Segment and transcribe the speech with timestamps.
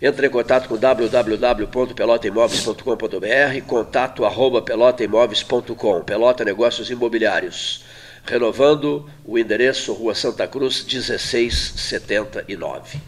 [0.00, 7.84] Entre em contato com www.pelotaimoveis.com.br, contato arroba pelotaimoveis.com, Pelota Negócios Imobiliários.
[8.24, 12.98] Renovando o endereço Rua Santa Cruz 1679.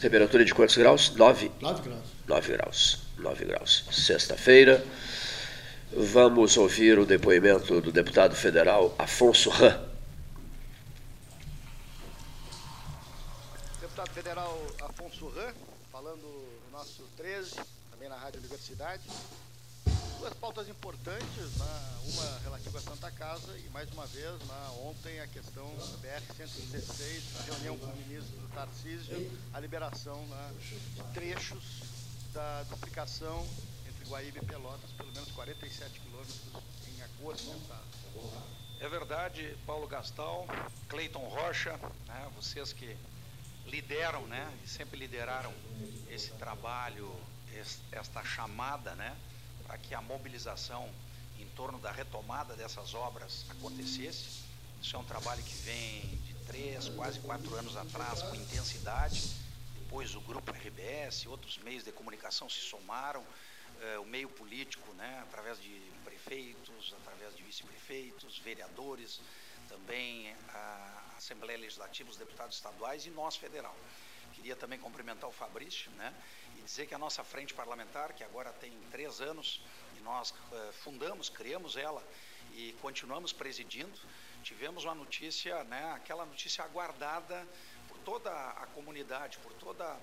[0.00, 1.12] Temperatura de quantos graus?
[1.16, 2.04] 9 9 graus.
[2.28, 2.98] 9 graus.
[3.18, 3.84] 9 graus.
[3.90, 4.84] Sexta-feira.
[5.90, 9.88] Vamos ouvir o depoimento do deputado federal Afonso Ram.
[13.80, 15.54] Deputado Federal Afonso Ram,
[15.90, 17.56] falando no nosso 13,
[17.90, 19.02] também na Rádio Universidade.
[20.18, 21.24] Duas pautas importantes,
[22.04, 24.34] uma relativa à Santa Casa e mais uma vez,
[24.84, 30.22] ontem a questão da BR-116, a reunião com o ministro Tarcísio, a liberação
[30.60, 31.82] de trechos
[32.34, 33.46] da duplicação
[34.08, 36.40] Guaíba e Pelotas, pelo menos 47 quilômetros
[36.86, 37.84] em agosto passado.
[38.80, 40.46] É verdade, Paulo Gastal,
[40.88, 42.96] Cleiton Rocha, né, vocês que
[43.66, 45.52] lideram, né, sempre lideraram
[46.08, 47.12] esse trabalho,
[47.52, 49.14] es- esta chamada, né,
[49.66, 50.88] para que a mobilização
[51.38, 54.30] em torno da retomada dessas obras acontecesse.
[54.80, 59.22] Isso é um trabalho que vem de três, quase quatro anos atrás, com intensidade.
[59.74, 63.24] Depois o grupo RBS, outros meios de comunicação se somaram,
[64.00, 69.20] o meio político, né, através de prefeitos, através de vice-prefeitos, vereadores,
[69.68, 73.76] também a Assembleia Legislativa, os deputados estaduais e nós federal.
[74.34, 76.14] Queria também cumprimentar o Fabrício, né,
[76.56, 79.60] e dizer que a nossa frente parlamentar, que agora tem três anos,
[79.98, 82.02] e nós eh, fundamos, criamos ela
[82.54, 83.98] e continuamos presidindo,
[84.42, 87.46] tivemos uma notícia, né, aquela notícia aguardada
[87.88, 89.98] por toda a comunidade, por toda,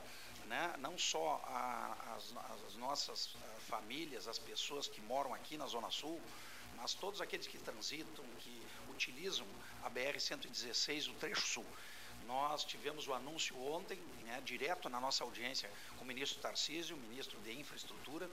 [0.47, 2.33] né, não só a- as,
[2.65, 6.21] as nossas ah, famílias, as pessoas que moram aqui na Zona Sul,
[6.77, 9.45] mas todos aqueles que transitam, que utilizam
[9.83, 11.65] a BR-116, o trecho sul.
[12.27, 17.39] Nós tivemos o anúncio ontem, né, direto na nossa audiência com o ministro Tarcísio, ministro
[17.41, 18.29] de Infraestrutura.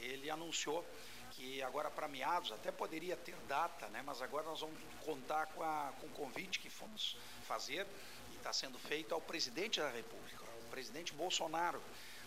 [0.00, 0.84] Ele anunciou
[1.32, 5.62] que agora para meados, até poderia ter data, né, mas agora nós vamos contar com,
[5.62, 7.16] a, com o convite que fomos
[7.46, 7.86] fazer
[8.32, 10.37] e está sendo feito ao presidente da República,
[10.68, 11.82] presidente Bolsonaro,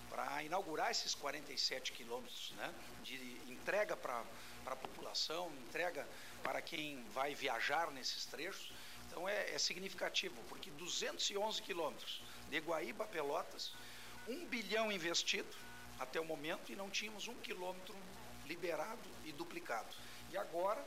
[0.09, 3.16] para inaugurar esses 47 quilômetros né, de
[3.47, 4.24] entrega para
[4.66, 6.06] a população, entrega
[6.44, 8.72] para quem vai viajar nesses trechos.
[9.07, 13.72] Então é, é significativo, porque 211 quilômetros de Guaíba a Pelotas,
[14.28, 15.56] um bilhão investido
[16.00, 17.96] até o momento e não tínhamos um quilômetro
[18.46, 19.96] liberado e duplicado.
[20.31, 20.85] E agora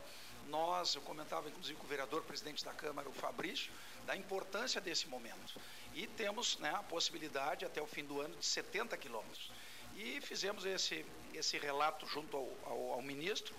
[0.49, 3.73] nós, eu comentava inclusive com o vereador presidente da Câmara, o Fabrício,
[4.07, 5.61] da importância desse momento.
[5.95, 9.51] E temos né, a possibilidade até o fim do ano de 70 quilômetros.
[9.97, 13.55] E fizemos esse, esse relato junto ao, ao, ao ministro,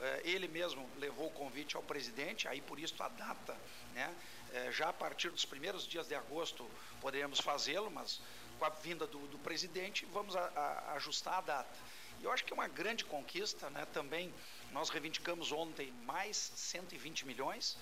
[0.00, 3.56] eh, ele mesmo levou o convite ao presidente, aí por isso a data,
[3.94, 4.14] né,
[4.52, 6.68] eh, já a partir dos primeiros dias de agosto
[7.00, 8.20] poderemos fazê-lo, mas
[8.58, 11.78] com a vinda do, do presidente vamos a, a, ajustar a data.
[12.20, 14.34] E eu acho que é uma grande conquista, né, também
[14.72, 17.78] nós reivindicamos ontem mais 120 milhões,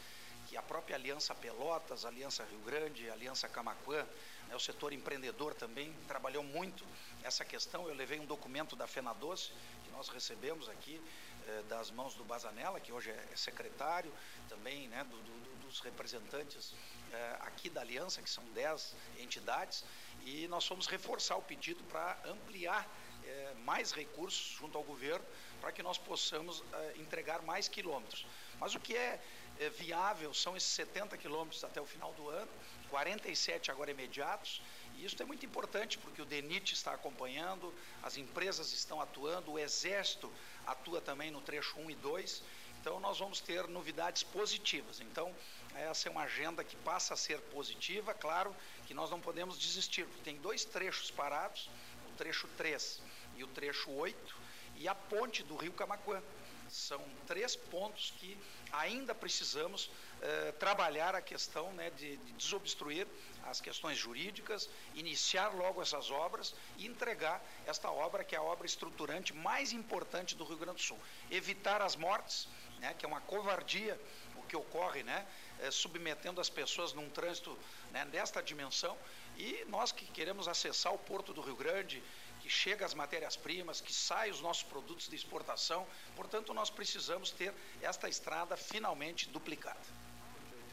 [0.57, 4.07] a própria Aliança Pelotas, Aliança Rio Grande, Aliança Camaquã,
[4.49, 6.85] né, o setor empreendedor também trabalhou muito
[7.23, 7.89] essa questão.
[7.89, 9.53] Eu levei um documento da FenaDoce,
[9.85, 11.01] que nós recebemos aqui,
[11.47, 14.13] eh, das mãos do Bazanella, que hoje é secretário,
[14.49, 16.75] também né, do, do, dos representantes
[17.13, 19.85] eh, aqui da Aliança, que são 10 entidades,
[20.25, 22.89] e nós fomos reforçar o pedido para ampliar
[23.27, 25.25] eh, mais recursos junto ao governo,
[25.61, 28.27] para que nós possamos eh, entregar mais quilômetros.
[28.61, 29.23] Mas o que é
[29.59, 32.51] é, viável são esses 70 quilômetros até o final do ano,
[32.91, 34.61] 47 agora imediatos,
[34.97, 37.73] e isso é muito importante porque o DENIT está acompanhando,
[38.03, 40.33] as empresas estão atuando, o Exército
[40.67, 42.43] atua também no trecho 1 e 2,
[42.81, 45.01] Então nós vamos ter novidades positivas.
[45.01, 45.35] Então
[45.75, 48.55] essa é uma agenda que passa a ser positiva, claro
[48.87, 50.07] que nós não podemos desistir.
[50.23, 51.69] Tem dois trechos parados,
[52.09, 53.01] o trecho 3
[53.37, 54.37] e o trecho 8
[54.77, 56.23] e a ponte do Rio Camacuã.
[56.69, 58.39] São três pontos que
[58.79, 59.91] ainda precisamos
[60.23, 63.07] eh, trabalhar a questão né, de, de, desobstruir
[63.45, 68.67] as questões jurídicas, iniciar logo essas obras e entregar esta obra, que é a obra
[68.67, 70.99] estruturante mais importante do Rio Grande do Sul.
[71.31, 72.49] Evitar as mortes,
[72.79, 73.99] né, que é uma covardia
[74.37, 75.27] o que ocorre, né,
[75.61, 77.59] eh, submetendo as pessoas num trânsito
[77.91, 78.97] né, desta dimensão.
[79.37, 82.03] E nós que queremos acessar o Porto do Rio Grande,
[82.45, 85.87] que chega as matérias-primas, que saem os nossos produtos de exportação.
[86.15, 89.81] Portanto, nós precisamos ter esta estrada finalmente duplicada.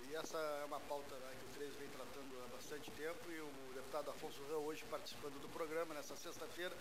[0.10, 3.40] E essa é uma pauta né, que o 13 vem tratando há bastante tempo e
[3.40, 6.76] o deputado Afonso Rão hoje participando do programa nessa sexta-feira,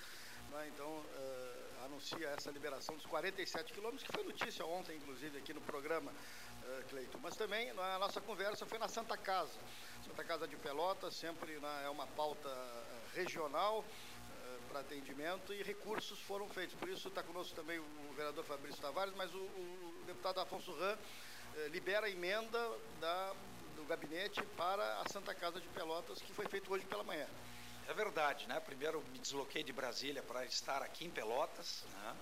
[0.51, 5.55] né, então uh, anuncia essa liberação dos 47 quilômetros, que foi notícia ontem, inclusive, aqui
[5.55, 7.21] no programa, uh, Cleiton.
[7.23, 9.61] Mas também a nossa conversa foi na Santa Casa.
[10.05, 13.85] Santa Casa de Pelotas sempre né, é uma pauta uh, regional,
[14.71, 16.75] para atendimento e recursos foram feitos.
[16.77, 20.97] Por isso está conosco também o vereador Fabrício Tavares, mas o, o deputado Afonso Ram
[21.57, 22.59] eh, libera a emenda
[23.01, 23.35] da,
[23.75, 27.27] do gabinete para a Santa Casa de Pelotas, que foi feito hoje pela manhã.
[27.89, 28.61] É verdade, né?
[28.61, 32.17] Primeiro me desloquei de Brasília para estar aqui em Pelotas, né?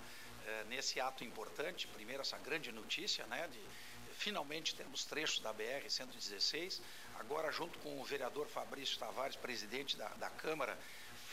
[0.47, 1.87] é, nesse ato importante.
[1.89, 3.47] Primeiro essa grande notícia, né?
[3.49, 3.61] De
[4.15, 6.81] finalmente temos trechos da BR 116.
[7.19, 10.79] Agora junto com o vereador Fabrício Tavares, presidente da, da Câmara,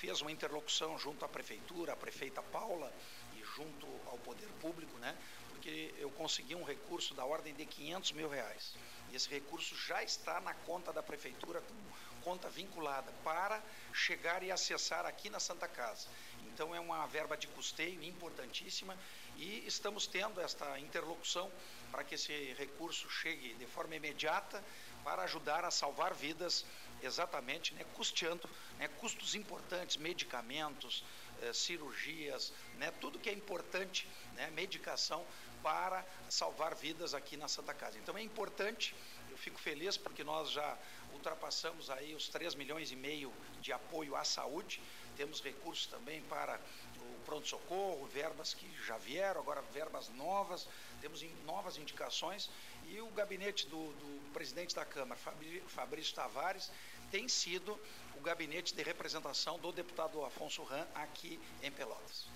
[0.05, 2.93] fez uma interlocução junto à prefeitura, a prefeita Paula
[3.35, 5.17] e junto ao poder público, né?
[5.49, 8.75] Porque eu consegui um recurso da ordem de 500 mil reais.
[9.09, 11.75] E esse recurso já está na conta da prefeitura, com
[12.21, 13.61] conta vinculada, para
[13.93, 16.07] chegar e acessar aqui na Santa Casa.
[16.53, 18.95] Então é uma verba de custeio importantíssima
[19.37, 21.51] e estamos tendo esta interlocução
[21.91, 24.63] para que esse recurso chegue de forma imediata
[25.03, 26.65] para ajudar a salvar vidas,
[27.01, 31.03] exatamente, né, custeando né, custos importantes, medicamentos,
[31.41, 35.25] eh, cirurgias, né, tudo que é importante, né, medicação
[35.61, 37.97] para salvar vidas aqui na Santa Casa.
[37.97, 38.95] Então é importante,
[39.29, 40.77] eu fico feliz porque nós já
[41.13, 44.81] ultrapassamos aí os 3 milhões e meio de apoio à saúde,
[45.15, 46.59] temos recursos também para
[46.99, 50.67] o pronto-socorro, verbas que já vieram, agora verbas novas,
[51.01, 52.49] temos novas indicações
[52.87, 55.19] e o gabinete do, do presidente da Câmara,
[55.67, 56.71] Fabrício Tavares,
[57.11, 57.79] tem sido
[58.15, 62.27] o gabinete de representação do deputado Afonso Ram aqui em Pelotas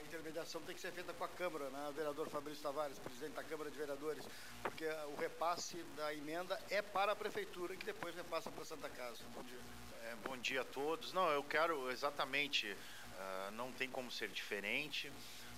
[0.00, 1.92] a intermediação tem que ser feita com a Câmara, né?
[1.94, 4.24] vereador Fabrício Tavares, presidente da Câmara de Vereadores,
[4.62, 8.88] porque o repasse da emenda é para a Prefeitura, que depois repassa para a Santa
[8.88, 9.22] Casa.
[9.34, 9.89] Bom dia.
[10.10, 11.12] É, bom dia a todos.
[11.12, 15.08] Não, eu quero exatamente, uh, não tem como ser diferente.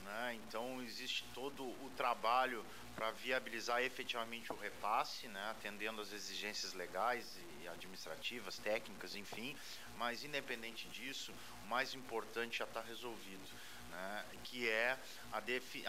[0.05, 0.39] Né?
[0.47, 2.63] Então existe todo o trabalho
[2.95, 5.51] para viabilizar efetivamente o repasse, né?
[5.53, 9.57] atendendo às exigências legais e administrativas, técnicas, enfim.
[9.97, 11.33] Mas independente disso,
[11.65, 13.49] o mais importante já está resolvido,
[13.91, 14.25] né?
[14.45, 14.99] que é
[15.33, 15.39] a,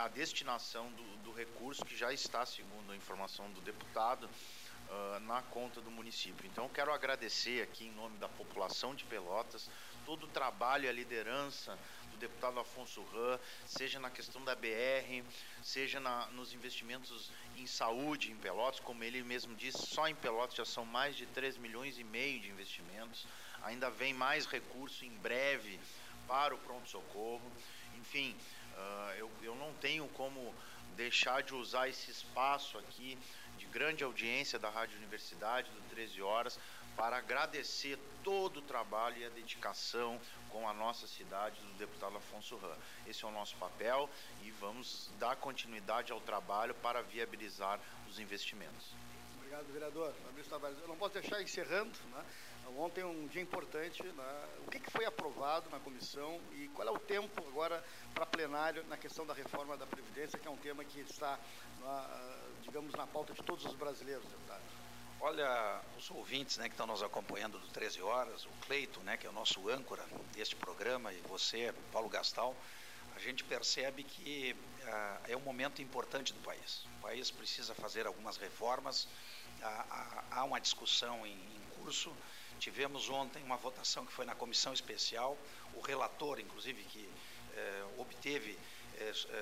[0.05, 4.29] a destinação do, do recurso que já está, segundo a informação do deputado,
[4.93, 6.45] uh, na conta do município.
[6.45, 9.69] Então, quero agradecer aqui em nome da população de Pelotas
[10.05, 11.77] todo o trabalho e a liderança
[12.11, 15.23] do deputado Afonso Ram, seja na questão da BR,
[15.63, 20.55] seja na, nos investimentos em saúde em Pelotas, como ele mesmo disse, só em Pelotas
[20.55, 23.25] já são mais de 3 milhões e meio de investimentos,
[23.63, 25.79] ainda vem mais recurso em breve
[26.27, 27.51] para o pronto-socorro.
[27.97, 28.35] Enfim,
[28.75, 30.53] uh, eu, eu não tenho como
[30.95, 33.17] deixar de usar esse espaço aqui
[33.73, 36.59] grande audiência da Rádio Universidade, do 13 Horas,
[36.95, 42.55] para agradecer todo o trabalho e a dedicação com a nossa cidade do deputado Afonso
[42.57, 42.77] Ram.
[43.07, 44.07] Esse é o nosso papel
[44.43, 48.93] e vamos dar continuidade ao trabalho para viabilizar os investimentos.
[49.37, 50.13] Obrigado, vereador.
[50.81, 51.97] Eu não posso deixar encerrando.
[52.11, 52.23] Né?
[52.77, 54.03] Ontem é um dia importante.
[54.03, 54.45] Né?
[54.67, 58.97] O que, foi aprovado na comissão e qual é o tempo agora para plenário na
[58.97, 61.39] questão da reforma da Previdência, que é um tema que está,
[61.81, 64.61] na, digamos, na pauta de todos os brasileiros, deputado?
[65.19, 69.25] Olha, os ouvintes né, que estão nos acompanhando do 13 Horas, o Cleito, né, que
[69.25, 70.03] é o nosso âncora
[70.33, 72.55] deste programa, e você, Paulo Gastal,
[73.15, 74.55] a gente percebe que
[74.85, 76.85] ah, é um momento importante do país.
[76.97, 79.07] O país precisa fazer algumas reformas,
[79.61, 82.13] há, há uma discussão em, em curso.
[82.59, 85.37] Tivemos ontem uma votação que foi na comissão especial,
[85.73, 87.09] o relator, inclusive, que
[87.55, 88.57] eh, obteve,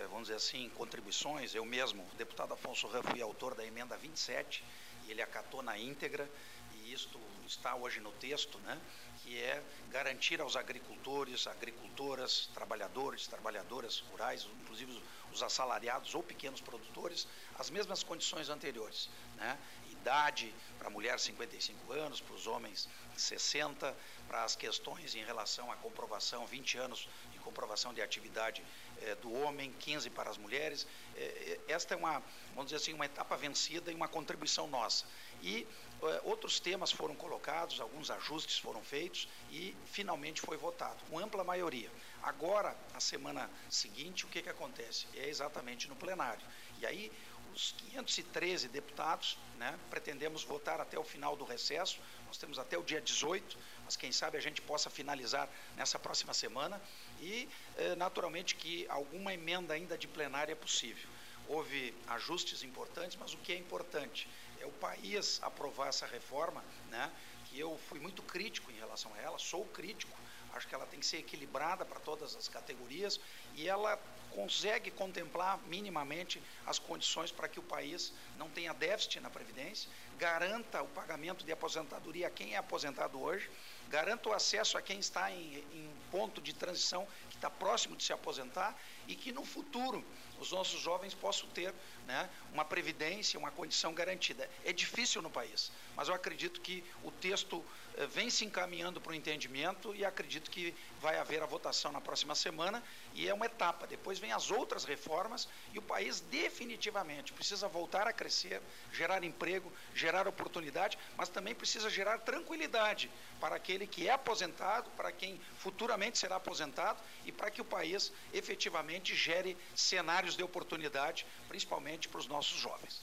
[0.09, 4.63] vamos dizer assim, contribuições, eu mesmo, o deputado Afonso Ram, fui autor da emenda 27,
[5.05, 6.29] e ele acatou na íntegra,
[6.73, 8.79] e isto está hoje no texto, né,
[9.23, 15.01] que é garantir aos agricultores, agricultoras, trabalhadores, trabalhadoras rurais, inclusive
[15.31, 17.27] os assalariados ou pequenos produtores
[17.57, 19.09] as mesmas condições anteriores.
[19.35, 19.57] Né?
[19.91, 23.95] Idade para a mulher 55 anos, para os homens 60,
[24.27, 28.63] para as questões em relação à comprovação, 20 anos de comprovação de atividade
[29.01, 30.87] eh, do homem, 15 para as mulheres.
[31.15, 32.21] Eh, esta é uma,
[32.55, 35.05] vamos dizer assim, uma etapa vencida e uma contribuição nossa.
[35.41, 35.67] E
[36.03, 41.43] eh, outros temas foram colocados, alguns ajustes foram feitos e finalmente foi votado, com ampla
[41.43, 41.91] maioria.
[42.23, 45.07] Agora, na semana seguinte, o que, que acontece?
[45.15, 46.45] É exatamente no plenário.
[46.79, 47.11] E aí,
[47.53, 52.83] os 513 deputados, né, pretendemos votar até o final do recesso, nós temos até o
[52.83, 53.57] dia 18,
[53.91, 56.81] mas quem sabe a gente possa finalizar nessa próxima semana
[57.19, 61.09] e, eh, naturalmente, que alguma emenda ainda de plenária é possível.
[61.49, 64.29] Houve ajustes importantes, mas o que é importante
[64.61, 67.11] é o país aprovar essa reforma, né,
[67.49, 70.17] que eu fui muito crítico em relação a ela, sou crítico,
[70.53, 73.19] acho que ela tem que ser equilibrada para todas as categorias
[73.55, 73.97] e ela
[74.31, 79.91] consegue contemplar minimamente as condições para que o país não tenha déficit na Previdência,
[80.21, 83.49] garanta o pagamento de aposentadoria a quem é aposentado hoje,
[83.89, 88.03] garanta o acesso a quem está em, em ponto de transição, que está próximo de
[88.03, 88.77] se aposentar
[89.11, 90.03] e que no futuro
[90.39, 91.71] os nossos jovens possam ter
[92.07, 94.49] né, uma previdência, uma condição garantida.
[94.65, 97.63] É difícil no país, mas eu acredito que o texto
[97.95, 102.01] eh, vem se encaminhando para o entendimento e acredito que vai haver a votação na
[102.01, 102.81] próxima semana
[103.13, 103.85] e é uma etapa.
[103.85, 109.71] Depois vem as outras reformas e o país definitivamente precisa voltar a crescer, gerar emprego,
[109.93, 116.17] gerar oportunidade, mas também precisa gerar tranquilidade para aquele que é aposentado, para quem futuramente
[116.17, 122.27] será aposentado e para que o país efetivamente gere cenários de oportunidade, principalmente para os
[122.27, 123.01] nossos jovens.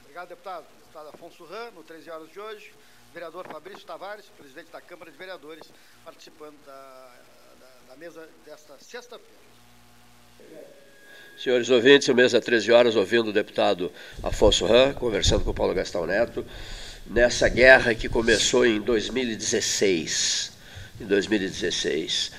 [0.00, 0.66] Obrigado, deputado.
[0.78, 2.72] Deputado Afonso Ram, no 13 horas de hoje.
[3.12, 5.68] Vereador Fabrício Tavares, presidente da Câmara de Vereadores,
[6.04, 7.12] participando da,
[7.60, 9.44] da, da mesa desta sexta-feira.
[11.36, 15.74] Senhores ouvintes, o mesa 13 horas, ouvindo o deputado Afonso Ram, conversando com o Paulo
[15.74, 16.46] Gastão Neto,
[17.06, 20.53] nessa guerra que começou em 2016
[21.00, 22.30] em 2016.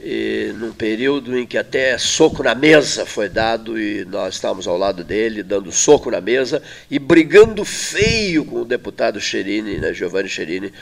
[0.00, 4.76] E num período em que até soco na mesa foi dado e nós estávamos ao
[4.76, 10.28] lado dele, dando soco na mesa e brigando feio com o deputado Cherini, né, Giovanni
[10.28, 10.72] Cherini,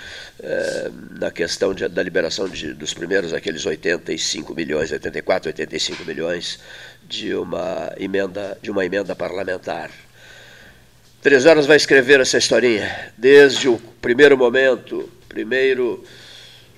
[0.43, 6.59] eh, na questão de, da liberação de, dos primeiros aqueles 85 milhões, 84, 85 milhões
[7.09, 9.91] de uma emenda, de uma emenda parlamentar.
[11.23, 16.05] Três horas vai escrever essa historinha, desde o primeiro momento, primeiro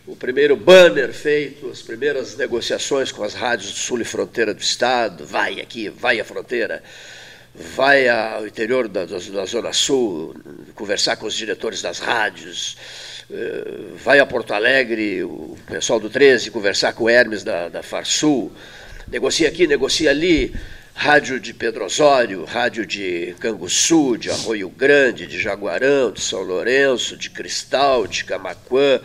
[0.07, 4.61] o primeiro banner feito, as primeiras negociações com as rádios do sul e fronteira do
[4.61, 6.83] estado, vai aqui, vai à fronteira,
[7.53, 10.35] vai ao interior da, da Zona Sul,
[10.77, 12.77] conversar com os diretores das rádios,
[13.29, 17.83] eh, vai a Porto Alegre, o pessoal do 13, conversar com o Hermes da, da
[17.83, 18.53] Farsul,
[19.09, 20.55] negocia aqui, negocia ali,
[20.95, 27.17] rádio de Pedro Osório, rádio de Canguçu, de Arroio Grande, de Jaguarão, de São Lourenço,
[27.17, 29.01] de Cristal, de Camaquã,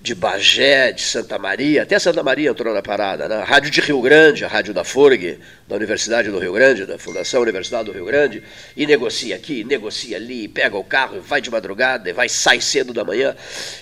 [0.00, 3.42] de Bagé, de Santa Maria, até Santa Maria entrou na parada, né?
[3.42, 5.38] Rádio de Rio Grande, a Rádio da FURG,
[5.68, 8.42] da Universidade do Rio Grande, da Fundação Universidade do Rio Grande,
[8.74, 12.62] e negocia aqui, negocia ali, pega o carro e vai de madrugada, e vai, sai
[12.62, 13.36] cedo da manhã,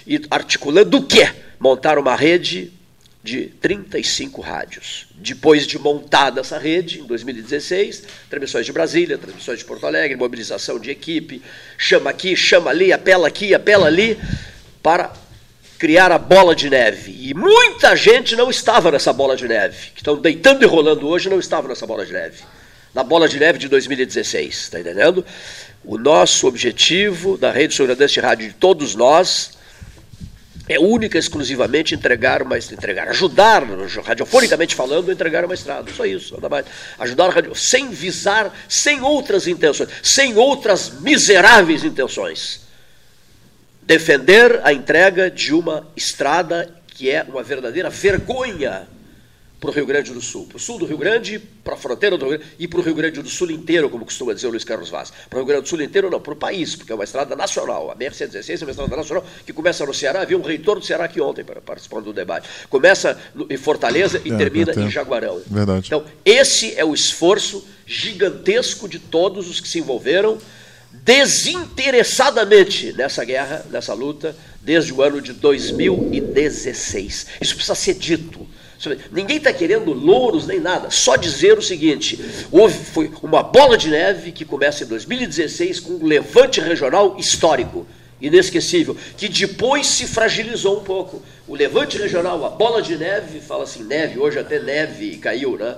[0.04, 1.30] e articulando o quê?
[1.60, 2.72] Montar uma rede
[3.22, 5.06] de 35 rádios.
[5.14, 10.80] Depois de montada essa rede, em 2016, transmissões de Brasília, transmissões de Porto Alegre, mobilização
[10.80, 11.40] de equipe,
[11.76, 14.18] chama aqui, chama ali, apela aqui, apela ali,
[14.82, 15.12] para
[15.78, 17.16] criar a bola de neve.
[17.28, 19.92] E muita gente não estava nessa bola de neve.
[19.94, 22.42] Que estão deitando e rolando hoje não estava nessa bola de neve.
[22.92, 25.24] Na bola de neve de 2016, está entendendo?
[25.84, 29.56] O nosso objetivo da Rede de Rádio de todos nós
[30.68, 33.62] é única e exclusivamente entregar uma entregar, ajudar,
[34.04, 35.90] radiofonicamente falando, entregar uma estrada.
[35.96, 36.66] Só isso, nada mais.
[36.98, 42.67] Ajudar radio, sem visar, sem outras intenções, sem outras miseráveis intenções
[43.88, 48.86] defender a entrega de uma estrada que é uma verdadeira vergonha
[49.58, 52.18] para o Rio Grande do Sul, para o sul do Rio Grande, para a fronteira
[52.18, 54.50] do Rio Grande e para o Rio Grande do Sul inteiro, como costuma dizer o
[54.50, 55.10] Luiz Carlos Vaz.
[55.30, 57.34] Para o Rio Grande do Sul inteiro, não, para o país, porque é uma estrada
[57.34, 57.90] nacional.
[57.90, 60.20] A BR-116 é uma estrada nacional que começa no Ceará.
[60.20, 62.46] Havia um reitor do Ceará aqui ontem para participar do debate.
[62.68, 63.18] Começa
[63.48, 65.40] em Fortaleza e é, termina em Jaguarão.
[65.46, 65.86] Verdade.
[65.86, 70.38] Então, esse é o esforço gigantesco de todos os que se envolveram
[70.92, 77.26] desinteressadamente nessa guerra, nessa luta, desde o ano de 2016.
[77.40, 78.46] Isso precisa ser dito.
[79.10, 82.18] Ninguém está querendo louros nem nada, só dizer o seguinte:
[82.50, 87.86] houve foi uma bola de neve que começa em 2016 com um levante regional histórico,
[88.20, 91.22] inesquecível, que depois se fragilizou um pouco.
[91.48, 95.76] O levante regional, a bola de neve, fala assim, neve, hoje até neve caiu, né?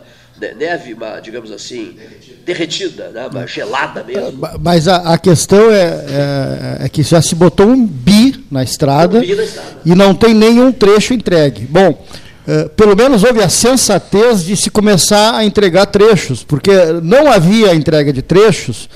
[0.57, 1.97] Neve, uma, digamos assim,
[2.45, 3.27] derretida, né?
[3.27, 4.41] uma gelada mesmo.
[4.61, 9.19] Mas a, a questão é, é, é, que já se botou um bi na estrada,
[9.19, 9.69] um bi na estrada.
[9.85, 11.67] e não tem nenhum trecho entregue.
[11.69, 12.05] Bom,
[12.47, 17.75] é, pelo menos houve a sensatez de se começar a entregar trechos, porque não havia
[17.75, 18.89] entrega de trechos,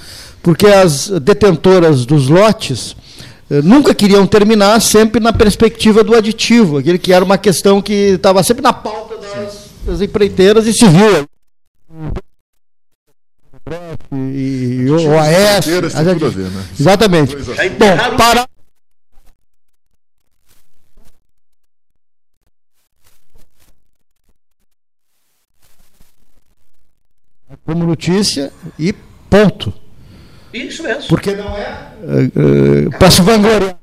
[0.42, 2.96] porque as detentoras dos lotes
[3.50, 7.92] eh, nunca queriam terminar sempre na perspectiva do aditivo, aquele que era uma questão que
[7.92, 9.13] estava sempre na pauta
[9.84, 11.28] das empreiteiras e viu.
[14.12, 15.66] E, o AS.
[15.66, 16.64] Né?
[16.78, 17.36] Exatamente.
[17.36, 18.46] Bom, para.
[27.64, 28.92] Como notícia e
[29.30, 29.72] ponto.
[30.52, 31.08] Isso mesmo.
[31.08, 33.78] Porque não é uh, uh, para se vangloriar.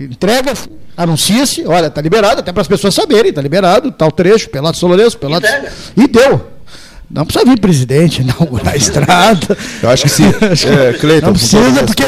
[0.00, 0.54] Entrega,
[0.96, 5.18] anuncia-se, olha, está liberado, até para as pessoas saberem, está liberado, tal trecho, Pelotas Solorenço,
[5.18, 5.50] Pelotas.
[5.50, 5.72] Entrega.
[5.96, 6.50] E deu.
[7.10, 9.56] Não precisa vir presidente inaugurar a estrada.
[9.82, 10.24] Eu acho que sim.
[10.68, 12.04] É, Cleiton, não precisa, porque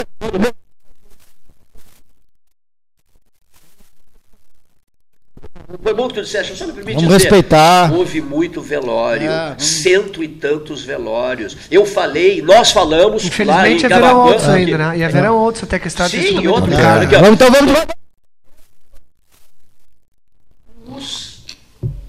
[5.83, 7.93] Foi bom que tu disseste, só me permite Vamos dizer, respeitar.
[7.93, 11.57] houve muito velório, é, cento e tantos velórios.
[11.71, 14.99] Eu falei, nós falamos Infelizmente, lá em haverão outros ainda, né?
[14.99, 15.39] E haverão é.
[15.39, 17.05] outros até que está Sim, outro cara.
[17.05, 17.07] É.
[17.07, 17.73] Vamos, então vamos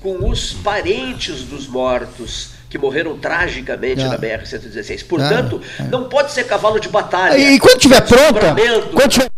[0.01, 4.07] com os parentes dos mortos que morreram tragicamente é.
[4.07, 5.05] na BR-116.
[5.05, 5.83] Portanto, é.
[5.83, 7.37] não pode ser cavalo de batalha.
[7.37, 8.55] E, quando tiver pronta,
[8.93, 9.29] quando tiver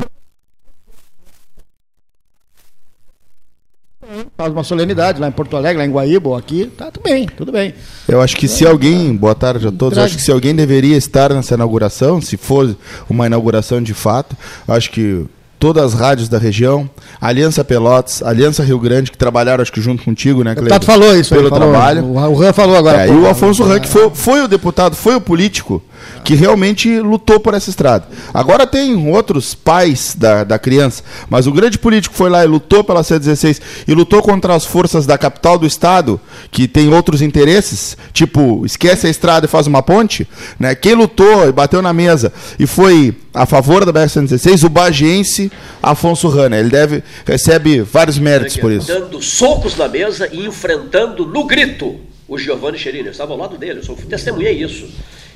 [4.38, 7.26] faz uma solenidade lá em Porto Alegre, lá em Guaíba ou aqui, tá tudo bem,
[7.26, 7.74] tudo bem.
[8.08, 11.34] Eu acho que se alguém, boa tarde a todos, acho que se alguém deveria estar
[11.34, 12.76] nessa inauguração, se for
[13.10, 14.36] uma inauguração de fato,
[14.68, 15.26] acho que
[15.64, 16.90] todas as rádios da região,
[17.22, 20.76] Aliança Pelotas, Aliança Rio Grande, que trabalharam, acho que junto contigo, né, Cleiton?
[20.76, 22.06] O falou isso Pelo aí, trabalho.
[22.06, 23.06] O Ran falou agora.
[23.06, 25.82] É, e o Afonso Ran, que foi, foi o deputado, foi o político
[26.24, 28.08] que realmente lutou por essa estrada.
[28.34, 32.84] Agora tem outros pais da, da criança, mas o grande político foi lá e lutou
[32.84, 36.20] pela C16 e lutou contra as forças da capital do estado,
[36.52, 40.28] que tem outros interesses, tipo, esquece a estrada e faz uma ponte,
[40.60, 40.76] né?
[40.76, 45.52] Quem lutou e bateu na mesa e foi a favor da BR-116, o bagiense
[45.82, 46.58] Afonso Rana.
[46.58, 48.88] Ele deve recebe vários méritos por isso.
[48.88, 53.06] Dando socos na mesa e enfrentando no grito o Giovanni Cherini.
[53.06, 54.88] Eu estava ao lado dele, eu sou testemunhei isso.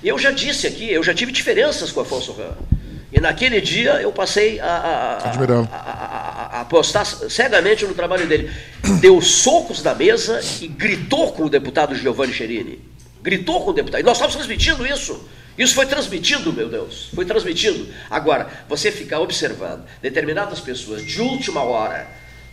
[0.03, 2.55] E eu já disse aqui, eu já tive diferenças com o Afonso Ram.
[3.11, 8.51] E naquele dia eu passei a, a, apostar cegamente no trabalho dele.
[8.99, 12.79] Deu socos na mesa e gritou com o deputado Giovanni Cherini.
[13.21, 14.01] Gritou com o deputado.
[14.01, 15.27] E nós estávamos transmitindo isso.
[15.57, 17.09] Isso foi transmitido, meu Deus.
[17.15, 17.87] Foi transmitido.
[18.09, 22.07] Agora, você ficar observando determinadas pessoas de última hora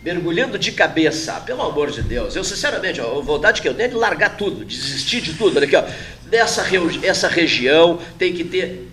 [0.05, 3.89] mergulhando de cabeça, pelo amor de Deus, eu sinceramente, a vontade que eu tenho é
[3.89, 5.57] de largar tudo, desistir de tudo.
[5.57, 5.83] Olha aqui, ó,
[6.31, 6.63] nessa
[7.01, 8.87] essa região tem que ter,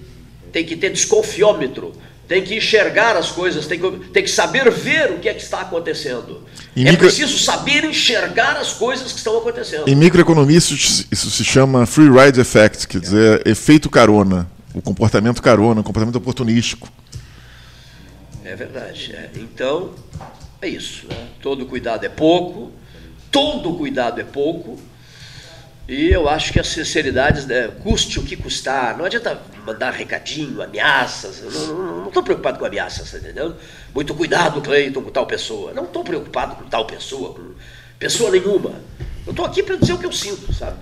[0.50, 1.92] tem que ter desconfiômetro,
[2.26, 5.42] tem que enxergar as coisas, tem que, tem que saber ver o que é que
[5.42, 6.44] está acontecendo.
[6.74, 7.06] Em é micro...
[7.06, 9.86] preciso saber enxergar as coisas que estão acontecendo.
[9.86, 15.42] Em microeconomia isso, isso se chama free ride effect, quer dizer, efeito carona, o comportamento
[15.42, 16.90] carona, o comportamento oportunístico.
[18.42, 19.12] É verdade.
[19.14, 19.30] É.
[19.36, 19.90] Então,
[20.62, 21.06] é isso.
[21.08, 21.28] Né?
[21.42, 22.72] Todo cuidado é pouco,
[23.30, 24.78] todo cuidado é pouco.
[25.88, 28.96] E eu acho que a sinceridade né, custe o que custar.
[28.96, 31.42] Não adianta mandar recadinho, ameaças.
[31.42, 33.56] Eu não estou preocupado com ameaças, tá entendendo?
[33.92, 35.72] Muito cuidado, Cleiton, com tal pessoa.
[35.74, 37.54] Não estou preocupado com tal pessoa, com
[37.98, 38.80] pessoa nenhuma.
[39.26, 40.78] Eu estou aqui para dizer o que eu sinto, sabe?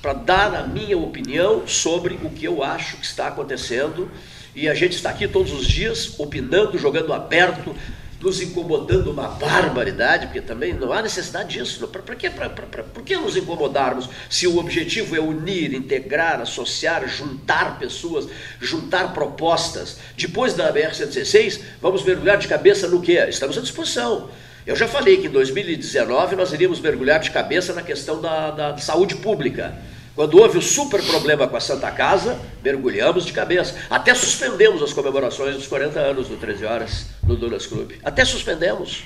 [0.00, 4.08] Para dar a minha opinião sobre o que eu acho que está acontecendo.
[4.54, 7.74] E a gente está aqui todos os dias opinando, jogando aberto,
[8.24, 11.86] nos incomodando uma barbaridade, porque também não há necessidade disso.
[11.86, 18.26] Para que, por que nos incomodarmos se o objetivo é unir, integrar, associar, juntar pessoas,
[18.58, 19.98] juntar propostas?
[20.16, 23.24] Depois da BR-116, vamos mergulhar de cabeça no quê?
[23.28, 24.30] Estamos à disposição.
[24.66, 28.78] Eu já falei que em 2019 nós iríamos mergulhar de cabeça na questão da, da
[28.78, 29.76] saúde pública.
[30.14, 33.74] Quando houve o super problema com a Santa Casa, mergulhamos de cabeça.
[33.90, 37.98] Até suspendemos as comemorações dos 40 anos do 13 Horas no Dunas Clube.
[38.04, 39.02] Até suspendemos.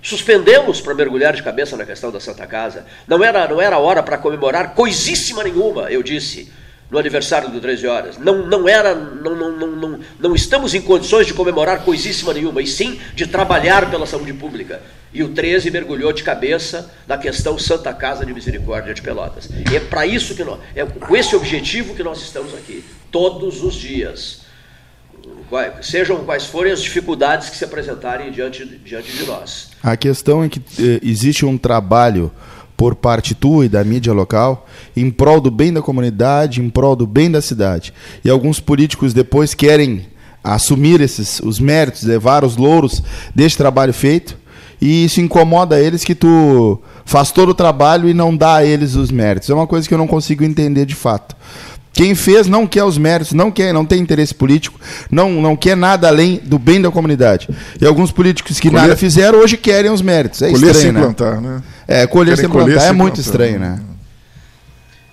[0.00, 2.86] Suspendemos para mergulhar de cabeça na questão da Santa Casa.
[3.06, 6.50] Não era, não era hora para comemorar coisíssima nenhuma, eu disse
[6.90, 8.18] no aniversário do 13 horas.
[8.18, 12.62] Não, não era, não, não, não, não, não estamos em condições de comemorar coisíssima nenhuma,
[12.62, 14.80] e sim de trabalhar pela saúde pública.
[15.16, 19.48] E o 13 mergulhou de cabeça na questão Santa Casa de Misericórdia de Pelotas.
[19.72, 23.64] E é para isso que nós, é com esse objetivo que nós estamos aqui, todos
[23.64, 24.42] os dias.
[25.80, 29.70] Sejam quais forem as dificuldades que se apresentarem diante, diante de nós.
[29.82, 32.30] A questão é que eh, existe um trabalho
[32.76, 36.94] por parte tua e da mídia local, em prol do bem da comunidade, em prol
[36.94, 37.90] do bem da cidade.
[38.22, 40.08] E alguns políticos depois querem
[40.44, 43.02] assumir esses os méritos, levar os louros
[43.34, 44.36] deste trabalho feito,
[44.80, 48.94] e isso incomoda eles que tu faz todo o trabalho e não dá a eles
[48.94, 49.48] os méritos.
[49.48, 51.36] É uma coisa que eu não consigo entender de fato.
[51.96, 54.78] Quem fez não quer os méritos, não quer, não tem interesse político,
[55.10, 57.48] não, não quer nada além do bem da comunidade.
[57.80, 60.42] E alguns políticos que colher, nada fizeram hoje querem os méritos.
[60.42, 61.00] É colher estranho, sem né?
[61.00, 61.62] plantar, né?
[61.88, 63.80] É, colher sem plantar é muito plantar, estranho, né?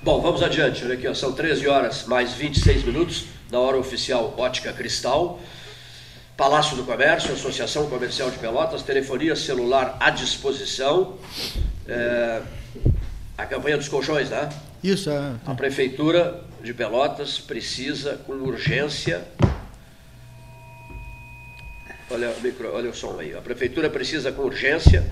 [0.03, 0.83] Bom, vamos adiante.
[0.83, 5.39] Olha aqui, ó, são 13 horas mais 26 minutos na hora oficial Ótica Cristal.
[6.35, 11.15] Palácio do Comércio, Associação Comercial de Pelotas, telefonia celular à disposição.
[11.87, 12.41] É,
[13.37, 14.49] a campanha dos colchões, né?
[14.83, 15.35] Isso, é.
[15.45, 19.23] A Prefeitura de Pelotas precisa, com urgência.
[22.09, 23.35] Olha, o micro, olha o som aí.
[23.35, 25.05] A Prefeitura precisa, com urgência,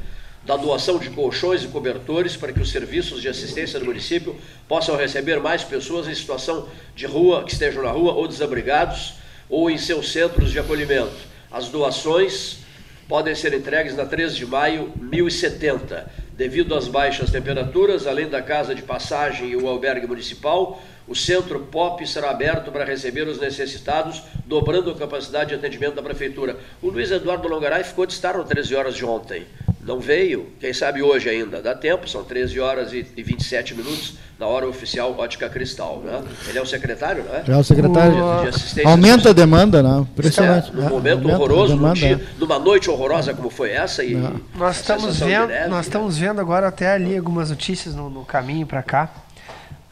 [0.43, 4.35] da doação de colchões e cobertores para que os serviços de assistência do município
[4.67, 9.69] possam receber mais pessoas em situação de rua, que estejam na rua ou desabrigados ou
[9.69, 11.29] em seus centros de acolhimento.
[11.51, 12.59] As doações
[13.07, 16.09] podem ser entregues na 13 de maio, 1070.
[16.31, 21.59] Devido às baixas temperaturas, além da casa de passagem e o albergue municipal, o centro
[21.59, 26.55] POP será aberto para receber os necessitados, dobrando a capacidade de atendimento da prefeitura.
[26.81, 29.45] O Luiz Eduardo Longaray ficou de estar às 13 horas de ontem.
[29.83, 34.45] Não veio, quem sabe hoje ainda, dá tempo, são 13 horas e 27 minutos na
[34.47, 36.01] hora oficial Ótica Cristal.
[36.03, 36.23] Né?
[36.47, 37.43] Ele é o secretário, né?
[37.47, 38.13] É o secretário.
[38.13, 39.99] De, de assistência Aumenta a demanda, né?
[39.99, 40.71] Impressionante.
[40.71, 44.03] É, num momento horroroso, num dia, numa noite horrorosa como foi essa.
[44.03, 44.15] E
[44.55, 48.65] nós estamos vendo, neve, nós estamos vendo agora até ali algumas notícias no, no caminho
[48.65, 49.09] para cá.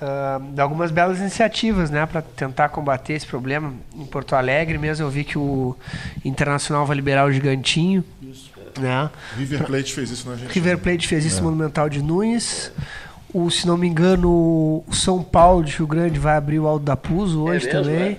[0.01, 3.73] Uh, de algumas belas iniciativas né, para tentar combater esse problema.
[3.93, 5.75] Em Porto Alegre mesmo eu vi que o
[6.23, 8.03] Internacional vai liberar o Gigantinho.
[8.21, 8.48] Isso.
[8.77, 9.09] Né?
[9.37, 10.51] River Plate fez isso na gente.
[10.51, 11.41] River Plate fez isso é.
[11.41, 12.71] Monumental de Nunes.
[13.33, 16.83] O, se não me engano, o São Paulo de Rio Grande vai abrir o Alto
[16.83, 18.11] da Puso hoje é mesmo, também.
[18.13, 18.17] É?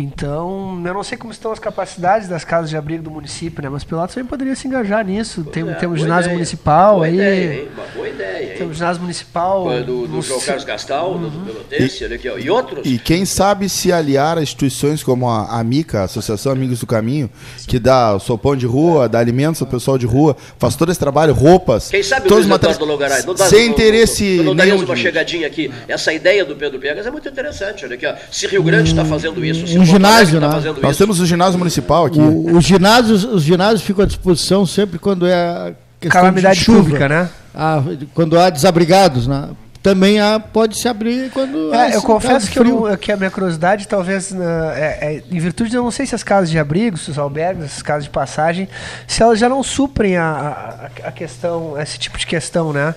[0.00, 3.68] Então, eu não sei como estão as capacidades das casas de abrigo do município, né?
[3.68, 5.42] Mas Pelotas também poderia se engajar nisso.
[5.42, 6.34] Tem, é, tem um ginásio ideia.
[6.34, 7.14] municipal boa aí.
[7.14, 7.68] Ideia, hein?
[7.74, 8.58] Uma boa ideia, hein?
[8.58, 9.82] Tem um ginásio municipal.
[9.82, 11.28] Do, do João Carlos Gastal, uhum.
[11.28, 12.38] do Pelotense, olha aqui, ó.
[12.38, 12.86] E outros.
[12.86, 17.28] E quem sabe se aliar a instituições como a AMICA, Associação Amigos do Caminho,
[17.66, 21.00] que dá o sopão de rua, dá alimentos ao pessoal de rua, faz todo esse
[21.00, 21.88] trabalho, roupas.
[21.88, 24.36] Quem sabe todos o Luiz Logaray, não dá, Sem não, interesse.
[24.36, 25.72] Não, não daríamos uma chegadinha aqui.
[25.88, 27.84] Essa ideia do Pedro Piegas é muito interessante.
[27.84, 28.14] Olha aqui, ó.
[28.30, 30.74] Se Rio Grande está fazendo isso, se um ginásio, tá né?
[30.80, 30.98] Nós isso.
[30.98, 32.20] temos o ginásio municipal aqui.
[32.20, 35.74] O, os, ginásios, os ginásios ficam à disposição sempre quando é
[36.08, 37.28] calamidade pública, né?
[37.54, 37.82] Ah,
[38.14, 39.48] quando há desabrigados, né?
[39.82, 41.72] também há, pode se abrir quando.
[41.72, 44.42] É, eu confesso que, eu, que, a minha curiosidade, talvez, uh,
[44.74, 47.18] é, é, em virtude de eu não sei se as casas de abrigo, se os
[47.18, 48.68] albergues, as casas de passagem,
[49.06, 52.94] se elas já não suprem a, a, a questão, esse tipo de questão, né?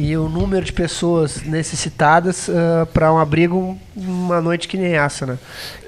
[0.00, 5.26] E o número de pessoas necessitadas uh, para um abrigo uma noite que nem essa,
[5.26, 5.36] né?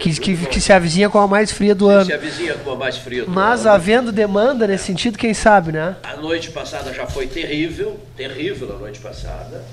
[0.00, 2.06] Que, que, que se avizinha com a mais fria do ano.
[2.06, 3.70] Se avizinha com a mais fria do Mas ano.
[3.70, 5.94] havendo demanda nesse sentido, quem sabe, né?
[6.02, 9.64] A noite passada já foi terrível, terrível a noite passada.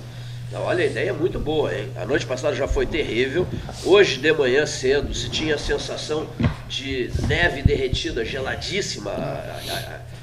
[0.48, 1.90] Então, olha, a ideia é muito boa, hein?
[1.96, 3.48] A noite passada já foi terrível.
[3.84, 6.28] Hoje de manhã cedo se tinha a sensação
[6.70, 9.16] de neve derretida, geladíssima.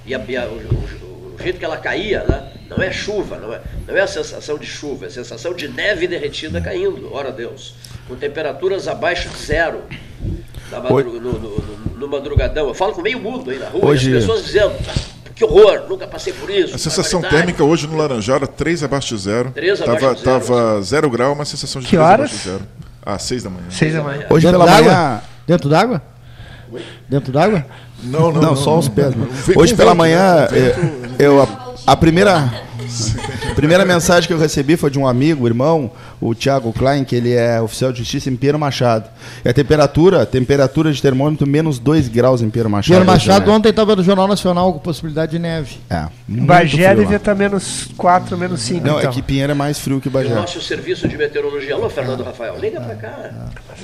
[0.06, 2.48] E, a, e a, o, o, o, jeito que ela caía, né?
[2.68, 5.68] Não é chuva, não é, não é a sensação de chuva, é a sensação de
[5.68, 7.74] neve derretida caindo, ora Deus.
[8.08, 9.82] Com temperaturas abaixo de zero.
[10.70, 12.68] Madrug, no, no, no, no, madrugadão.
[12.68, 14.16] Eu falo com meio mundo aí na rua, Hoje...
[14.16, 14.74] as pessoas dizendo
[15.34, 16.74] que horror, nunca passei por isso.
[16.74, 19.50] A sensação térmica hoje no Laranjal 3 abaixo de zero.
[19.50, 20.40] 3 abaixo tava, de zero.
[20.40, 22.14] Tava zero grau, uma sensação de que 3 horas?
[22.14, 22.68] abaixo de zero.
[23.04, 23.70] Ah, 6 da manhã.
[23.70, 24.26] 6 da manhã.
[24.30, 25.22] Hoje Dentro pela manhã.
[25.46, 26.02] Dentro d'água?
[27.08, 27.66] Dentro d'água?
[28.04, 29.14] Não, não, não, não, só os pés.
[29.56, 31.14] Hoje pela manhã, né?
[31.18, 32.64] eu, a, a primeira
[33.50, 35.90] a primeira mensagem que eu recebi foi de um amigo, irmão,
[36.20, 39.08] o Thiago Klein, que ele é oficial de justiça em Pinheiro Machado.
[39.44, 42.86] E a temperatura, temperatura de termômetro menos 2 graus em Pinheiro Machado.
[42.88, 45.78] Pinheiro Machado ontem estava no Jornal Nacional com possibilidade de neve.
[45.88, 46.06] É.
[46.28, 48.86] Bagé devia estar menos 4, menos 5.
[48.86, 49.10] Não, então.
[49.10, 50.32] é que Pinheiro é mais frio que Bagé.
[50.32, 51.74] O nosso serviço de meteorologia.
[51.74, 53.30] Alô, Fernando Rafael, liga para cá.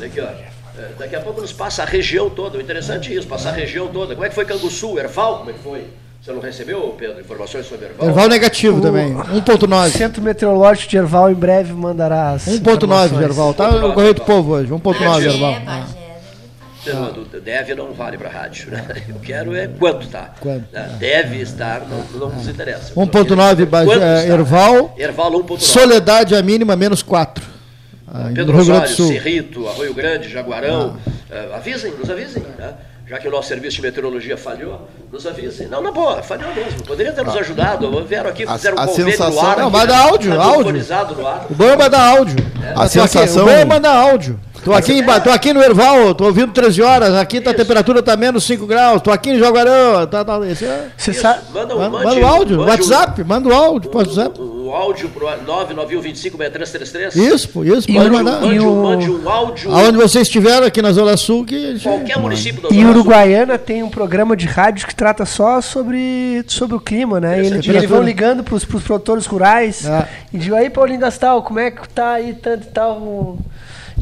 [0.03, 0.60] Aqui, ó.
[0.79, 2.59] É, daqui a pouco nos passa a região toda.
[2.59, 4.15] O interessante é isso, passar a região toda.
[4.15, 5.39] Como é que foi Canguçu, Erfal?
[5.39, 5.87] Como é que foi?
[6.23, 8.09] Você não recebeu, Pedro, informações sobre Erval?
[8.09, 9.91] Erval negativo o também, 1.9.
[9.91, 14.21] Centro Meteorológico de Erval em breve mandará as 1.9 de Erval, tá no Correio do
[14.21, 15.55] Povo hoje, 1.9 de Erval.
[16.87, 18.87] É, deve não vale para rádio, né?
[19.09, 20.35] Eu quero é quanto tá.
[20.41, 20.67] Quanto?
[20.71, 20.97] Né?
[20.99, 22.93] Deve estar, não, não nos interessa.
[22.95, 24.95] 1.9 Bagé, Erval.
[24.99, 25.61] Erval 1.9.
[25.61, 27.43] Soledade a mínima menos 4.
[28.13, 30.97] Ah, Pedro Osório, Cerrito, Arroio Grande, Jaguarão.
[31.31, 31.51] Ah.
[31.51, 32.43] Uh, avisem, nos avisem.
[32.59, 32.75] Né?
[33.11, 35.67] já que o nosso serviço de meteorologia falhou, nos avisem.
[35.67, 36.85] Não, na boa, falhou mesmo.
[36.85, 37.41] Poderia ter nos ah.
[37.41, 38.05] ajudado.
[38.05, 39.43] Vieram aqui, fizeram a, um convênio sensação...
[39.43, 39.59] no ar.
[39.59, 40.73] Não, manda áudio, tá áudio.
[41.19, 41.47] No ar.
[41.51, 42.37] O bom é mandar áudio.
[42.63, 42.73] É.
[42.77, 43.43] A sensação...
[43.43, 44.41] Aqui, o bom é mandar áudio.
[44.65, 45.21] Tô aqui, é.
[45.21, 48.67] tô aqui no Erval, tô ouvindo 13 horas, aqui tá, a temperatura tá menos 5
[48.67, 50.89] graus, tô aqui em Jaguarão, tá, tá, esse é...
[50.99, 51.41] Você sabe?
[51.55, 54.39] Manda, manda, manda o áudio, manda WhatsApp, manda o áudio, pode WhatsApp.
[54.39, 57.17] O, o áudio pro 991256333.
[57.17, 58.41] Isso, isso, pode mande, mandar.
[58.41, 58.83] Mande, o...
[58.83, 59.73] mande um áudio.
[59.75, 61.79] Aonde você estiver, aqui na Zona Sul, que...
[61.81, 66.45] Qualquer município da Zona E Uruguaiana tem um programa de rádio que trata só sobre,
[66.47, 67.43] sobre o clima, né?
[67.43, 70.07] E eles, eles vão ligando pros, pros produtores rurais é.
[70.33, 73.39] e digo, aí Paulinho Gastal, como é que tá aí tanto e tal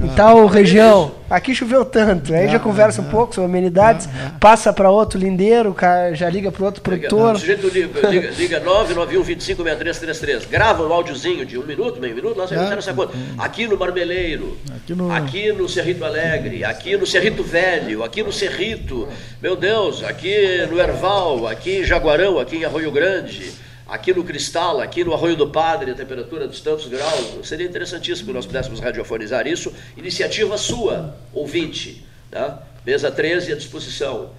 [0.02, 1.12] em tal região.
[1.28, 2.32] Aqui choveu tanto.
[2.32, 4.08] Aí já conversa um pouco sobre amenidades,
[4.40, 5.76] passa para outro lindeiro,
[6.14, 7.34] já liga para outro produtor.
[7.34, 10.48] O sujeito liga, liga, liga 991256333.
[10.48, 13.12] Grava um áudiozinho de um minuto, meio minuto, você não essa conta.
[13.36, 15.12] Aqui no Marmeleiro, aqui no...
[15.12, 19.08] aqui no Cerrito Alegre, aqui no Cerrito Velho, aqui no Cerrito,
[19.42, 24.80] meu Deus, aqui no Erval, aqui em Jaguarão, aqui em Arroio Grande aqui no Cristal,
[24.80, 27.48] aqui no Arroio do Padre, a temperatura dos tantos graus.
[27.48, 29.72] Seria interessantíssimo que nós pudéssemos radiofonizar isso.
[29.96, 32.04] Iniciativa sua, ouvinte.
[32.30, 32.58] Né?
[32.84, 34.30] Mesa 13 à disposição.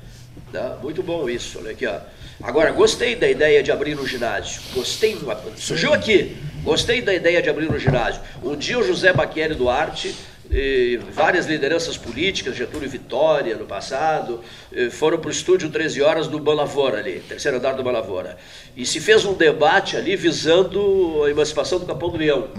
[0.54, 0.78] Né?
[0.82, 1.58] Muito bom isso.
[1.58, 2.00] Olha aqui, ó.
[2.42, 4.62] Agora, gostei da ideia de abrir um ginásio.
[4.74, 5.18] Gostei,
[5.58, 6.38] surgiu aqui.
[6.64, 8.22] Gostei da ideia de abrir um ginásio.
[8.44, 10.16] Um dia o José Baqueri Duarte
[11.14, 14.42] várias lideranças políticas, Getúlio Vitória no passado,
[14.92, 18.38] foram para o estúdio 13 horas do Balavora ali, terceiro andar do Balavora.
[18.76, 22.50] E se fez um debate ali visando a emancipação do Capão do Leão.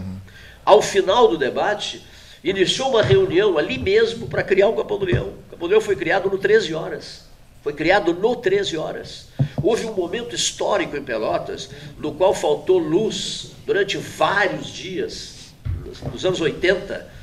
[0.65, 2.05] Ao final do debate,
[2.45, 5.35] iniciou uma reunião ali mesmo para criar o Capão do Leão.
[5.49, 7.25] O Capão do Leão foi criado no 13 horas.
[7.63, 9.27] Foi criado no 13 horas.
[9.61, 15.53] Houve um momento histórico em Pelotas no qual faltou luz durante vários dias,
[16.13, 17.20] nos anos 80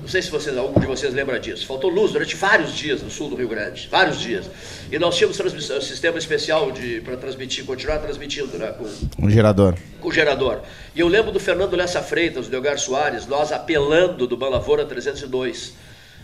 [0.00, 1.66] não sei se vocês, algum de vocês lembra disso.
[1.66, 3.86] Faltou luz durante vários dias no sul do Rio Grande.
[3.90, 4.46] Vários dias.
[4.90, 6.72] E nós tínhamos um sistema especial
[7.04, 8.72] para transmitir, continuar transmitindo, né?
[8.72, 9.74] Com, um gerador.
[10.00, 10.60] Com gerador.
[10.94, 15.74] E eu lembro do Fernando Lessa Freitas, do Delgar Soares, nós apelando do Balavora 302.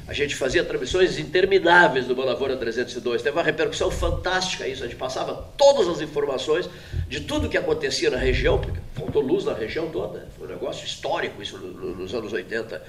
[0.09, 3.23] A gente fazia transmissões intermináveis do Balavora 302.
[3.23, 4.85] Teve uma repercussão fantástica isso.
[4.85, 6.71] A gente passava todas as informações
[7.09, 10.29] de tudo que acontecia na região, porque faltou luz na região toda.
[10.39, 12.81] Foi um negócio histórico isso nos anos 80.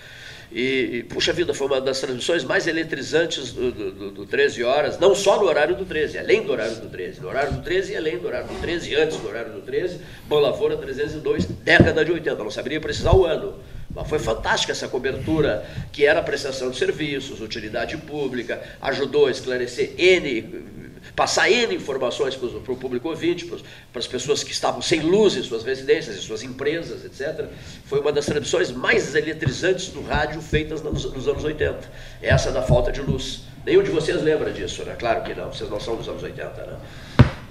[0.52, 4.98] E, e, puxa vida, foi uma das transmissões mais eletrizantes do, do, do, 13 horas,
[4.98, 7.20] não só no horário do 13, além do horário do 13.
[7.20, 10.00] No horário do 13 e além do horário do 13, antes do horário do 13,
[10.28, 12.44] Bom Lavoura 302, década de 80.
[12.44, 13.56] Não saberia precisar o ano.
[13.98, 19.96] Mas foi fantástica essa cobertura, que era prestação de serviços, utilidade pública, ajudou a esclarecer
[19.98, 20.78] N
[21.16, 25.42] passar N informações para o público ouvinte, para, as pessoas que estavam sem luz em
[25.42, 27.48] suas residências, em suas empresas, etc.
[27.86, 31.80] Foi uma das transmissões mais eletrizantes do rádio feitas nos, nos anos 80.
[32.22, 33.46] Essa da falta de luz.
[33.66, 34.96] Nenhum de vocês lembra disso, né?
[34.98, 36.78] Claro que não, vocês não são dos anos 80, né?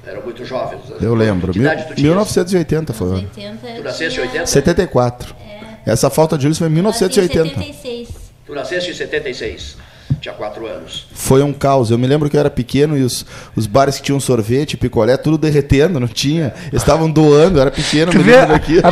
[0.07, 0.83] Eram muito jovens.
[1.03, 1.53] Eu lembro.
[1.53, 2.11] Que idade tu tinha?
[2.11, 3.15] 1980 foi.
[3.15, 4.47] 80, tu nasceste em 80?
[4.47, 5.37] 74.
[5.87, 5.93] É.
[5.93, 7.49] Essa falta de luz foi em 1980.
[7.49, 8.09] 76.
[8.47, 9.77] Tu nasceste em 76
[10.21, 11.07] tinha quatro anos.
[11.13, 11.91] Foi um caos.
[11.91, 15.17] Eu me lembro que eu era pequeno e os, os bares que tinham sorvete, picolé,
[15.17, 16.55] tudo derretendo, não tinha.
[16.69, 18.81] Eles estavam doando, eu era pequeno, me lembro daqui.
[18.81, 18.89] A,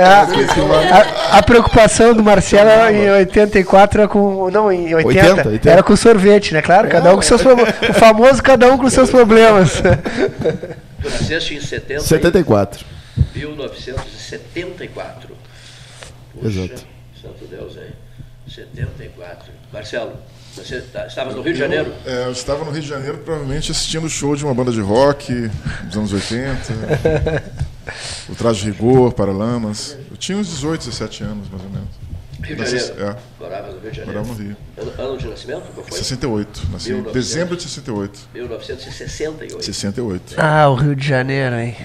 [0.00, 4.50] a, a, a, preocupação do Marcelo em 84 era com.
[4.50, 5.70] Não, em 80, 80, 80.
[5.70, 6.62] era com sorvete, né?
[6.62, 7.74] Claro, cada um com seus problemas.
[7.88, 9.82] O famoso cada um com seus problemas.
[11.00, 12.97] Tu nasceste em 70 74.
[13.34, 15.36] 1974.
[16.32, 16.86] Puxa, Exato.
[17.20, 17.92] Santo Deus, hein?
[18.48, 19.52] 74.
[19.72, 20.16] Marcelo,
[20.54, 21.92] você tá, estava no Rio de Janeiro?
[22.04, 24.72] Eu, é, eu estava no Rio de Janeiro, provavelmente assistindo o show de uma banda
[24.72, 25.50] de rock
[25.84, 27.44] dos anos 80.
[28.28, 29.96] o Traje de Rigor, Paralamas.
[30.10, 31.88] Eu tinha uns 18, 17 anos, mais ou menos.
[32.42, 33.02] Rio de Janeiro?
[33.02, 33.16] É.
[33.40, 34.06] Morava no Rio de Janeiro?
[34.06, 34.56] Morava no Rio.
[34.78, 35.62] Ano, ano de nascimento?
[35.74, 35.98] Qual foi?
[35.98, 36.68] 68.
[36.72, 38.28] Nasci em dezembro de 68.
[38.34, 39.64] 1968.
[39.64, 40.34] 68.
[40.38, 41.76] Ah, o Rio de Janeiro, hein?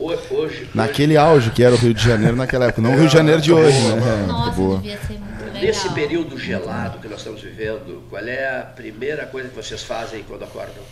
[0.00, 3.12] Hoje, Naquele auge que era o Rio de Janeiro naquela época, não o Rio de
[3.12, 4.26] Janeiro de hoje, né?
[4.26, 5.18] Nossa, devia ser
[5.60, 10.22] Nesse período gelado que nós estamos vivendo, qual é a primeira coisa que vocês fazem
[10.22, 10.84] quando acordam?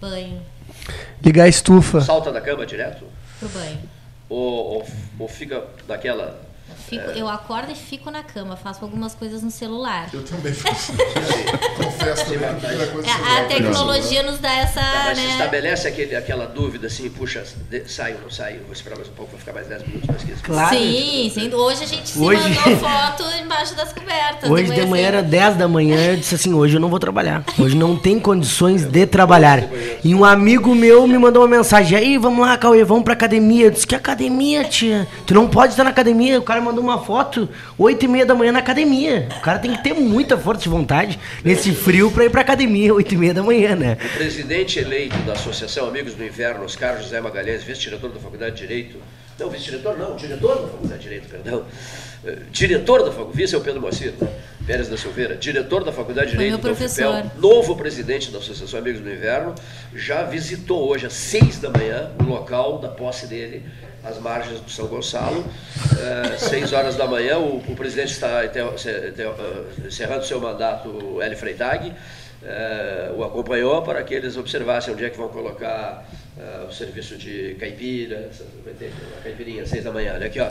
[0.00, 0.42] Banho.
[1.22, 2.00] Ligar a estufa.
[2.00, 3.04] Salta da cama direto?
[3.38, 3.78] Pro banho.
[4.28, 6.40] Ou, ou, ou fica daquela
[6.88, 7.20] Fico, é.
[7.20, 10.08] Eu acordo e fico na cama, faço algumas coisas no celular.
[10.12, 10.92] Eu também faço.
[11.76, 12.48] Confesso também.
[12.48, 14.80] A, a tecnologia nos dá essa.
[14.80, 15.30] Tá, mas né?
[15.32, 17.44] estabelece aquele, aquela dúvida assim, puxa,
[17.86, 20.22] sai ou não sai, vou esperar mais um pouco, vou ficar mais 10 minutos mais
[20.22, 20.76] 15 Claro.
[20.76, 21.52] Sim, sim.
[21.52, 22.42] Hoje a gente hoje...
[22.42, 24.48] se mandou foto embaixo das cobertas.
[24.48, 27.44] Hoje de manhã era 10 da manhã, eu disse assim, hoje eu não vou trabalhar.
[27.58, 29.64] Hoje não tem condições de trabalhar.
[30.04, 33.66] E um amigo meu me mandou uma mensagem, aí, vamos lá, Cauê, vamos pra academia.
[33.66, 35.06] Eu disse, que academia, tia?
[35.26, 38.24] Tu não pode estar na academia, o cara cara mandou uma foto, 8 e meia
[38.26, 39.28] da manhã na academia.
[39.36, 42.94] O cara tem que ter muita força de vontade nesse frio pra ir pra academia,
[42.94, 43.96] 8 e meia da manhã, né?
[44.02, 48.60] O presidente eleito da Associação Amigos do Inverno, Oscar José Magalhães, vice-diretor da Faculdade de
[48.66, 48.98] Direito,
[49.38, 51.64] não, vice-diretor não, diretor da Faculdade de Direito, perdão,
[52.22, 54.28] Eh, diretor da Faculdade, vice é o Pedro Moacir, né?
[54.66, 57.24] Pérez da Silveira, diretor da Faculdade de Direito UFPEL, professor.
[57.38, 59.54] novo presidente da Associação Amigos do Inverno,
[59.94, 63.64] já visitou hoje às seis da manhã o local da posse dele,
[64.04, 65.44] às margens do São Gonçalo.
[65.98, 68.50] Eh, seis horas da manhã, o, o presidente está eh,
[69.86, 71.92] encerrando seu mandato, o Hélio Freitag,
[72.42, 76.04] eh, o acompanhou para que eles observassem onde é que vão colocar
[76.38, 80.12] eh, o serviço de caipira, essa- vai ter uma caipirinha às seis da manhã.
[80.14, 80.48] Olha aqui, ó.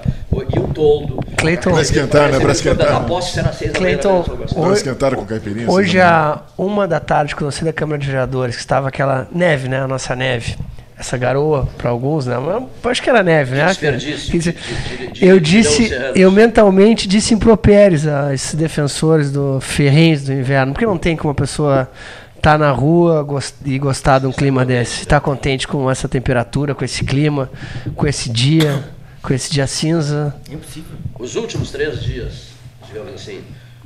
[0.56, 1.20] E o toldo.
[1.38, 1.72] Cleiton.
[1.72, 2.40] Pra esquentar, né?
[2.40, 2.96] Pra esquentar.
[2.96, 3.98] A posse será às seis da manhã.
[3.98, 5.70] Cleiton, esquentaram com caipirinha?
[5.70, 9.28] Hoje, a uma da tarde, quando eu saí da Câmara de Vereadores, que estava aquela
[9.32, 9.82] neve, né?
[9.82, 10.58] A nossa neve.
[11.00, 12.38] Essa garoa, para alguns, né?
[12.38, 13.68] Mas eu acho que era neve, né?
[13.68, 19.62] Desperdício de- de- de- eu de disse, eu mentalmente disse impropérios a esses defensores do
[19.62, 21.90] ferrenhos do inverno, porque não tem como uma pessoa
[22.36, 26.76] estar na rua gos- e gostar de um clima desse, estar contente com essa temperatura,
[26.76, 27.50] com esse clima,
[27.96, 28.84] com esse dia,
[29.22, 30.36] com esse dia cinza.
[30.52, 30.98] Impossível.
[31.18, 32.48] Os últimos três dias,
[32.88, 33.40] digamos assim,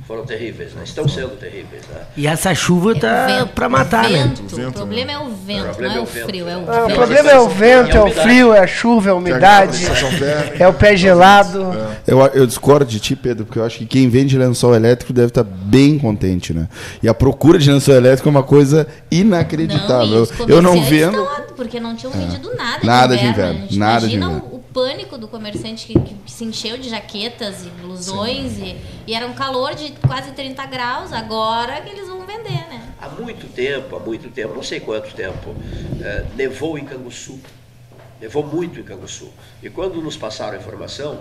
[0.06, 0.82] foram terríveis, né?
[0.84, 2.02] Estão sendo terríveis, né?
[2.16, 4.24] E essa chuva tá Vento, pra matar, né?
[4.24, 4.42] vento.
[4.44, 6.26] O vento, O problema é o vento, não é é o vento.
[6.26, 6.96] frio, é o Ah, o vento.
[6.96, 9.86] problema é o vento, é o frio, é a chuva, é a umidade,
[10.60, 11.72] é o pé gelado.
[12.06, 15.28] Eu, eu discordo de ti, Pedro, porque eu acho que quem vende lençol elétrico deve
[15.28, 16.68] estar bem contente, né?
[17.02, 20.28] E a procura de lençol elétrico é uma coisa inacreditável.
[20.38, 21.26] Não, eu, não vendo.
[21.56, 24.53] porque não tinham vendido nada, Nada de de inverno, gente nada de inverno.
[24.78, 29.32] Pânico do comerciante que, que se encheu de jaquetas e blusões e, e era um
[29.32, 32.92] calor de quase 30 graus, agora que eles vão vender, né?
[33.00, 35.54] Há muito tempo, há muito tempo, não sei quanto tempo,
[36.02, 37.38] eh, nevou em Canguçu.
[38.20, 39.30] Nevou muito em Canguçu.
[39.62, 41.20] E quando nos passaram a informação,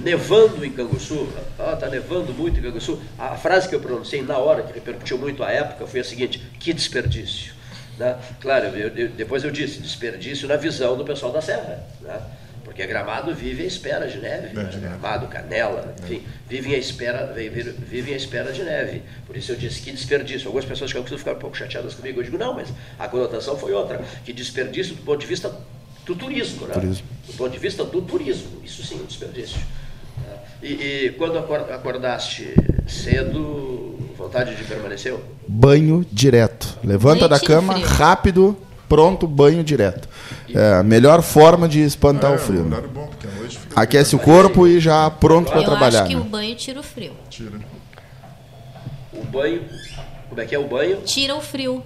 [0.00, 1.26] nevando em Canguçu,
[1.58, 5.18] ah, tá nevando muito em Canguçu, a frase que eu pronunciei na hora, que repercutiu
[5.18, 7.54] muito à época, foi a seguinte: que desperdício.
[7.98, 8.16] Né?
[8.40, 11.82] Claro, eu- eu- depois eu disse, desperdício na visão do pessoal da Serra.
[12.02, 12.20] Né?
[12.74, 14.52] Porque Gramado vive à espera de neve.
[14.52, 14.68] né?
[14.80, 19.00] Gramado, Canela, enfim, vivem à, espera, vivem, à espera de neve.
[19.28, 20.48] Por isso eu disse que desperdício.
[20.48, 22.18] Algumas pessoas que ficaram um pouco chateadas comigo.
[22.18, 24.02] Eu digo, não, mas a conotação foi outra.
[24.24, 25.56] Que desperdício do ponto de vista
[26.04, 26.66] do turismo.
[26.66, 26.74] Né?
[26.74, 27.06] Turismo.
[27.28, 28.60] Do ponto de vista do turismo.
[28.64, 29.58] Isso sim, um desperdício.
[30.60, 30.66] E,
[31.06, 32.54] e quando acor- acordaste
[32.88, 35.14] cedo, vontade de permanecer?
[35.46, 36.76] Banho direto.
[36.82, 37.86] Levanta da cama, frio.
[37.86, 38.58] rápido,
[38.94, 40.08] pronto, banho direto.
[40.54, 42.60] É a melhor forma de espantar É, o frio.
[42.60, 42.80] um né?
[42.92, 43.28] bom, fica
[43.80, 46.00] Aquece o corpo e já pronto para Eu trabalhar.
[46.02, 46.20] acho que né?
[46.20, 47.12] o banho tira o frio.
[47.28, 47.58] Tira.
[49.12, 49.62] O banho,
[50.28, 50.98] como é que é o banho?
[51.02, 51.82] Tira o frio.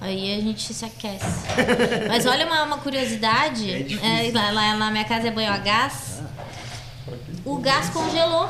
[0.00, 1.24] Aí a gente se aquece.
[2.08, 3.98] Mas olha uma, uma curiosidade.
[4.02, 6.20] é, lá, lá na minha casa é banho a gás.
[7.44, 8.48] O gás congelou.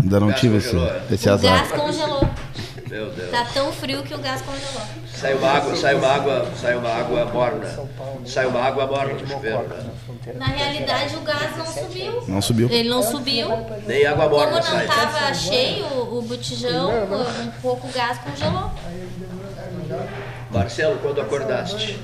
[0.00, 1.02] Ainda não tive esse, é?
[1.10, 1.58] esse o azar.
[1.58, 2.28] gás congelou.
[2.90, 3.30] Meu Deus.
[3.30, 4.82] Tá tão frio que o gás congelou.
[5.14, 7.78] Sai uma água, sai uma água, sai uma água morna.
[8.24, 9.64] Sai uma água morna do chuveiro?
[10.36, 12.22] Na realidade, o gás não subiu.
[12.28, 12.68] Não subiu.
[12.70, 13.48] Ele não subiu.
[13.86, 14.84] Nem água Como morna não sai.
[14.86, 18.70] estava cheio o botijão, um pouco o gás congelou.
[20.50, 21.98] Marcelo, quando acordaste?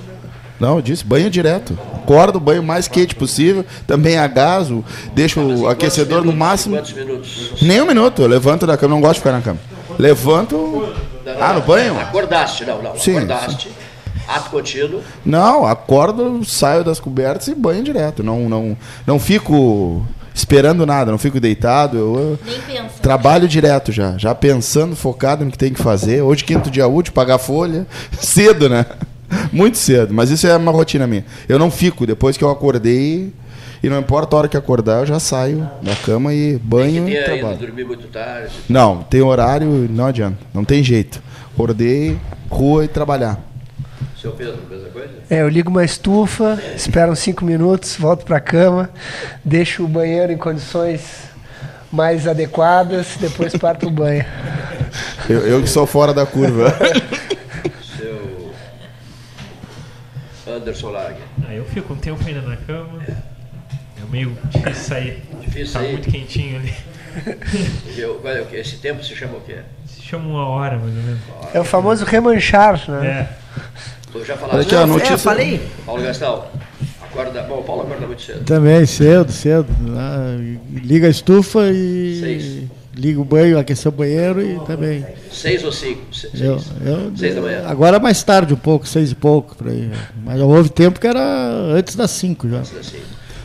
[0.61, 1.77] Não, eu disse banho direto.
[1.97, 3.65] Acordo, banho mais quente possível.
[3.87, 4.85] Também a gás, o-
[5.17, 6.39] em o aquecedor no minutos?
[6.39, 6.77] máximo.
[6.77, 7.53] Quantos minutos?
[7.63, 9.59] Nem um minuto, eu levanto da cama, não gosto de ficar na cama.
[9.99, 10.95] Levanto.
[11.41, 11.99] Ah, no banho?
[11.99, 12.97] Acordaste, não, não.
[12.99, 13.71] Sim, acordaste.
[14.27, 15.03] Ato contínuo.
[15.25, 18.23] Não, acordo, saio das cobertas e banho direto.
[18.23, 18.77] Não, não,
[19.07, 20.05] não fico
[20.35, 21.97] esperando nada, não fico deitado.
[21.99, 23.01] Eu, eu Nem pensa.
[23.03, 26.23] trabalho direto já, já pensando, focado no que tem que fazer.
[26.23, 27.87] Hoje, quinto dia útil, pagar folha.
[28.19, 28.87] Cedo, né?
[29.53, 31.25] Muito cedo, mas isso é uma rotina minha.
[31.49, 33.33] Eu não fico, depois que eu acordei,
[33.85, 37.09] e não importa a hora que acordar, eu já saio da cama e Que banho
[37.09, 37.59] e tenha ido trabalho.
[37.59, 38.53] dormir muito tarde.
[38.69, 41.23] Não, tem horário, não adianta, não tem jeito.
[41.53, 42.19] Acordei,
[42.51, 43.39] rua e trabalhar.
[44.21, 45.11] Seu Pedro, mesma coisa?
[45.29, 48.89] É, eu ligo uma estufa, espero uns 5 minutos, volto pra cama,
[49.45, 51.03] deixo o banheiro em condições
[51.93, 54.25] mais adequadas, depois parto o banho.
[55.29, 56.75] Eu, eu que sou fora da curva.
[57.97, 58.55] Seu
[60.57, 61.17] Anderson Lager.
[61.49, 63.01] Ah, eu fico um tempo ainda na cama.
[64.15, 65.23] Meio difícil sair.
[65.41, 65.93] Difícil tá sair?
[65.93, 66.73] muito quentinho ali.
[67.99, 68.59] Eu- qual é o quê?
[68.59, 69.57] Esse tempo se chama o quê?
[69.89, 71.21] Se chama uma hora, mais ou menos.
[71.53, 73.07] É o famoso remanchar, né?
[73.09, 73.29] É.
[74.13, 74.73] Tu já falaste?
[74.73, 75.61] aqui a É, falei.
[75.85, 76.45] Paulo Gastão.
[77.03, 77.43] Acorda.
[77.43, 78.45] Bom, o Paulo acorda muito cedo.
[78.45, 79.67] Também, cedo, cedo.
[79.89, 80.17] lá,
[80.73, 82.63] liga a estufa e Seis.
[82.95, 85.05] liga o banho, aquecer o banheiro e também.
[85.33, 86.15] Seis ou cinco?
[86.15, 86.41] Se- Seis.
[86.41, 87.65] Eu, eu, Seis da manhã.
[87.67, 89.91] Agora mais tarde um pouco, seis e pouco, por aí.
[90.25, 92.61] Mas houve tempo que era antes das cinco já.
[92.61, 93.01] Assim.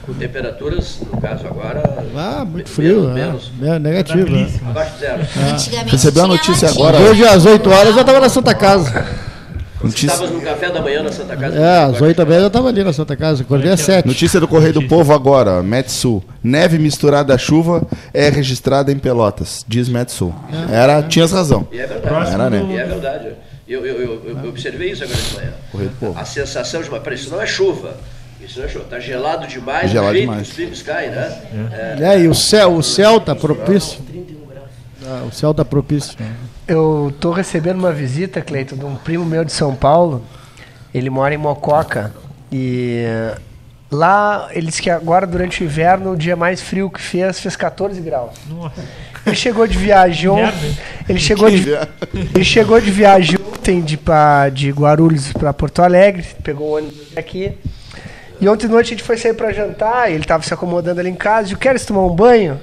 [0.10, 1.84] Com temperaturas, no caso agora.
[2.16, 3.64] Ah, muito frio, menos, é.
[3.64, 4.36] menos, É, negativo.
[4.36, 4.70] é.
[4.70, 5.22] abaixo de zero.
[5.52, 6.98] Antigamente Recebeu a notícia agora.
[7.00, 9.06] Hoje às 8 horas eu já estava na Santa Casa.
[9.82, 11.58] Notícia, Estavas no café da manhã na Santa Casa.
[11.58, 13.44] É, às 8 da manhã eu estava ali na Santa Casa.
[13.44, 14.06] Acordei às 7.
[14.06, 16.22] notícia do Correio do Povo agora, Metsul.
[16.44, 20.36] Neve misturada a chuva é registrada em Pelotas, diz Metsul.
[20.70, 21.66] Era, tinhas razão.
[21.72, 22.30] E é verdade.
[22.34, 22.68] Era, né?
[22.70, 23.28] E é verdade.
[23.66, 25.52] Eu, eu, eu, eu observei isso agora de manhã.
[25.72, 26.20] Correio do Povo.
[26.20, 27.96] A sensação de uma pressão, isso não é chuva.
[28.58, 28.86] É chuva.
[28.86, 30.48] Está gelado demais, Gelado do jeito demais.
[30.48, 31.42] que os pingos caem, né?
[32.00, 32.04] É.
[32.04, 34.00] É, e o céu, o céu tá propício.
[35.06, 36.18] Ah, o céu tá propício.
[36.68, 40.24] Eu tô recebendo uma visita, Cleiton, de um primo meu de São Paulo.
[40.94, 42.14] Ele mora em Mococa.
[42.52, 43.38] E eh,
[43.92, 47.56] lá, ele disse que agora, durante o inverno, o dia mais frio que fez, fez
[47.56, 48.32] 14 graus.
[48.48, 48.84] Nossa.
[49.26, 50.32] Ele chegou de viagem?
[51.08, 51.66] Ele chegou de,
[52.34, 56.26] ele chegou de viagem ontem de, pra, de Guarulhos para Porto Alegre.
[56.44, 57.52] Pegou o ônibus aqui.
[58.42, 60.10] E ontem à noite a gente foi sair para jantar.
[60.10, 61.54] Ele estava se acomodando ali em casa.
[61.54, 62.60] Eu quero tomar um banho.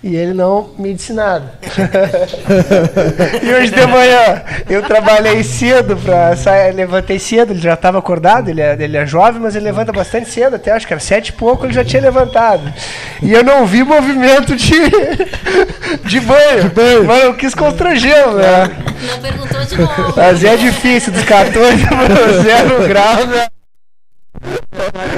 [0.00, 1.54] E ele não me disse nada.
[3.42, 8.48] e hoje de manhã eu trabalhei cedo para sair, levantei cedo, ele já estava acordado,
[8.48, 11.30] ele é, ele é jovem, mas ele levanta bastante cedo, até acho que era sete
[11.30, 12.72] e pouco ele já tinha levantado.
[13.20, 14.72] E eu não vi movimento de,
[16.06, 18.70] de banho, mas eu quis constrangê-lo, né?
[19.02, 20.14] Não perguntou de novo.
[20.16, 23.48] Mas é difícil, dos 14 para 0 graus, né?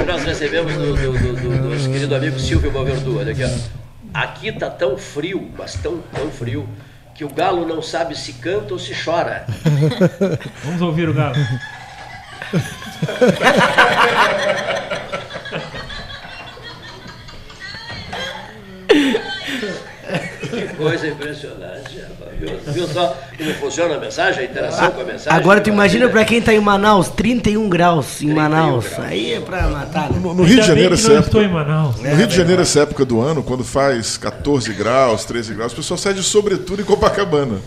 [0.07, 3.19] Nós recebemos do, do, do, do- do nosso querido amigo Silvio Malverdu.
[3.19, 3.49] Olha aqui, ó.
[4.13, 6.67] Aqui tá tão frio, mas tão, tão frio,
[7.15, 9.45] que o galo não sabe se canta ou se chora.
[10.65, 11.35] Vamos ouvir o Galo.
[20.51, 21.99] Que coisa impressionante.
[21.99, 22.31] rapaz.
[22.39, 25.39] Viu, viu só como funciona a mensagem, a interação com a mensagem?
[25.39, 28.85] Agora tu imagina pra quem tá em Manaus, 31 graus em 31 Manaus.
[28.87, 29.05] graus.
[29.05, 30.11] Aí é pra matar.
[30.11, 30.19] né?
[30.21, 31.95] No, no Rio de Janeiro, essa não época, estou em Manaus.
[32.01, 35.75] no Rio de Janeiro, essa época do ano, quando faz 14 graus, 13 graus, o
[35.75, 37.57] pessoal sai de sobretudo em Copacabana.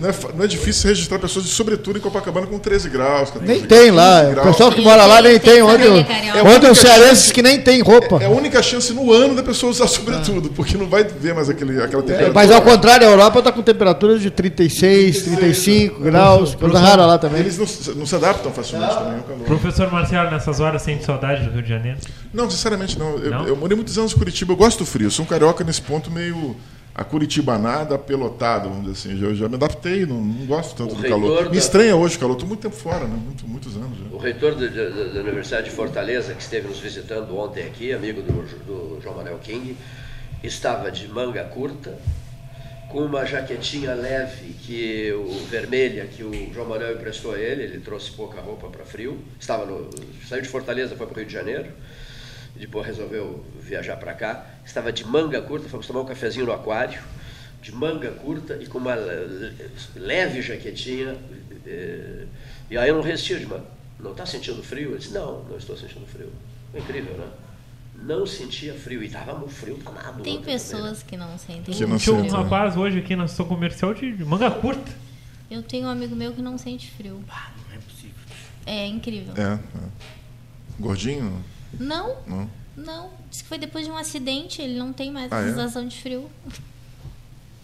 [0.00, 3.30] Não é, não é difícil registrar pessoas de sobretudo em Copacabana com 13 graus.
[3.30, 4.24] 14 Nem tem lá.
[4.26, 5.62] 15 O pessoal que mora lá nem tem.
[5.62, 6.06] Ontem,
[6.54, 8.18] ontem os cearenses que nem tem roupa.
[8.22, 11.48] É a única chance no ano da pessoa usar sobretudo, porque não vai ver mais
[11.48, 12.32] aquele, aquela temperatura.
[12.34, 17.18] Mas ao contrário, a Europa está com temperaturas de 36, 35 graus, coisa rara lá
[17.18, 17.40] também.
[17.40, 19.44] Eles não, se- não se adaptam facilmente também ao calor.
[19.44, 21.98] Professor Marcelo, nessas horas sente saudade do Rio de Janeiro?
[22.32, 23.18] Não, sinceramente não.
[23.18, 23.46] Eu, Não?
[23.46, 25.06] eu morei muitos anos em Curitiba, eu gosto do frio.
[25.06, 26.56] Eu sou um carioca nesse ponto meio
[26.98, 29.20] a curitibanada, pelotado, vamos dizer assim.
[29.20, 31.44] Já, já me adaptei, não, não gosto tanto O do calor.
[31.44, 33.14] da- Me estranha hoje o calor, estou muito tempo fora, né?
[33.22, 34.06] Muito, muitos anos já.
[34.10, 38.22] O reitor da, da- da Universidade de Fortaleza, que esteve nos visitando ontem aqui, amigo
[38.22, 38.32] do,
[38.64, 39.76] do João Manuel King,
[40.42, 41.98] estava de manga curta,
[42.88, 47.80] com uma jaquetinha leve, que o vermelha, que o João Manuel emprestou a ele, ele
[47.80, 49.90] trouxe pouca roupa para frio, estava no,
[50.26, 51.66] saiu de Fortaleza, foi para o Rio de Janeiro,
[52.58, 57.00] depois resolveu viajar para cá, estava de manga curta, fomos tomar um cafezinho no aquário,
[57.62, 59.54] de manga curta e com uma le-
[59.96, 61.16] leve jaquetinha,
[61.66, 62.26] eh,
[62.70, 63.66] e aí eu não resistia, de mano,
[63.98, 64.92] não está sentindo frio?
[64.92, 66.30] Eu disse, não, não estou sentindo frio.
[66.74, 67.26] É incrível, né?
[68.02, 70.22] Não sentia frio, e estava um frio danado.
[70.22, 70.44] Tem também, né?
[70.44, 71.74] pessoas que não sentem.
[71.74, 72.38] Que não Tinha um sente, né?
[72.42, 74.92] rapaz hoje aqui na sessão comercial de de manga curta.
[75.50, 77.14] Eu tenho um amigo meu que não sente frio.
[77.26, 78.14] Não é possível.
[78.66, 79.32] É incrível.
[79.36, 79.58] É, é.
[80.78, 81.42] Gordinho?
[81.78, 82.50] Não, Não.
[82.76, 83.10] não.
[83.30, 85.48] Diz que foi depois de um acidente, ele não tem mais Ah, a é?
[85.48, 86.30] sensação de frio.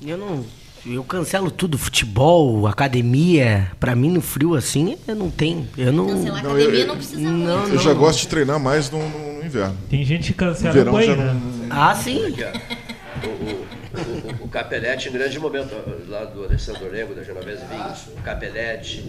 [0.04, 0.44] Eu não.
[0.84, 3.70] Eu cancelo tudo, futebol, academia.
[3.78, 5.68] Pra mim, no frio assim, eu não tenho.
[5.78, 6.08] Eu não.
[6.08, 7.74] Cancelar academia eu- não precisa não, muito.
[7.74, 9.76] Eu já gosto de treinar mais no, no- no inverno.
[9.88, 11.40] Tem gente que cancela o verão já banho, né?
[11.68, 11.76] não.
[11.82, 12.18] Ah, sim.
[12.18, 13.61] O,
[13.94, 15.74] o, o, Capelete, em grande momento,
[16.08, 19.04] lá do Alessandro Orengo, da Genovese Vinhos, o Capelete,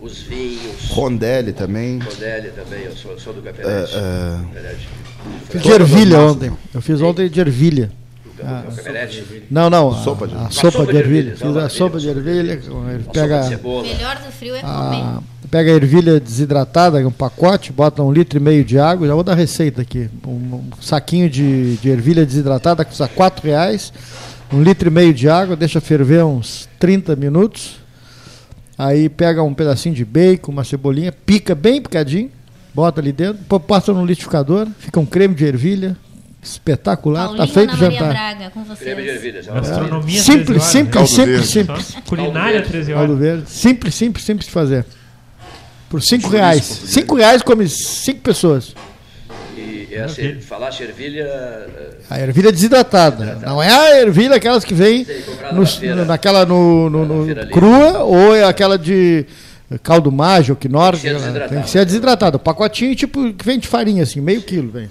[0.00, 1.98] os vinhos, Rondelli também.
[1.98, 3.94] Rondelli também, eu sou, sou do Capelete.
[3.94, 4.54] É, é.
[4.54, 4.88] Capelete.
[5.50, 6.52] Fiz de ervilha ontem.
[6.74, 7.90] Eu fiz ontem de ervilha.
[8.36, 9.46] Capelete.
[9.50, 9.90] Não, não.
[9.90, 10.50] A Sopa de a ervilha.
[10.50, 11.30] sopa sopa de de ervilha.
[11.30, 12.60] ervilha, Fiz a sopa de ervilha.
[13.12, 14.72] Pega de melhor do frio é comer.
[14.72, 19.06] a, pega a ervilha desidratada, um pacote, bota um litro e meio de água.
[19.06, 20.10] Já vou dar receita aqui.
[20.26, 23.92] Um, um saquinho de, de ervilha desidratada custa quatro reais.
[24.52, 27.76] Um litro e meio de água, deixa ferver uns 30 minutos.
[28.78, 32.30] Aí pega um pedacinho de bacon, uma cebolinha, pica bem picadinho,
[32.74, 35.96] bota ali dentro, passa no liquidificador, fica um creme de ervilha,
[36.42, 38.12] espetacular, Paulinho tá feito Ana Maria jantar.
[38.12, 39.08] Braga, com Creme de vocês.
[39.08, 39.42] ervilha.
[39.42, 39.54] já.
[39.54, 41.46] Gastronomia Simples, 13 horas, simples, simples, verde.
[41.48, 41.94] simples.
[41.94, 42.02] né?
[42.04, 43.18] Só Culinária 13 Caldo horas.
[43.24, 43.50] verde.
[43.50, 44.86] Simples, simples, simples de fazer.
[45.88, 46.66] Por cinco Chouriço reais.
[46.68, 46.90] português.
[46.92, 48.74] Cinco reais come cinco pessoas.
[49.96, 50.40] E essa, Ok.
[50.40, 53.38] falaste ervilha, eh, A ervilha desidratada.
[53.44, 55.06] Não é a ervilha aquelas que vem
[55.52, 56.04] no- na feira.
[56.04, 57.50] naquela no, no- no- Na ali.
[57.50, 59.24] crua ou é aquela de
[59.82, 61.00] caldo mágico, que Tem norte.
[61.00, 61.48] que ser desidratada.
[61.54, 62.36] Tem que ser desidratada.
[62.36, 64.88] O pacotinho tipo que vem de farinha, assim, meio quilo vem.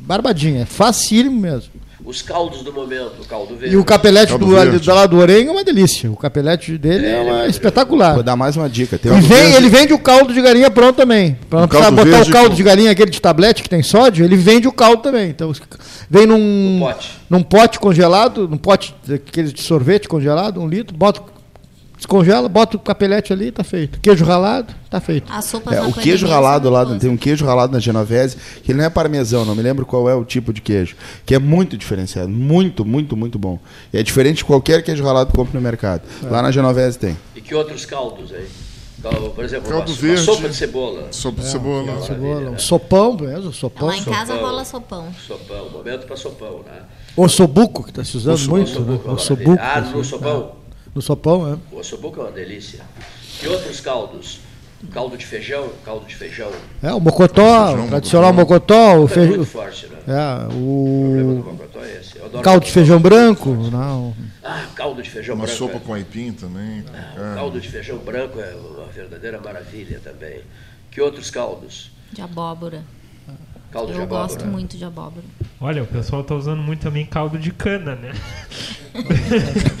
[0.00, 1.70] barbadinha, é facílimo mesmo.
[2.06, 3.74] Os caldos do momento, o caldo verde.
[3.74, 4.86] E o capelete Caldo do, verde.
[4.86, 6.08] da lá do Oreng é uma delícia.
[6.08, 8.14] O capelete dele é, uma espetacular.
[8.14, 8.96] Vou dar mais uma dica.
[8.96, 11.36] Tem E um vem, ele vende o caldo de galinha pronto também.
[11.50, 13.60] Pra não O precisar caldo botar verde o caldo com- de galinha, aquele de tablete
[13.60, 15.30] que tem sódio, ele vende o caldo também.
[15.30, 15.52] Então
[16.08, 17.10] vem num, No pote.
[17.28, 21.20] num pote congelado, num pote daqueles de sorvete congelado, um litro, bota,
[21.96, 23.98] descongela, bota o capelete ali, tá feito.
[24.00, 25.30] Queijo ralado, tá feito.
[25.32, 28.78] A sopa É, o queijo ralado lá, tem um queijo ralado na Genovese, que ele
[28.78, 30.94] não é parmesão, não me lembro qual é o tipo de queijo,
[31.24, 33.58] que é muito diferenciado, muito, muito, muito bom.
[33.92, 36.02] E é diferente de qualquer queijo ralado que compra no mercado.
[36.22, 37.16] Lá na Genovese tem.
[37.34, 38.46] E que outros caldos aí?
[39.02, 40.22] Caldo, Por exemplo, Caldo uma, uma verde.
[40.24, 41.06] sopa de cebola.
[41.12, 42.02] Sopa de cebola.
[42.02, 43.88] Cebola, um sopão mesmo, sopão.
[43.88, 44.46] Lá em casa Sopão.
[44.48, 45.06] rola sopão.
[45.26, 46.80] Sopão, momento para sopão, né?
[47.16, 48.80] Ossobuco, que está se usando Ossobuco, muito.
[48.80, 48.98] Né?
[49.04, 49.50] É uma Ossobuco.
[49.50, 49.76] maravilha.
[49.76, 50.52] Ah, no assim, sopão?
[50.96, 51.58] No sopão, é.
[51.74, 52.80] O ossobuco é uma delícia.
[53.42, 54.40] E outros caldos?
[54.94, 56.50] Caldo de feijão, caldo de feijão.
[56.82, 59.98] É, o mocotó, Feijão, o tradicional mocotó, o, É feijão, muito forte, né?
[60.08, 62.16] é, O problema do o mocotó é esse.
[62.16, 64.14] Eu adoro caldo de feijão branco, não.
[64.42, 65.58] Ah, caldo de feijão Uma branco.
[65.58, 66.80] sopa é- com aipim também.
[66.80, 67.34] O É.
[67.34, 70.40] caldo de feijão branco é uma verdadeira maravilha também.
[70.90, 71.90] Que outros caldos?
[72.10, 72.82] De abóbora.
[73.70, 74.28] Caldo de Eu abóbora.
[74.28, 75.24] gosto muito de abóbora.
[75.60, 78.12] Olha, o pessoal tá usando muito também caldo de cana, né?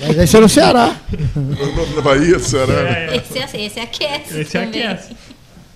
[0.06, 0.94] Mas esse é no Ceará.
[1.94, 2.72] Na Bahia, Ceará.
[2.72, 4.82] É, Esse, esse aquece esse também.
[4.82, 5.16] aquece.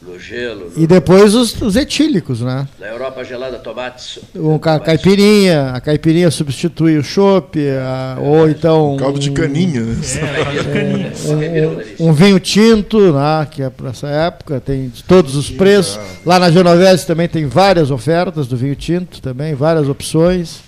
[0.03, 0.72] No gelo.
[0.76, 2.66] E depois os, os etílicos, né?
[2.78, 4.18] Na Europa gelada, tomates.
[4.34, 4.86] O ca- tomates.
[4.86, 9.96] caipirinha, a caipirinha substitui o chopp, a- ou então Caldo de um- caninha, né?
[10.01, 11.11] É, caldo de caninha.
[11.12, 12.07] Caipirinha é uma delícia.
[12.07, 15.98] um vinho tinto, né, que é para essa época, tem de todos os preços.
[16.24, 20.61] Lá na Genovese também tem várias ofertas do vinho tinto também, várias opções.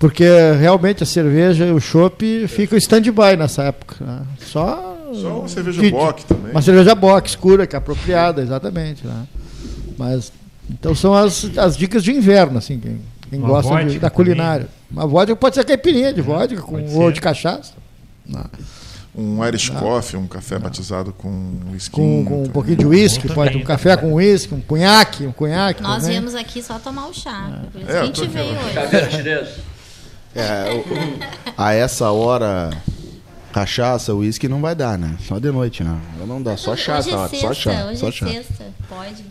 [0.00, 0.24] Porque
[0.60, 3.96] realmente a cerveja e o chopp ficam em stand-by nessa época.
[4.04, 4.20] né?
[4.40, 6.50] Só, Só uma cerveja que- bock também.
[6.52, 9.06] Uma cerveja bock, escura, que é apropriada, exatamente.
[9.06, 9.26] Né?
[9.96, 10.32] Mas,
[10.70, 13.00] então são as, as dicas de inverno, assim, quem,
[13.30, 14.68] quem gosta de- da culinária.
[14.90, 17.12] Uma vodka pode ser caipirinha de vodka com, ou ser.
[17.12, 17.72] de cachaça.
[18.26, 18.44] né?
[19.14, 21.90] Um Irish coffee, um café batizado com whisky.
[21.90, 24.10] com, com um pouquinho de uísque, Bom pode também, um café também.
[24.10, 25.82] com uísque, um cunhaque, um cunhaque.
[25.82, 26.10] Nós também.
[26.10, 27.50] viemos aqui só tomar o chá.
[27.72, 29.54] Por isso É, que a gente veio hoje.
[30.36, 30.84] É, o-
[31.56, 32.70] a essa hora,
[33.58, 35.16] cachaça, uísque não vai dar, né?
[35.26, 35.98] Só de noite, né?
[36.26, 37.28] Não dá, só chá, hoje tá?
[37.32, 38.28] é só chá, hoje só é chá.
[38.28, 38.64] sexta.
[38.88, 39.24] Pode.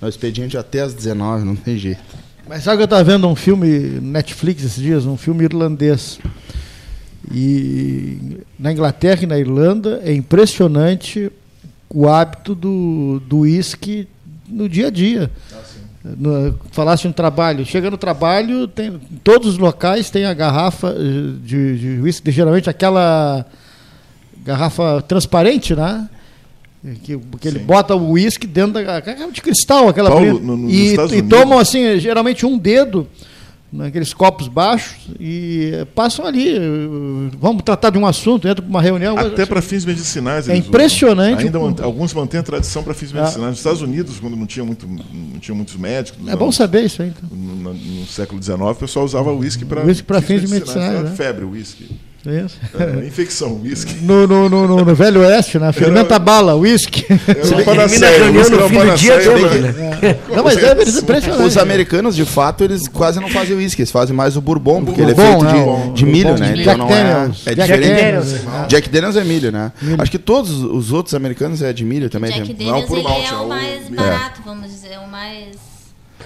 [0.00, 2.02] No expediente até às 19, não tem jeito.
[2.46, 3.68] Mas sabe que eu estava vendo um filme
[4.00, 6.18] Netflix esses dias, um filme irlandês.
[7.32, 11.32] E na Inglaterra e na Irlanda é impressionante
[11.88, 14.06] o hábito do do uísque
[14.46, 15.30] no dia a dia.
[16.18, 20.94] No, falasse um trabalho, chega no trabalho, tem, em todos os locais tem a garrafa
[20.96, 23.44] eh, de, de uísque, geralmente aquela
[24.44, 26.08] garrafa transparente, né?
[27.02, 27.64] Que, que ele Sim.
[27.64, 31.58] bota o uísque dentro da garrafa de cristal, aquela Paulo, no- no- e, e tomam
[31.58, 33.08] assim, geralmente um dedo
[33.72, 36.56] naqueles copos baixos e eh, passam ali.
[36.56, 36.60] eh,
[37.40, 39.18] Vamos tratar de um assunto, entra para uma reunião.
[39.18, 40.48] Até para fins medicinais.
[40.48, 43.20] É impressionante Ainda o- alguns mantêm a tradição para fins Ah.
[43.20, 43.50] medicinais.
[43.50, 47.02] Nos Estados Unidos, quando não tinha, muito, não tinha muitos médicos, É bom saber isso
[47.02, 47.08] aí.
[47.08, 47.28] Então.
[47.36, 51.16] no, no- no século XIX, o pessoal usava uísque para pra fins medicinais, Era né?
[51.16, 51.90] Febre, uísque.
[52.26, 52.56] Isso.
[52.78, 53.94] É, infecção, uísque.
[54.06, 55.72] No, no, no, no- no Velho Oeste, né?
[55.72, 57.04] Fermenta bala, uísque.
[57.10, 59.98] Uma Termina a reunião no uma fim do dia dele, né?
[60.02, 60.16] né?
[60.34, 61.42] Não, mas é impressionante.
[61.46, 65.00] Os americanos, de fato, eles quase não fazem uísque, eles fazem mais o bourbon, porque
[65.00, 65.52] ele é feito né?
[65.52, 66.54] de, O- de milho, né?
[66.56, 67.42] Então Jack não é, Daniels.
[67.46, 68.02] é Jack diferente.
[68.02, 68.32] Daniels,
[68.68, 68.90] Jack, é.
[68.92, 69.72] Daniels é milho, né?
[69.98, 72.30] Acho que todos os outros americanos é de milho também.
[72.32, 73.94] Jack Daniels por malte, é é o mais é.
[73.94, 75.46] barato, vamos dizer, o mais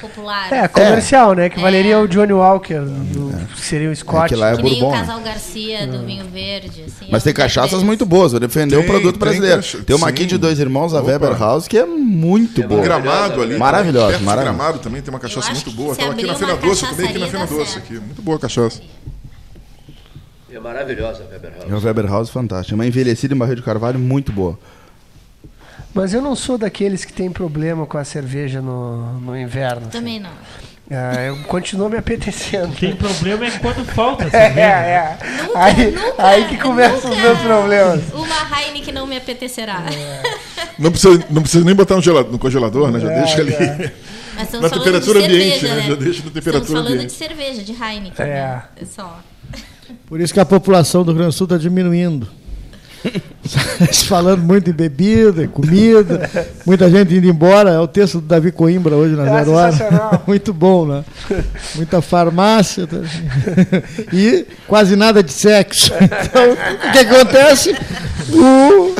[0.00, 0.52] popular.
[0.52, 1.48] É, comercial, né?
[1.48, 1.98] Que valeria É.
[1.98, 4.28] o Johnny Walker, do, que seria o Scott.
[4.28, 4.90] que lá é que nem o.
[4.90, 6.84] Casal Garcia do vinho verde.
[6.86, 7.86] Assim, Mas é tem cachaças Daniels.
[7.86, 9.56] muito boas, vou defender o produto tem brasileiro.
[9.56, 10.12] cacha- Tem uma sim.
[10.12, 11.10] aqui de dois irmãos, a Opa.
[11.10, 12.80] Weber House, que é muito É boa.
[12.80, 13.56] Um gramado ali.
[13.58, 14.56] Maravilhosa, perto maravilhosa.
[14.58, 15.92] Gramado também tem uma cachaça muito que boa.
[15.92, 17.78] Estava aqui na Fena uma Doce, eu tomei aqui na Fena Doce.
[17.78, 17.94] Aqui.
[17.94, 18.80] Muito boa a cachaça.
[20.52, 21.82] É maravilhosa a Weber É House.
[21.82, 22.74] o Weber House fantástico.
[22.74, 24.58] É uma envelhecida em barril de carvalho muito boa.
[25.92, 29.82] Mas eu não sou daqueles que tem problema com a cerveja no, no inverno.
[29.82, 29.90] assim.
[29.98, 30.30] Também não.
[30.92, 32.74] Ah, eu continuo me apetecendo.
[32.74, 34.60] Tem problema é quando falta É, cerveja.
[34.60, 35.18] é.
[35.54, 38.02] Aí, aí que começam os meus problemas.
[38.12, 39.84] Uma Heineken não me apetecerá.
[40.78, 42.98] Não precisa, não precisa nem botar no, gelado- no congelador, né?
[42.98, 43.52] Já É, deixa ali.
[43.54, 43.92] é.
[44.60, 45.82] Na temperatura de ambiente, cerveja, né?
[45.82, 47.06] Já deixa na temperatura Estamos falando ambiente.
[47.10, 48.26] de cerveja, de Heineken.
[48.26, 48.26] É.
[48.26, 48.62] né?
[48.80, 49.20] É só.
[50.06, 52.26] Por isso que a população do Rio Grande do Sul está diminuindo.
[54.06, 56.30] Falando muito em bebida, comida,
[56.64, 57.70] muita gente indo embora.
[57.70, 60.20] É o texto do Davi Coimbra hoje na Ah, Zero Hora.
[60.26, 61.04] Muito bom, né?
[61.74, 62.88] Muita farmácia.
[64.12, 65.92] E quase nada de sexo.
[66.30, 67.76] Então, o que acontece?
[68.32, 68.94] O,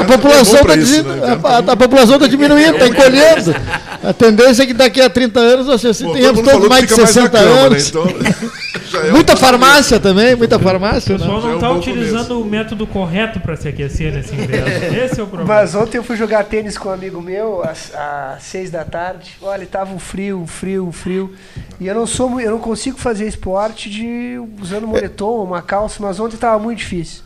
[0.00, 1.40] A população é pra está isso, né?
[1.44, 3.54] a, a população tá diminuindo, está encolhendo.
[4.02, 7.02] A tendência é que daqui a 30 anos nós Pô, tenhamos todos mais de fica
[7.02, 7.60] mais na 60 cama, né?
[7.66, 7.88] anos.
[7.88, 8.06] Então,
[8.90, 11.14] já é Muita um- farmácia também, muita farmácia.
[11.14, 11.24] O né?
[11.24, 14.68] pessoal é não um está bom utilizando o método correto para se aquecer nesse inverno.
[14.96, 15.54] Esse é o problema.
[15.54, 19.36] Mas ontem eu fui jogar tênis com um amigo meu às, às seis da tarde.
[19.42, 21.34] Olha, tava um frio, um frio, um frio.
[21.78, 26.18] E eu não sou, eu não consigo fazer esporte de usando moletom, uma calça, mas
[26.18, 27.22] ontem tava muito difícil.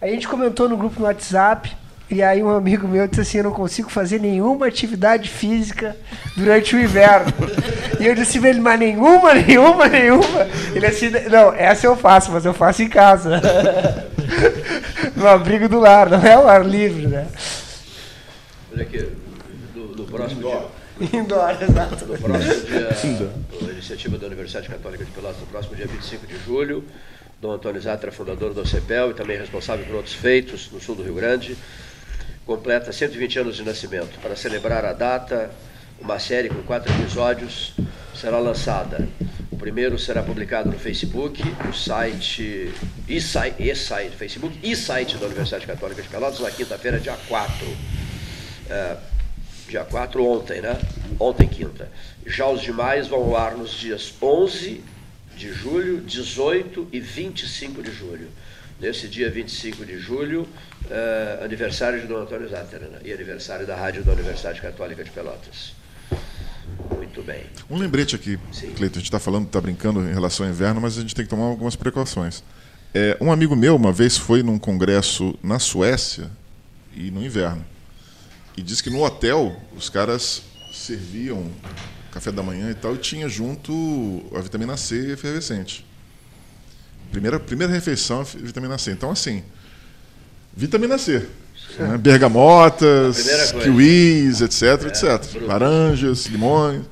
[0.00, 1.72] Aí a gente comentou no grupo no WhatsApp.
[2.10, 5.96] E aí um amigo meu disse assim, eu não consigo fazer nenhuma atividade física
[6.36, 7.32] durante o inverno.
[7.98, 10.46] E eu disse ele, mas nenhuma, nenhuma, nenhuma.
[10.74, 13.40] Ele assim, não, essa eu faço, mas eu faço em casa.
[15.16, 17.26] no abrigo do lar, não é o ar livre, né?
[18.72, 19.08] Olha aqui,
[19.74, 21.18] no, no próximo dia.
[21.20, 22.04] Indoor, exato.
[22.04, 26.36] No próximo dia, a iniciativa da Universidade Católica de Pelotas, no próximo dia 25 de
[26.44, 26.84] julho,
[27.40, 31.02] Dom Antônio Zatra, fundador do CEPEL e também responsável por outros feitos no sul do
[31.02, 31.56] Rio Grande,
[32.46, 34.18] completa 120 anos de nascimento.
[34.20, 35.50] Para celebrar a data,
[36.00, 37.74] uma série com quatro episódios
[38.14, 39.08] será lançada.
[39.50, 42.72] O primeiro será publicado no Facebook, no site
[43.08, 47.76] e e site Facebook e site da Universidade Católica de Pelotas, na quinta-feira, dia 4.
[48.68, 48.96] É,
[49.68, 50.78] dia 4 ontem, né?
[51.18, 51.90] Ontem, quinta.
[52.26, 54.82] Já os demais vão ao ar nos dias 11
[55.36, 58.28] de julho, 18 e 25 de julho.
[58.80, 60.48] Nesse dia 25 de julho,
[60.90, 62.98] eh, aniversário de Dom Antônio Zátera né?
[63.04, 65.74] e aniversário da Rádio da Universidade Católica de Pelotas.
[66.96, 67.44] Muito bem.
[67.70, 68.38] Um lembrete aqui,
[68.76, 71.24] Cleiton, a gente está falando, está brincando em relação ao inverno, mas a gente tem
[71.24, 72.42] que tomar algumas precauções.
[72.92, 76.30] É, um amigo meu uma vez foi num congresso na Suécia
[76.94, 77.64] e no inverno.
[78.56, 81.50] E disse que no hotel os caras serviam
[82.14, 85.83] café da manhã e tal, e tinha junto a vitamina C efervescente.
[87.14, 88.90] Primeira, primeira refeição, a vitamina C.
[88.90, 89.42] Então, assim,
[90.52, 91.24] vitamina C.
[91.78, 91.96] né?
[91.96, 93.60] Bergamotas, coisa.
[93.60, 95.42] kiwis, etc, etc.
[95.42, 96.82] Laranjas, limões.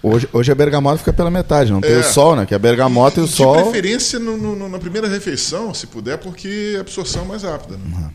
[0.00, 1.98] Hoje, hoje a bergamota fica pela metade, não tem É.
[1.98, 2.46] o sol, né?
[2.46, 3.62] Que a bergamota e o de sol.
[3.64, 7.76] preferência no- no- na primeira refeição, se puder, porque a absorção é mais rápida.
[7.76, 8.10] Né?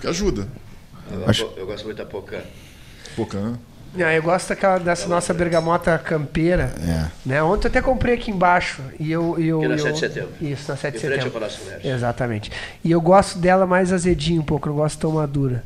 [0.00, 0.48] Que ajuda.
[1.10, 2.38] Eu, Acho- eu gosto muito da Pocã.
[3.14, 3.58] Pocã.
[3.94, 6.72] Ah, eu gosto daquela, dessa nossa bergamota campeira.
[6.80, 7.06] É.
[7.26, 7.42] Né?
[7.42, 8.80] Ontem eu até comprei aqui embaixo.
[8.98, 10.30] E eu, e eu, Aqui na eu- 7 de setembro.
[10.40, 11.30] Isso, na 7 de setembro.
[11.30, 11.60] Palácio.
[11.84, 12.50] Exatamente.
[12.82, 15.62] E eu gosto dela mais azedinha um pouco, não gosto tão madura.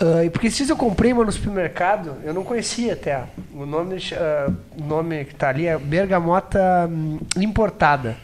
[0.00, 3.24] Ah, e porque esses dias eu comprei uma no supermercado, eu não conhecia até.
[3.54, 4.50] O nome, ah,
[4.80, 8.16] o nome que tá ali é bergamota hum, importada.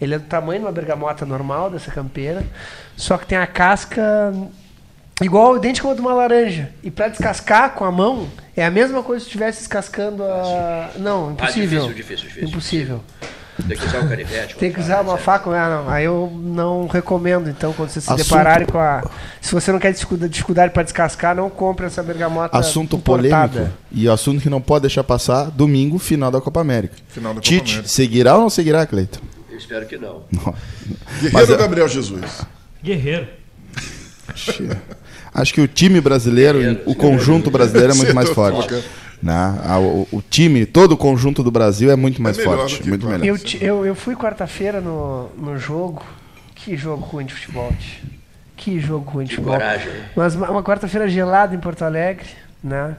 [0.00, 2.44] Ele é do tamanho de uma bergamota normal, dessa campeira,
[2.96, 4.48] só que tem a casca hum,
[5.20, 6.70] igual, idêntica a de uma laranja.
[6.82, 10.90] E para descascar com a mão, é a mesma coisa se estivesse descascando a...
[10.98, 11.84] Não, impossível.
[11.84, 12.48] Ah, difícil, difícil, difícil.
[12.48, 13.00] Impossível.
[13.66, 14.54] Tem que usar um canivete.
[14.56, 15.90] Tem que usar uma faca, ah, não.
[15.90, 19.02] Aí eu não recomendo, então, quando vocês se Assunto- depararem com a.
[19.40, 22.56] Se você não quer dificuldade, para descascar, não compre essa bergamota.
[22.56, 23.48] Assunto importada.
[23.48, 23.76] polêmico.
[23.90, 26.94] E o assunto que não pode deixar passar, domingo, final da Copa América.
[27.08, 27.88] Final da Copa Tite, América.
[27.88, 29.18] seguirá ou não seguirá, Cleiton?
[29.50, 30.22] Eu espero que não.
[30.30, 32.42] Guerreiro Mas é- Gabriel Jesus?
[32.80, 33.26] Guerreiro.
[35.40, 38.74] Acho que o time brasileiro, o conjunto brasileiro é muito mais forte.
[39.22, 39.54] Né?
[39.80, 42.88] O, o time, todo o conjunto do Brasil é muito mais melhor forte.
[42.88, 43.24] Muito melhor.
[43.26, 46.04] Eu, eu, eu fui quarta-feira no, no jogo.
[46.54, 47.72] Que jogo ruim de futebol.
[48.56, 49.54] Que jogo ruim de Que futebol.
[49.58, 49.88] coragem.
[50.14, 52.26] Mas uma, uma quarta-feira gelada em Porto Alegre,
[52.62, 52.96] né?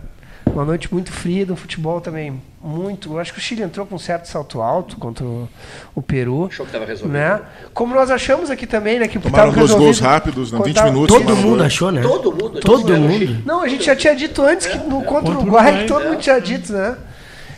[0.53, 3.13] Uma noite muito fria, do futebol também muito.
[3.13, 5.47] Eu acho que o Chile entrou com um certo salto alto contra o,
[5.95, 6.47] o Peru.
[6.47, 7.13] Achou que estava resolvido.
[7.17, 7.41] Né?
[7.73, 9.07] Como nós achamos aqui também, né?
[9.07, 10.57] Que Tomaram tava dois gols rápidos, né?
[10.57, 11.15] quando 20 tava- minutos.
[11.15, 12.01] Todo tomaram mundo achou, né?
[12.01, 12.59] Todo mundo.
[12.59, 12.99] Todo né?
[12.99, 13.43] mundo.
[13.45, 15.87] Não, a gente já tinha dito antes que no, contra o Contra o Uruguai, que
[15.87, 16.09] todo é.
[16.09, 16.97] mundo tinha dito, né?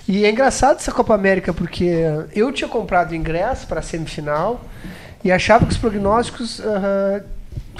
[0.07, 1.89] E é engraçado essa Copa América, porque
[2.35, 4.61] eu tinha comprado ingresso para a semifinal
[5.23, 6.61] e achava que os prognósticos.
[6.61, 7.23] ah,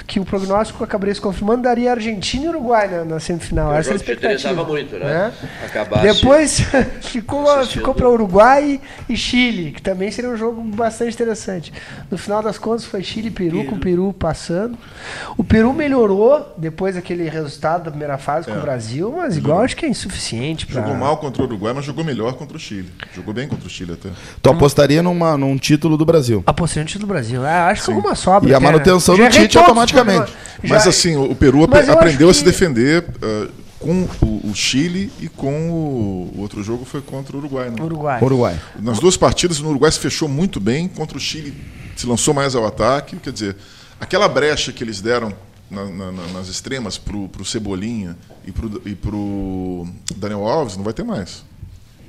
[0.06, 3.70] que o prognóstico acabaria se confirmando, daria Argentina e Uruguai na, na semifinal.
[3.70, 4.34] O Essa era a expectativa.
[4.34, 5.32] interessava muito, né?
[5.64, 6.60] Acabasse Depois
[7.00, 7.80] ficou, assistindo.
[7.80, 11.72] ficou para Uruguai e Chile, que também seria um jogo bastante interessante.
[12.10, 14.76] No final das contas foi Chile e Peru, com o Peru passando.
[15.36, 19.76] O Peru melhorou depois daquele resultado da primeira fase com o Brasil, mas igual acho
[19.76, 20.82] que é insuficiente para.
[20.82, 22.90] Jogou mal contra o Uruguai, mas jogou melhor contra o Chile.
[23.14, 24.10] Jogou bem contra o Chile até.
[24.40, 26.42] Tu apostaria numa, num título do Brasil.
[26.46, 27.44] Apostei no título do Brasil.
[27.44, 28.50] Ah, acho que alguma sobra.
[28.50, 28.66] E a né?
[28.66, 30.32] manutenção do Tite todos os automaticamente.
[30.32, 30.70] programas.
[30.70, 34.50] Mas Já- assim, o o Peru eu aprendeu a se que- defender ah, com o,
[34.50, 37.68] o Chile e com o, o outro jogo foi contra o Uruguai.
[37.70, 37.76] Né?
[37.82, 38.22] Uruguai.
[38.22, 38.60] Uruguai.
[38.80, 41.52] Nas duas partidas, no Uruguai se fechou muito bem, contra o Chile
[41.96, 43.16] se lançou mais ao ataque.
[43.16, 43.56] Quer dizer,
[44.00, 45.32] aquela brecha que eles deram
[45.70, 48.16] na- na- na- nas extremas pro, pro Cebolinha
[48.46, 48.52] e
[48.88, 51.42] e pro Daniel Alves não vai ter mais.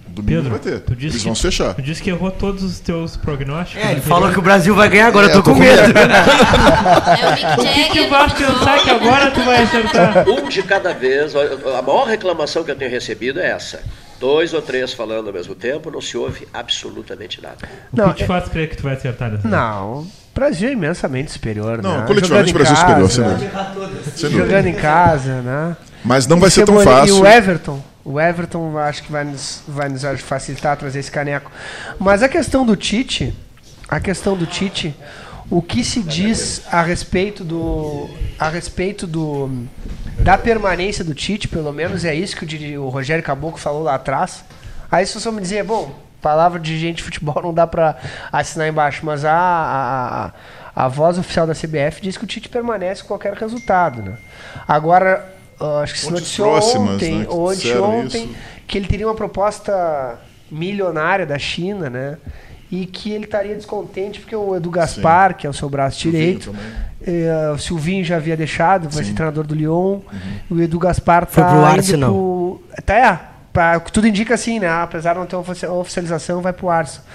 [0.08, 0.80] Domingo Pedro, vai ter.
[0.82, 1.74] tu disse Eles que- vão se fechar.
[1.74, 3.84] Tu disse que errou todos os teus prognósticos.
[3.84, 5.82] É, ele falou que o Brasil vai ganhar, agora É, eu tô com medo.
[5.82, 10.26] É o Mick O que, que vai pensar que agora tu vai acertar?
[10.30, 11.34] Um de cada vez.
[11.36, 13.82] A maior reclamação que eu tenho recebido é essa.
[14.20, 17.58] Dois ou três falando ao mesmo tempo, não se ouve absolutamente nada.
[17.92, 19.52] O Não, que te faz crer que tu vai acertar dessa vez?
[19.52, 22.06] Não, o Brasil é imensamente superior, Não, né?
[22.08, 24.30] coletivamente o em Brasil é superior, sem dúvida.
[24.30, 25.76] Jogando em casa, né?
[26.06, 27.18] Mas não vai ser tão fácil.
[27.18, 31.52] E o Everton, o Everton acho que vai nos, vai nos facilitar trazer esse caneco.
[32.00, 33.34] Mas a questão do Tite,
[33.88, 34.96] a questão do Tite,
[35.50, 39.68] o que se diz a respeito do a respeito do
[40.20, 43.96] da permanência do Tite, pelo menos é isso que o, o Rogério Caboclo falou lá
[43.96, 44.44] atrás.
[44.92, 47.98] Aí se você me dizer, bom, palavra de gente de futebol não dá pra
[48.32, 52.50] assinar embaixo, mas a, a, a, a voz oficial da CBF diz que o Tite
[52.50, 54.18] permanece com qualquer resultado, né?
[54.68, 58.36] Agora, ah, acho que se noticiou próximas, ontem, né, anteontem, isso.
[58.68, 60.20] que ele teria uma proposta
[60.52, 62.18] milionária da China, né?
[62.72, 66.56] E que ele estaria descontente porque o Edu Gaspar, que é o seu braço direito,
[67.06, 69.10] eh, o Silvinho já havia deixado, vai Sim.
[69.10, 70.00] ser treinador do Lyon.
[70.50, 72.12] O Edu Gaspar Foi tá pro indo Arsenal.
[72.12, 73.20] pro- Tá, é,
[73.54, 74.68] pra- tudo indica assim, né?
[74.70, 75.36] Apesar de não ter
[75.68, 77.06] oficialização, vai pro Arsenal.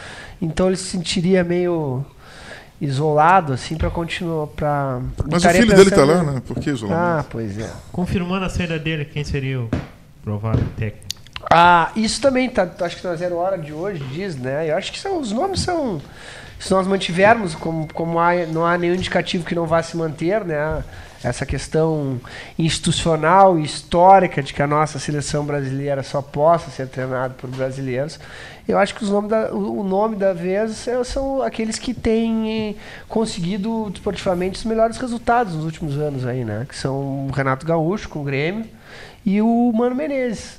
[0.41, 2.05] Então ele se sentiria meio
[2.81, 4.47] isolado, assim, pra continuar.
[4.49, 5.01] Pra...
[5.31, 6.43] Mas o filho dele tá lá, né?
[6.47, 7.27] Por que Ah, isolamento?
[7.31, 7.71] pois é.
[7.93, 9.71] Confirmando a saída dele, quem seria o
[10.23, 11.07] provável técnico?
[11.51, 14.71] Ah, isso também tá, acho que na zero hora de hoje diz, né?
[14.71, 16.01] Eu acho que são, os nomes são.
[16.59, 20.45] Se nós mantivermos, como, como há, não há nenhum indicativo que não vá se manter,
[20.45, 20.83] né?
[21.23, 22.21] Essa questão
[22.59, 28.19] institucional e histórica de que a nossa seleção brasileira só possa ser treinada por brasileiros,
[28.69, 32.51] eu acho que os nomes da, o nome da vez é- são aqueles que têm
[32.71, 32.75] eh,
[33.09, 36.67] conseguido esportivamente os melhores resultados nos últimos anos aí, né?
[36.69, 38.67] Que são o Renato Gaúcho com o Grêmio
[39.25, 40.59] e o Mano Menezes.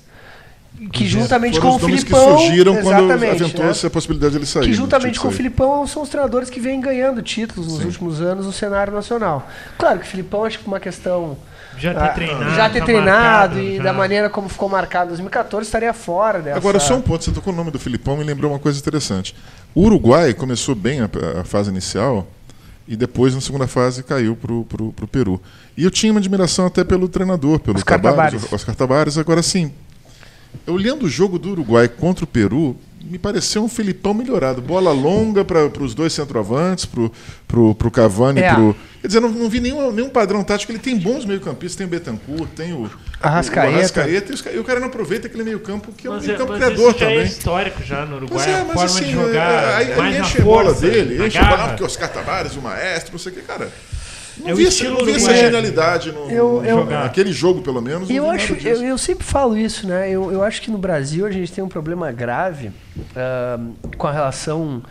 [0.93, 2.37] Que juntamente com o nomes que Filipão.
[2.39, 3.87] surgiram quando exatamente, aventou-se né?
[3.87, 4.65] a possibilidade de ele sair.
[4.65, 5.31] Que juntamente com o.
[5.31, 9.47] Filipão são os treinadores que vêm ganhando títulos nos últimos anos no cenário nacional.
[9.77, 11.37] Claro que o Filipão, acho que uma questão.
[11.79, 12.55] Já ter ah, treinado.
[12.55, 13.83] já ter tá treinado marcado, e já.
[13.83, 16.57] da maneira como ficou marcado em 2014, estaria fora dessa.
[16.57, 19.35] Agora, só um ponto, você tocou o nome do Filipão, me lembrou uma coisa interessante.
[19.73, 21.09] O Uruguai começou bem a,
[21.39, 22.27] a fase inicial
[22.87, 25.39] e depois, na segunda fase, caiu pro, pro, pro Peru.
[25.77, 28.51] E eu tinha uma admiração até pelo treinador, pelo Oscar Tabares, Tabares.
[28.51, 29.17] o Oscar Tabares.
[29.17, 29.71] Agora, sim,
[30.65, 34.61] olhando o jogo do Uruguai contra o Peru, me pareceu um Filipão melhorado.
[34.61, 37.11] Bola longa para os dois centroavantes, pro,
[37.47, 38.53] pro, pro Cavani, É.
[38.53, 38.75] pro...
[39.01, 40.71] Quer dizer, não, não vi nenhum, nenhum padrão tático.
[40.71, 42.89] Ele tem bons meio-campistas, tem o Betancourt, tem o...
[43.21, 43.71] Arrascaeta.
[43.71, 46.27] O Arrascaeta e, e o cara não aproveita aquele meio-campo que é um Mas, é,
[46.27, 47.19] meio-campo mas criador isso já também.
[47.19, 48.45] é histórico já no Uruguai.
[48.45, 49.63] Pois é, a mas forma assim, de jogar.
[49.63, 52.09] é, aí, mais aí na enche a bola força, dele, enche a bola, porque Oscar
[52.11, 53.71] Tavares, o maestro, não sei o que, cara.
[54.39, 57.61] Não É vi, essa, não vi essa genialidade no, Eu- no- eu- no- naquele jogo,
[57.61, 58.09] pelo menos.
[58.09, 60.09] Eu, acho, eu, eu sempre falo isso, né?
[60.09, 62.71] Eu, eu acho que no Brasil a gente tem um problema grave
[63.15, 64.81] ahm, com a relação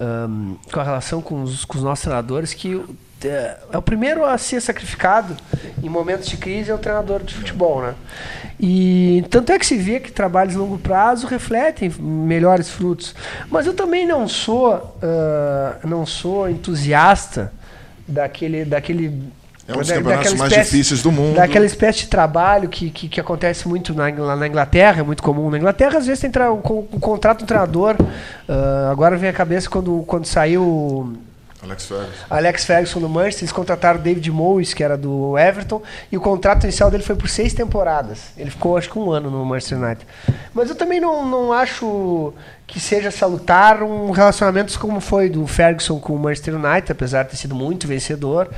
[0.00, 2.80] ahm, com a relação com os, com os nossos treinadores que
[3.24, 5.36] é, é o primeiro a ser sacrificado
[5.80, 7.94] em momentos de crise é o treinador de futebol, né?
[8.60, 13.14] E tanto é que se vê que trabalhos de longo prazo refletem melhores frutos.
[13.50, 17.52] Mas eu também não sou ah, não sou entusiasta
[18.06, 19.22] daquele daquele
[19.68, 21.36] É um dos campeonatos daquela mais espécie- difíceis do mundo.
[21.36, 25.22] Daquela espécie de trabalho que, que, que acontece muito na, lá na Inglaterra, é muito
[25.22, 25.50] comum.
[25.50, 27.96] Na Inglaterra, às vezes, tem tra- um, um contrato um treinador.
[28.48, 31.16] ah, agora vem à cabeça quando, quando saiu
[31.62, 32.10] Alex Ferguson.
[32.28, 35.80] Alex Ferguson no Manchester, eles contrataram o David Moyes, que era do Everton,
[36.10, 38.18] e o contrato inicial dele foi por seis temporadas.
[38.36, 40.04] Ele ficou, acho que um ano no Manchester United.
[40.52, 42.34] Mas eu também não, não acho
[42.72, 47.28] que seja salutar um relacionamento como foi do Ferguson com o Manchester United, apesar de
[47.32, 48.48] ter sido muito vencedor,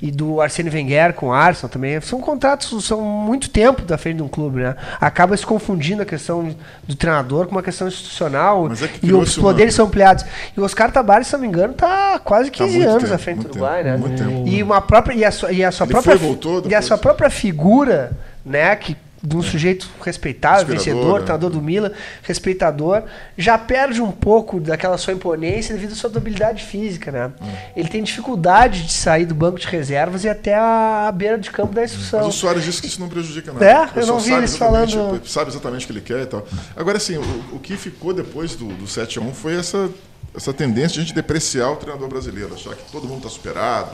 [0.00, 2.00] e do Arsene Wenger com o Arsenal também.
[2.00, 4.76] São contratos, são muito tempo da frente de um clube, né?
[5.00, 6.54] Acaba se confundindo a questão
[6.86, 10.24] do treinador com uma questão institucional é que e os poderes uma- são ampliados.
[10.56, 13.18] E o Oscar Tabares, se não me engano, está quase 15 muito anos tempo, à
[13.18, 13.96] frente do Uruguai, tempo, né?
[13.96, 14.48] muito tempo.
[14.48, 16.80] E uma própria e a sua, e a sua Ele própria foi voltou e a
[16.80, 18.12] sua própria figura,
[18.46, 18.96] né, que
[19.26, 21.24] de um sujeito respeitável, Inspirador, vencedor, né?
[21.24, 21.90] treinador do Milan,
[22.22, 23.04] respeitador,
[23.38, 27.32] já perde um pouco daquela sua imponência devido à sua habilidade física, né?
[27.40, 27.46] Hum.
[27.74, 31.74] Ele tem dificuldade de sair do banco de reservas e até a beira de campo
[31.74, 32.28] da Mas instrução.
[32.28, 33.64] o Soares disse que isso não prejudica nada.
[33.64, 34.00] É?
[34.00, 36.46] Eu não vi eles falando- Sabe exatamente o que ele quer e tal.
[36.76, 39.88] Agora, assim, o, o que ficou depois do, do 7x1 foi essa,
[40.36, 43.92] essa tendência de a gente depreciar o treinador brasileiro, achar que todo mundo está superado,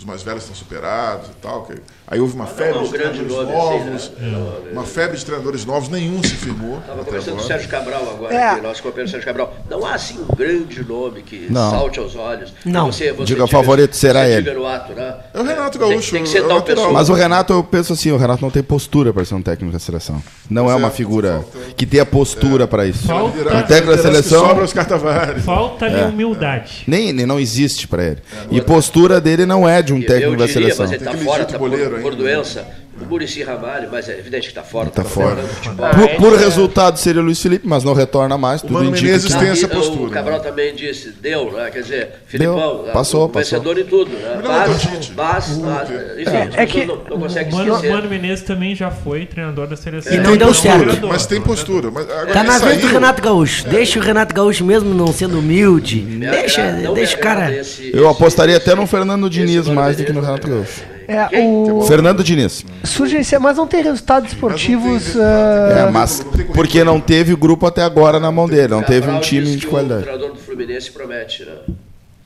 [0.00, 1.62] os mais velhos estão superados e tal.
[1.64, 1.74] que-
[2.08, 3.52] aí houve uma febre é um de grande treinadores nome
[3.84, 4.70] novos, né?
[4.72, 6.78] uma febre de treinadores novos, nenhum se firmou.
[6.78, 7.46] Estava conversando com o.
[7.46, 8.48] Sérgio Cabral agora, É.
[8.48, 9.54] aqui, nosso companheiro Sérgio Cabral.
[9.68, 11.70] Não há assim um grande nome que Não.
[11.70, 12.52] salte aos olhos.
[12.64, 12.90] Não.
[12.90, 14.42] Você, você Diga, o favorito será ele.
[14.42, 15.14] diga no ato, né?
[15.34, 16.90] É o Renato Tem- Gaúcho, Tem, que ser é tal pessoa.
[16.92, 19.70] Mas o Renato, eu penso assim, o Renato não tem postura para ser um técnico
[19.72, 20.22] da seleção.
[20.48, 23.06] Não é uma é, figura falta- que tenha postura para isso.
[23.06, 25.44] Falta- O técnico da seleção sobra os cartavares.
[25.44, 26.06] Falta-lhe É.
[26.06, 26.84] humildade.
[26.86, 28.18] nem, nem não existe para ele.
[28.50, 30.86] E postura dele não é de um Eu técnico da diria, seleção.
[30.86, 32.16] mas ele está fora, tá por, por ainda.
[32.16, 32.66] doença.
[33.00, 34.90] O Murici Ramalho, mas é evidente que está fora.
[34.90, 35.36] Tá tá fora.
[35.42, 35.88] futebol.
[35.90, 38.60] Por, por resultado seria Luiz Felipe, mas não retorna mais.
[38.62, 41.70] Tudo Mano indica Menezes que tem essa postura, O Cabral também disse, deu, né?
[41.70, 41.98] Quer dizer,
[42.32, 42.54] Deu.
[42.54, 44.40] Filipão, Passou, o vencedor em tudo, né?
[44.46, 47.92] Mas, mas, mas, enfim, É, é que- não, não conseguem Mano, esquecer.
[47.94, 50.12] Mano Menezes também já foi treinador da seleção.
[50.12, 51.08] E não deu certo.
[51.08, 51.90] Mas tem postura.
[51.90, 52.86] Mas agora Tá na vez do.
[52.86, 53.68] Renato Gaúcho.
[53.68, 56.00] Deixa o Renato Gaúcho mesmo não sendo humilde.
[56.00, 56.62] Deixa,
[56.94, 57.50] deixa o cara.
[57.92, 60.82] Eu apostaria até no Fernando Diniz mais do que no Renato Gaúcho.
[61.10, 61.82] É, o...
[61.82, 62.64] Fernando Diniz.
[62.84, 65.04] Surge esse, mas não tem resultados esportivos.
[65.06, 65.72] resultado.
[65.72, 69.20] ah, É, mas porque não teve grupo até agora na mão dele, não teve um
[69.20, 70.02] time de que O qualidade.
[70.02, 71.52] treinador do Fluminense promete, né?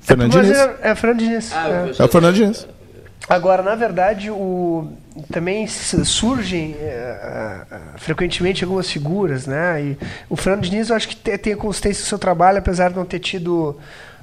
[0.01, 0.51] Fernando Diniz.
[0.59, 1.51] é, é Fernando Diniz.
[1.55, 1.68] Ah,
[1.99, 2.03] é.
[2.03, 2.66] É o Fernando Diniz.
[3.26, 4.87] Agora, na verdade, o,
[5.32, 9.82] também surgem eh, eh, frequentemente algumas figuras, né?
[9.82, 9.97] E
[10.28, 12.97] o Fernando Diniz, eu acho que te- tem a consistência do seu trabalho, apesar de
[12.97, 13.78] não ter tido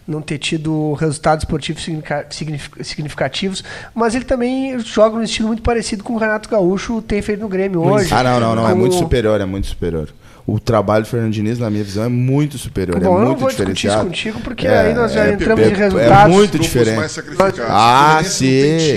[0.08, 5.62] não ter tido resultados esportivos significa- signific- significativos, mas ele também joga num estilo muito
[5.64, 8.14] parecido com o Renato Gaúcho tem feito no Grêmio hoje.
[8.14, 8.70] Ah, não, não, não.
[8.70, 10.10] É muito superior, é muito superior.
[10.46, 13.00] O trabalho do Fernando Diniz, na minha visão, é muito superior.
[13.00, 14.08] Bom, é eu não muito vou discutir isso diferenciado.
[14.10, 16.34] contigo, porque É, aí nós já é, entramos é- em é resultados.
[16.34, 16.98] muito Grupos diferente.
[16.98, 17.60] mais sacrificados.
[17.70, 18.46] Ah, tem sim,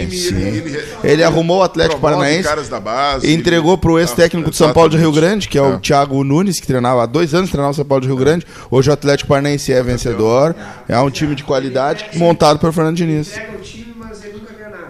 [0.07, 0.35] time, sim.
[0.37, 4.49] ele- ele- Ele arrumou o Atlético Paranaense caras da base, entregou para o ele- ex-técnico
[4.49, 5.13] Ah, de São Paulo de Rio.
[5.13, 5.79] Grande, que é o É.
[5.79, 8.47] Thiago Nunes, que treinava há dois anos, treinava o São Paulo de Rio Grande.
[8.71, 10.57] Hoje o Atlético Paranaense é vencedor.
[10.89, 13.29] É um time de qualidade montado por Fernando Diniz.
[13.29, 14.85] Entrega o time, mas ele nunca ganha nada.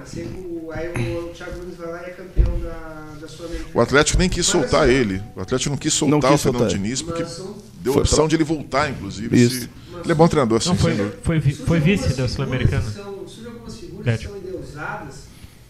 [0.77, 3.64] Aí o Thiago Nunes vai lá e é campeão da, da Sul-Americana.
[3.75, 5.21] O Atlético nem quis soltar ele.
[5.37, 6.79] O Atlético não quis soltar Não quis o Fernando soltar.
[6.79, 7.37] Diniz, porque Mas
[7.81, 9.37] deu a Foi opção pra- de ele voltar, inclusive.
[9.37, 9.61] Isso.
[9.63, 9.71] se-
[10.05, 12.83] Ele é bom treinador, sim, Não, foi, foi, vi- foi vice da Sul-Americana.
[12.91, 14.35] São, surgem algumas figuras Atlético.
[14.35, 15.15] que são endeusadas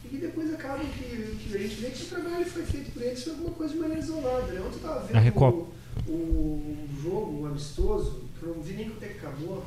[0.05, 3.03] e que depois acabam que, que a gente vê que o trabalho foi feito por
[3.03, 4.43] eles foi alguma coisa de maneira isolada.
[4.53, 4.61] Né?
[4.61, 5.39] Ontem eu estava vendo
[6.09, 9.65] o, o jogo um amistoso, que eu não vi nem quanto é que acabou,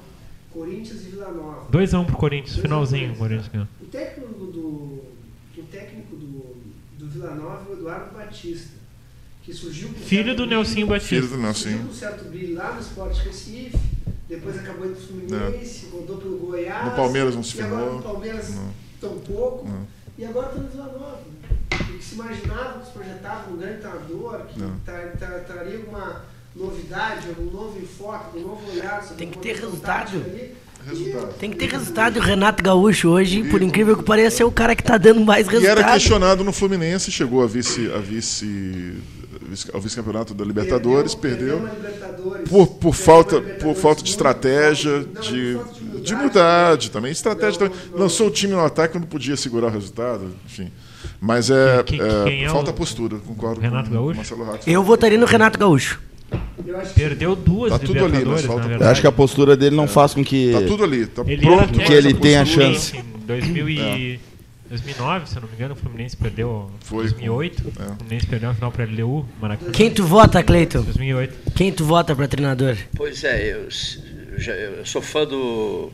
[0.52, 1.68] Corinthians e Vila Nova.
[1.72, 3.68] 2x1 pro Corinthians, finalzinho o Corinthians ganhou.
[3.82, 4.60] O técnico do,
[5.58, 6.57] o técnico do,
[7.08, 8.70] do Vila Nova é o Eduardo Batista,
[9.43, 11.16] que surgiu com Filho do Nelsinho Batista.
[11.16, 11.72] Filho do Nelsinho.
[11.78, 13.78] Surgiu com certo brilho lá no Sport Recife,
[14.28, 16.86] depois acabou indo pro Fluminense, rodou pelo Goiás.
[16.86, 17.97] No Palmeiras não se e agora firmou.
[17.97, 18.72] no Palmeiras Não.
[18.99, 19.68] tão pouco.
[19.68, 19.88] Não.
[20.18, 21.22] E agora está no Vila Nova.
[21.72, 26.26] O que se imaginava, que se projetava um grande treinador, que tra- tra- traria alguma
[26.55, 29.01] novidade, algum novo enfoque, um novo olhar.
[29.01, 30.18] sobre Tem que o ter resultado.
[30.18, 30.55] ali.
[30.86, 31.34] Resultado.
[31.39, 32.17] Tem que ter resultado.
[32.17, 35.47] O Renato Gaúcho hoje, por incrível que pareça, é o cara que tá dando mais
[35.47, 35.93] E era resultado.
[35.93, 38.93] questionado no Fluminense, chegou a vice, a vice,
[39.73, 41.57] ao vice-campeonato da Libertadores, perdeu.
[41.57, 45.57] uma Libertadores, Por, por, perdeu falta, por Libertadores falta de estratégia, de,
[46.01, 46.89] de humildade, mudar, né?
[46.93, 47.11] também.
[47.11, 47.89] Estratégia Não, também.
[47.91, 47.99] não.
[47.99, 50.71] Lançou o time no ataque, não podia segurar o resultado, enfim.
[51.19, 54.17] Mas é, Quem- é, quem é falta o- postura, concordo Renato com o Gaúcho?
[54.17, 54.69] Marcelo Rato.
[54.69, 55.99] Eu votaria no Renato Gaúcho.
[56.95, 60.13] Perdeu duas Tá tudo ali, Libertadores, falta- Eu acho que a postura dele não faz
[60.13, 60.51] com que.
[60.51, 61.80] Tá tudo ali, tá Ele pronto.
[61.80, 62.97] que ele a tenha postura- chance.
[62.97, 64.19] Em 2000 e
[64.69, 66.69] 2009, se eu não me engano, o Fluminense perdeu.
[66.82, 67.03] Foi.
[67.03, 67.84] 2008, É.
[67.91, 69.71] o Fluminense perdeu a final para a LDU, Maracanã.
[69.71, 70.82] Quem tu vota, Cleiton?
[70.82, 71.51] 2008.
[71.55, 72.75] Quem tu vota pra treinador?
[72.95, 74.01] Pois é, eu, s-
[74.34, 75.89] eu já- eu sou fã do.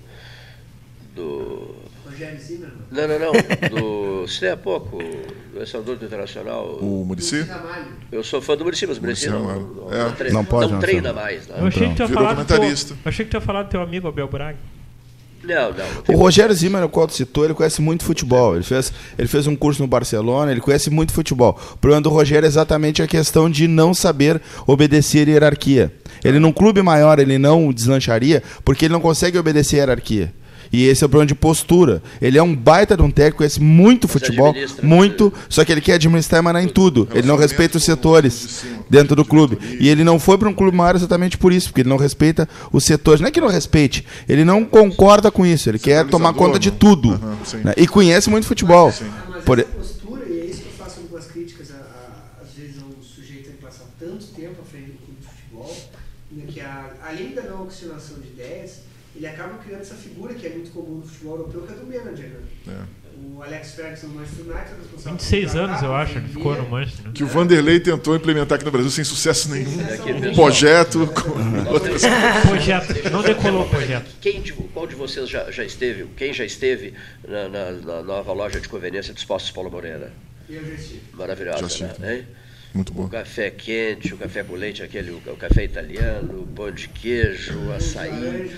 [1.16, 1.76] do.
[2.14, 2.78] Rogério Zimmermann.
[2.92, 3.32] Não, não, não.
[3.70, 4.26] Do.
[4.52, 6.78] Há pouco, do ex-jogador do Internacional.
[6.80, 7.46] O Murici?
[8.12, 9.98] Eu sou fã do Muricy, mas o Muricy não, não, é.
[9.98, 11.48] não treina, Não pode, não não, treina mais.
[11.48, 11.56] Né?
[11.60, 12.94] Eu achei que tu ia Virou falar do teu, comentarista.
[12.94, 14.58] eu achei que tu ia falar do teu amigo Abel Braga.
[15.44, 15.86] Não, não.
[16.08, 18.56] não O Rogério Zimmer, o qual tu citou, ele conhece muito futebol.
[18.56, 21.60] Ele fez, ele fez um curso no Barcelona, ele conhece muito futebol.
[21.74, 25.94] O problema do Rogério é exatamente a questão de não saber obedecer hierarquia.
[26.24, 30.34] Ele num clube maior, ele não deslancharia porque ele não consegue obedecer hierarquia.
[30.72, 32.02] E esse é o problema de postura.
[32.22, 35.82] Ele é um baita de um técnico, conhece muito futebol, administra, muito, só que ele
[35.82, 37.08] quer administrar e em tudo.
[37.14, 39.58] Ele não respeita os setores dentro do clube.
[39.80, 42.48] E ele não foi para um clube maior exatamente por isso, porque ele não respeita
[42.72, 43.22] os setores.
[43.22, 45.70] Não é que não respeite, ele não concorda com isso.
[45.70, 47.14] Ele quer tomar conta de tudo.
[47.14, 47.58] Aham, sim.
[47.58, 47.74] né?
[47.78, 48.92] E conhece muito futebol.
[49.46, 52.82] Por- essa postura, e é isso que eu faço algumas críticas, a, a- às vezes,
[52.82, 55.76] a um sujeito que passar tanto tempo à frente do clube de futebol,
[56.32, 58.80] né, que a, além da não oxigenação de ideias,
[59.16, 61.86] ele acaba criando essa figura que é muito comum no futebol europeu, que é do
[61.88, 62.30] manager.
[62.66, 62.74] Né?
[62.90, 63.04] É.
[63.36, 66.34] O Alex Ferguson no Manchester United é responsável 26 por anos, eu acho, ele vender.
[66.34, 67.06] ficou no Manchester.
[67.06, 67.12] Né?
[67.14, 69.70] Que o Vanderlei tentou implementar aqui no Brasil sem sucesso nenhum.
[70.30, 71.08] Um projeto.
[71.08, 72.02] com outras-
[72.48, 74.06] Projeto, não decolou o projeto.
[74.22, 76.94] Quem de, qual de vocês já, já esteve, quem já esteve
[77.28, 80.12] na, na- na nova loja de conveniência dos Postos Paulo Moreira?
[80.50, 81.02] Eu já estive.
[81.14, 82.26] Maravilhosa, Já estive né?
[82.74, 83.04] Muito bom.
[83.04, 87.54] O café quente, o café com leite, aquele, o, café italiano, o pão de queijo,
[87.68, 88.50] o açaí,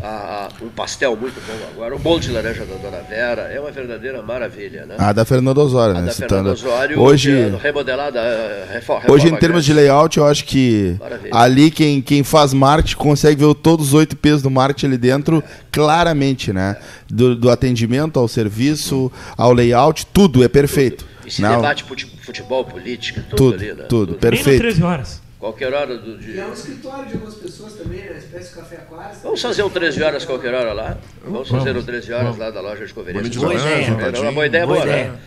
[0.00, 3.58] a- a- um pastel muito bom agora, o bolo de laranja da Dona Vera, é
[3.58, 4.94] uma verdadeira maravilha, né?
[4.98, 6.06] A da Fernando Osório, A né?
[6.06, 6.12] da.
[6.12, 9.88] Fernando Osório, Hoje, é remodelada, eh, reforma, hoje em termos de grande.
[9.88, 11.30] layout, eu acho que Maravilha.
[11.34, 15.42] ali quem, quem faz marketing consegue ver todos os oito P's do marketing ali dentro
[15.72, 16.76] claramente, né?
[17.08, 21.04] Do, do atendimento ao serviço, ao layout, tudo é perfeito.
[21.26, 23.84] E se Não, debate fute- futebol, política, tudo, Tudo, ali, né?
[23.88, 24.52] tudo, Nem perfeito.
[24.52, 25.22] no 13 horas.
[25.38, 26.42] Qualquer hora do dia.
[26.42, 28.16] É um escritório de algumas pessoas também, né?
[28.18, 29.16] Espécie de café aquário.
[29.22, 30.96] Vamos fazer um 13 horas qualquer hora lá?
[31.22, 33.40] Vamos fazer um 13 horas lá da loja de conveniência.
[33.40, 33.84] Boa ideia.
[33.86, 35.10] É, não, uma boa ideia Boa boa, ideia.
[35.12, 35.18] né?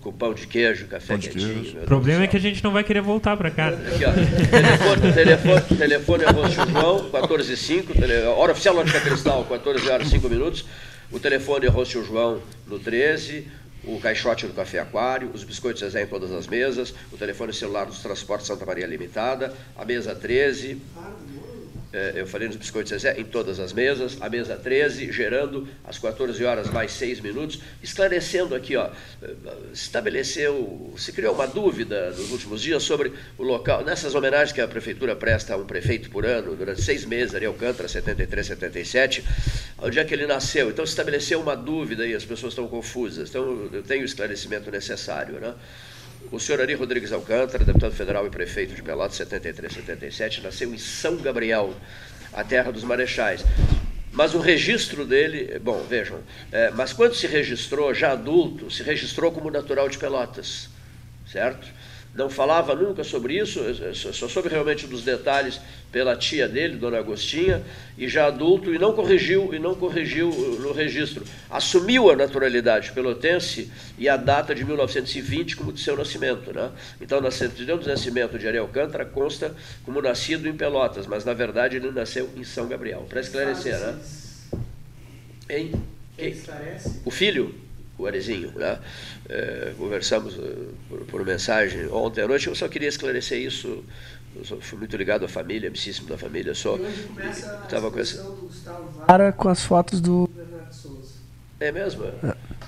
[0.00, 1.60] Com pão de queijo, café de quentinho.
[1.60, 1.78] queijo.
[1.78, 3.76] O problema é que a gente não vai querer voltar pra casa.
[3.76, 4.12] Aqui, ó.
[4.12, 7.92] Telefone, telefone, telefone é Rosto João, 14 e 5.
[7.92, 10.64] Tele, hora oficial Lógica Cristal, 14 horas e 5 minutos.
[11.10, 13.48] O telefone é Rosto João no 13.
[13.84, 17.84] O caixote do Café Aquário, os biscoitos Zezé em todas as mesas, o telefone celular
[17.84, 21.51] dos Transportes Santa Maria Limitada, a mesa 13, é,
[22.14, 26.42] eu falei nos biscoitos Zezé, em todas as mesas, a mesa 13, gerando às 14
[26.44, 28.88] horas mais 6 minutos, esclarecendo aqui, ó,
[29.22, 29.34] eh,
[29.72, 34.68] estabeleceu, se criou uma dúvida nos últimos dias sobre o local, nessas homenagens que a
[34.68, 39.24] prefeitura presta a um prefeito por ano, durante seis meses, Ariel Alcântara, 73, 77,
[39.78, 40.70] onde é que ele nasceu.
[40.70, 43.28] Então estabeleceu uma dúvida e as pessoas estão confusas.
[43.28, 45.54] Então eu tenho o esclarecimento necessário, né?
[46.30, 50.78] O senhor Ari Rodrigues Alcântara, deputado federal e prefeito de Pelotas, 73, 77, nasceu em
[50.78, 51.74] São Gabriel,
[52.32, 53.44] a terra dos marechais.
[54.12, 56.20] Mas o registro dele, bom, vejam,
[56.50, 60.68] é, mas quando se registrou, já adulto, se registrou como natural de Pelotas,
[61.30, 61.66] certo?
[62.14, 63.60] Não falava nunca sobre isso,
[63.94, 65.58] só soube realmente dos detalhes
[65.90, 67.62] pela tia dele, Dona Agostinha,
[67.96, 71.24] e já adulto, e não corrigiu, e não corrigiu no registro.
[71.48, 76.52] Assumiu a naturalidade pelotense e a data de 1920 como de seu nascimento.
[76.52, 76.70] Né?
[77.00, 81.32] Então, na certidão de nascimento de Ariel Alcântara consta como nascido em Pelotas, mas na
[81.32, 83.06] verdade ele nasceu em São Gabriel.
[83.08, 83.98] Para esclarecer, né?
[85.48, 85.72] Hein?
[86.16, 86.36] Quem?
[87.04, 87.54] O filho,
[88.02, 88.78] o Arezinho, né?
[89.28, 90.54] É, conversamos eh,
[90.88, 92.46] por, por mensagem ontem à noite.
[92.48, 93.84] Eu só queria esclarecer isso.
[94.34, 96.54] Eu sou- fui muito ligado à família, amicíssimo da família.
[96.54, 96.78] Só
[97.64, 98.24] estava com essa.
[99.06, 101.12] Para com as fotos do Bernardo Souza.
[101.60, 102.04] É mesmo?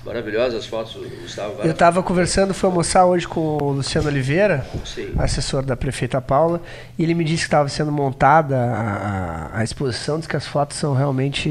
[0.05, 1.63] Maravilhosas fotos do Gustavo.
[1.63, 5.11] Eu estava conversando, fui almoçar hoje com o Luciano Oliveira, Sim.
[5.17, 6.61] assessor da prefeita Paula,
[6.97, 10.45] e ele me disse que estava sendo montada a, a- a exposição, diz que as
[10.45, 11.49] fotos são realmente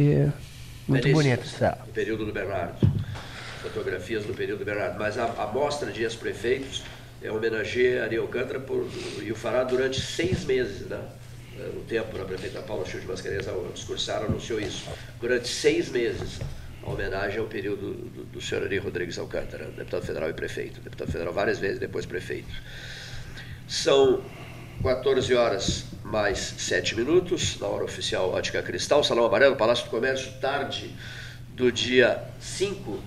[0.86, 1.24] muito Belíssimas.
[1.24, 1.62] bonitas.
[1.62, 1.70] É.
[1.84, 2.76] No período do Bernardo.
[3.64, 4.98] Fotografias do período do Bernardo.
[4.98, 6.82] Mas a, a mostra de ex-prefeitos
[7.22, 8.86] é homenageia Ari Alcântara por,
[9.22, 11.00] e o fará durante seis meses, né?
[11.58, 14.84] É, O tempo na prefeita Paula Chiu de Mascarenhas, ao discursar, anunciou isso.
[15.20, 16.40] Durante seis meses,
[16.82, 20.80] a homenagem ao período do, do senhor Ari Rodrigues Alcântara, deputado federal e prefeito.
[20.80, 22.52] Deputado federal várias vezes, depois prefeito.
[23.66, 24.22] São
[24.82, 30.32] 14 horas mais 7 minutos, na hora oficial Ótica Cristal, Salão Amarelo, Palácio do Comércio,
[30.40, 30.94] tarde
[31.54, 33.02] do dia 5,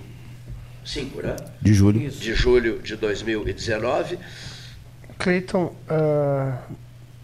[0.88, 1.36] 5 né?
[1.60, 2.10] De julho.
[2.10, 4.18] de julho de 2019.
[5.18, 6.58] Cleiton, ah,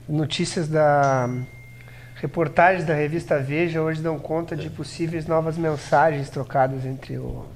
[0.06, 1.30] notícias da
[2.16, 7.46] reportagens da revista Veja hoje dão conta de possíveis novas mensagens trocadas entre o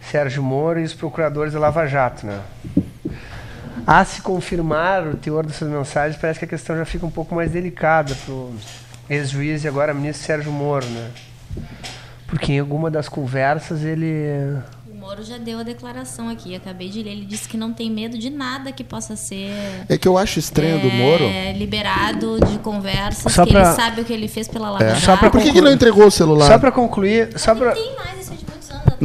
[0.00, 2.42] Sérgio Moro e os procuradores da Lava Jato, né?
[3.86, 7.34] A se confirmar o teor dessas mensagens, parece que a questão já fica um pouco
[7.34, 8.56] mais delicada para o
[9.08, 11.10] ex-juiz e agora ministro Sérgio Moro, né?
[12.26, 14.56] Porque em alguma das conversas ele
[14.90, 17.10] O Moro já deu a declaração aqui, acabei de ler.
[17.12, 19.50] Ele disse que não tem medo de nada que possa ser
[19.88, 21.24] É que eu acho estranho do Moro.
[21.24, 24.84] é, liberado de conversas, Só que pra- ele sabe o que ele fez pela Lava
[24.84, 24.94] É.
[24.96, 25.18] Jato.
[25.20, 26.46] pra Por que, que não entregou o celular?
[26.46, 28.43] Só para concluir, só para Tem mais, isso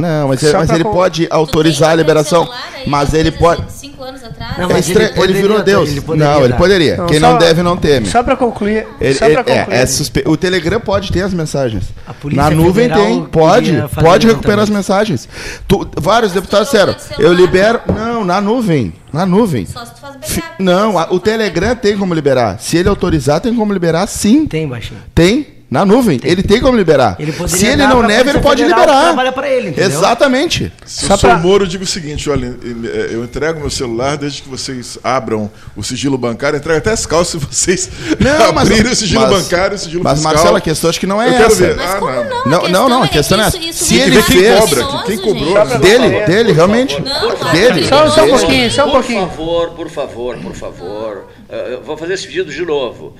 [0.00, 2.44] Não, mas, Só mas ele pode autorizar a liberação.
[2.44, 3.62] celular aí, Mas ele pode.
[3.62, 4.56] de Cinco anos atrás.
[4.58, 5.90] Não, É mas estranho, ele poderia ele virou Deus.
[5.90, 6.96] ele poderia não, ele poderia.
[6.96, 8.06] Não, Quem só- não deve, não teme.
[8.06, 9.76] Só para concluir, Ele- só para ele- é, concluir.
[9.76, 11.84] é suspe- O Telegram pode ter as mensagens.
[12.06, 15.28] A Polícia Na nuvem tem, pode, pode recuperar as mensagens.
[15.68, 17.80] Tu- vários deputados disseram, eu libero.
[17.94, 18.92] Não, na nuvem.
[19.12, 19.66] Na nuvem.
[19.66, 20.62] Só se tu faz backup.
[20.62, 22.58] Não, a- o Telegram tem como liberar.
[22.60, 24.46] Se ele autorizar, tem como liberar sim.
[24.46, 25.00] Tem, baixinho.
[25.14, 25.59] Tem.
[25.70, 26.20] Na nuvem.
[26.24, 27.14] Ele tem como liberar.
[27.18, 29.02] Ele Se ele não Polícia ele pode liberar.
[29.04, 29.88] trabalha pra ele, entendeu?
[29.88, 30.72] Exatamente.
[30.84, 33.60] Se Só eu sou pra- o Moro, eu digo o seguinte: olha, eh, eu entrego
[33.60, 37.88] meu celular desde que vocês abram o sigilo bancário, entrego até as calças se vocês
[38.18, 40.32] Não, mas- abrirem o sigilo mas- bancário, o sigilo Mas, fiscal.
[40.34, 41.54] Marcelo, a questão acho que não é eu quero essa.
[41.54, 41.76] ver.
[41.76, 42.24] Mas Ah, como não.
[42.24, 42.68] não?
[42.68, 45.02] Não, A não, a é que questão é isso- isso Se ele é fez- cobra,
[45.06, 45.78] quem cobrou, gente.
[45.78, 47.00] Dele, dele, realmente.
[47.00, 47.86] Não, é Dele.
[47.86, 49.28] Só- só um pouquinho, só um pouquinho.
[49.28, 51.26] Por favor, por favor, por favor.
[51.48, 53.14] Eh, Eu vou fazer esse pedido de novo.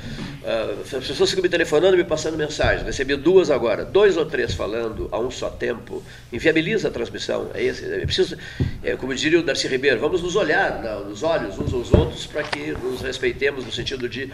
[0.44, 2.84] Ah, as pessoas ficam me telefonando e me passando mensagens.
[2.86, 7.48] Recebi duas agora, dois ou três falando a um só tempo, inviabiliza a transmissão.
[7.54, 8.36] É, esse, é preciso,
[8.82, 12.26] é, como diria o Darcy Ribeiro, vamos nos olhar na- nos olhos uns aos outros
[12.26, 14.30] para que nos respeitemos no sentido de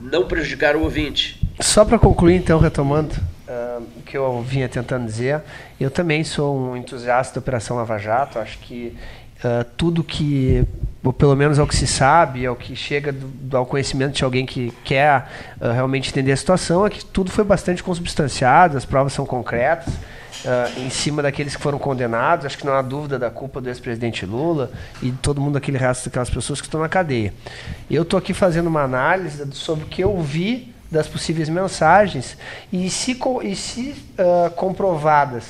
[0.00, 1.40] não prejudicar o ouvinte.
[1.60, 3.14] Só para concluir, então, retomando
[3.48, 5.42] ah, o que eu vinha tentando dizer,
[5.80, 8.38] eu também sou um entusiasta da Operação Lava Jato.
[8.38, 8.96] Acho que
[9.44, 10.64] ah, tudo que,
[11.02, 14.44] ou pelo menos ao que se sabe, ao que chega do- ao conhecimento de alguém
[14.46, 15.28] que quer
[15.60, 19.94] ah, realmente entender a situação, é que tudo foi bastante consubstanciado, as provas são concretas.
[20.46, 23.68] ah, em cima daqueles que foram condenados, acho que não há dúvida da culpa do
[23.68, 24.70] ex-presidente Lula
[25.02, 27.32] e todo mundo aquele resto daquelas pessoas que estão na cadeia.
[27.90, 32.36] Eu estou aqui fazendo uma análise sobre o que eu vi das possíveis mensagens
[32.72, 35.44] e se, e se ah, comprovadas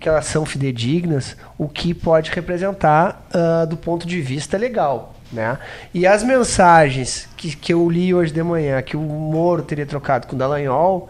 [0.00, 5.14] que elas são fidedignas, o que pode representar ah, do ponto de vista legal.
[5.32, 5.58] Né?
[5.94, 10.26] E as mensagens que, que eu li hoje de manhã, que o Moro teria trocado
[10.26, 11.08] com o Dallagnol,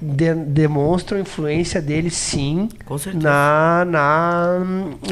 [0.00, 2.68] de- demonstram a influência dele, sim,
[3.14, 4.58] na, na,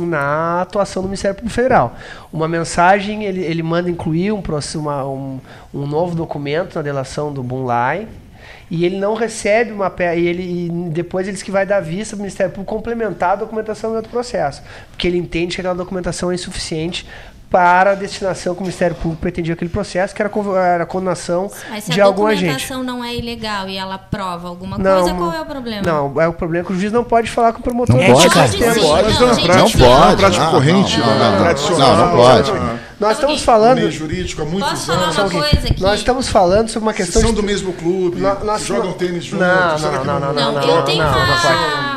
[0.01, 1.95] na atuação do Ministério Público Federal.
[2.33, 4.43] Uma mensagem, ele, ele manda incluir um,
[4.77, 5.41] uma- um,
[5.75, 8.09] um novo documento na delação do Bunlai,
[8.71, 12.15] e ele não recebe uma e ele e depois ele diz que vai dar vista
[12.15, 15.75] para o Ministério Público complementar a documentação do outro processo, porque ele entende que aquela
[15.75, 17.07] documentação é insuficiente
[17.51, 20.31] para a destinação que o Ministério Público pretendia aquele processo, que era,
[20.83, 22.45] a condenação Mas se de a algum agente.
[22.45, 25.83] documentação não é ilegal e ela prova alguma Não, coisa, qual é o problema?
[25.83, 27.97] Não, é o problema que o juiz não pode falar com o promotor.
[27.97, 28.47] Não É, pode, tipo, cara.
[28.49, 29.03] Não pode.
[29.09, 29.35] Mas não na
[30.17, 30.39] pode.
[30.39, 31.39] Não, corrente, não, não, não.
[31.41, 31.97] tradicional.
[31.97, 32.51] Não, não pode.
[32.53, 33.79] ah, Nós estamos falando.
[33.79, 35.19] meio jurídico há muitos Posso falar anos.
[35.19, 35.83] uma coisa aqui?
[35.83, 39.25] Nós estamos falando sobre uma questão são de do mesmo clube, Nó- nós- jogam tênis
[39.25, 39.45] juntos.
[39.47, 41.27] Não, será não, que não, não, Não, não, eu não, tenho não, uma.
[41.27, 41.59] Nós eu não, sou podemos, assim, nós ó.
[41.59, 41.90] não podemos WhatsApp confundir, é uma conversa.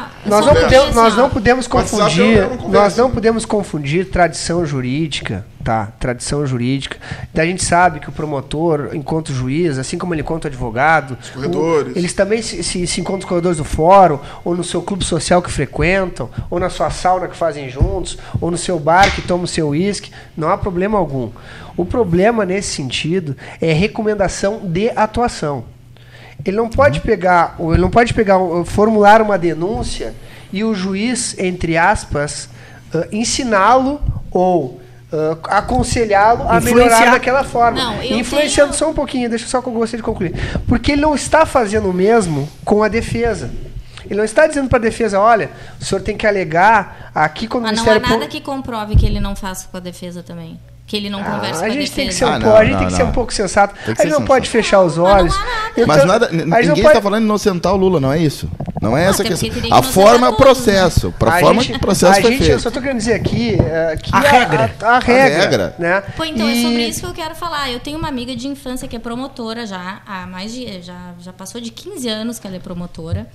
[2.70, 5.92] Nós não podemos confundir tradição jurídica, tá?
[6.00, 6.98] Tradição jurídica.
[7.36, 11.96] A gente sabe que o promotor, enquanto juiz, assim como ele enquanto advogado, o- corredores.
[11.96, 15.42] eles também se, se, se encontram nos corredores do fórum, ou no seu clube social
[15.42, 19.44] que frequentam, ou na sua sauna que fazem juntos, ou no seu bar que tomam
[19.44, 21.30] o seu uísque, não há problema algum.
[21.76, 25.66] O problema nesse sentido é recomendação de atuação.
[26.46, 30.14] Ele não pode pegar, ou ele não pode pegar, formular uma denúncia
[30.52, 32.50] e o juiz, entre aspas,
[32.94, 34.82] ah, ensiná-lo ou
[35.12, 37.78] ah, aconselhá-lo a melhorar daquela forma.
[37.82, 40.34] Não, eu Influenciando tenho- só um pouquinho, deixa só que eu gostaria de concluir.
[40.68, 43.50] Porque ele não está fazendo o mesmo com a defesa.
[44.06, 47.64] Ele não está dizendo para a defesa, olha, o senhor tem que alegar aqui quando
[47.64, 49.80] o Mas não há Ministério nada Público- que comprove que ele não faça com a
[49.80, 50.60] defesa também.
[50.86, 52.46] Que ele não Ah, conversa a com a gente tem que ser um, Ah, pouco,
[52.48, 53.14] não, a gente tem não, que ser um não.
[53.14, 53.74] pouco sensato.
[53.86, 55.34] Tem A gente não pode fechar os Mas não olhos.
[55.34, 55.72] há nada.
[55.78, 58.00] Eu Mas tô- nada, a gente não ninguém pode- está falando de inocentar o Lula,
[58.02, 58.50] não é isso.
[58.82, 59.50] Não é essa questão.
[59.50, 61.14] que A forma é o processo.
[61.18, 62.62] Para a A forma gente- que o processo a foi gente, Eu feito.
[62.62, 64.76] só estou querendo dizer aqui eh, que A regra.
[64.82, 65.40] A, a regra.
[65.42, 65.76] regra.
[65.80, 66.02] Né?
[66.18, 67.72] Pô, então é E- sobre isso que eu quero falar.
[67.72, 70.82] Eu tenho uma amiga de infância que é promotora já, há mais de.
[70.82, 73.26] Já, já passou de 15 anos que ela é promotora.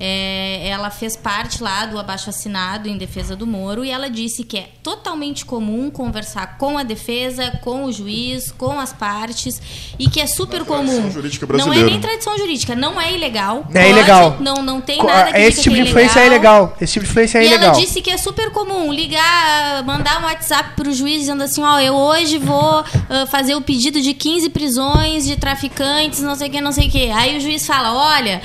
[0.00, 4.44] É, ela fez parte lá do abaixo assinado em defesa do Moro e ela disse
[4.44, 9.60] que é totalmente comum conversar com a defesa, com o juiz, com as partes
[9.98, 11.10] e que é super comum.
[11.10, 13.66] jurídica não é nem tradição jurídica, não é ilegal.
[13.74, 14.36] É Pode, ilegal.
[14.40, 16.76] Não, não tem nada que Esse diga tipo que de influência é ilegal.
[16.80, 17.74] Esse tipo de influência é e ilegal.
[17.74, 21.80] ela disse que é super comum ligar, mandar um WhatsApp pro juiz dizendo assim, ó,
[21.80, 26.50] eu hoje vou ah, fazer o pedido de 15 prisões de traficantes, não sei o
[26.50, 27.10] que, não sei o que.
[27.10, 28.40] Aí o juiz fala, olha,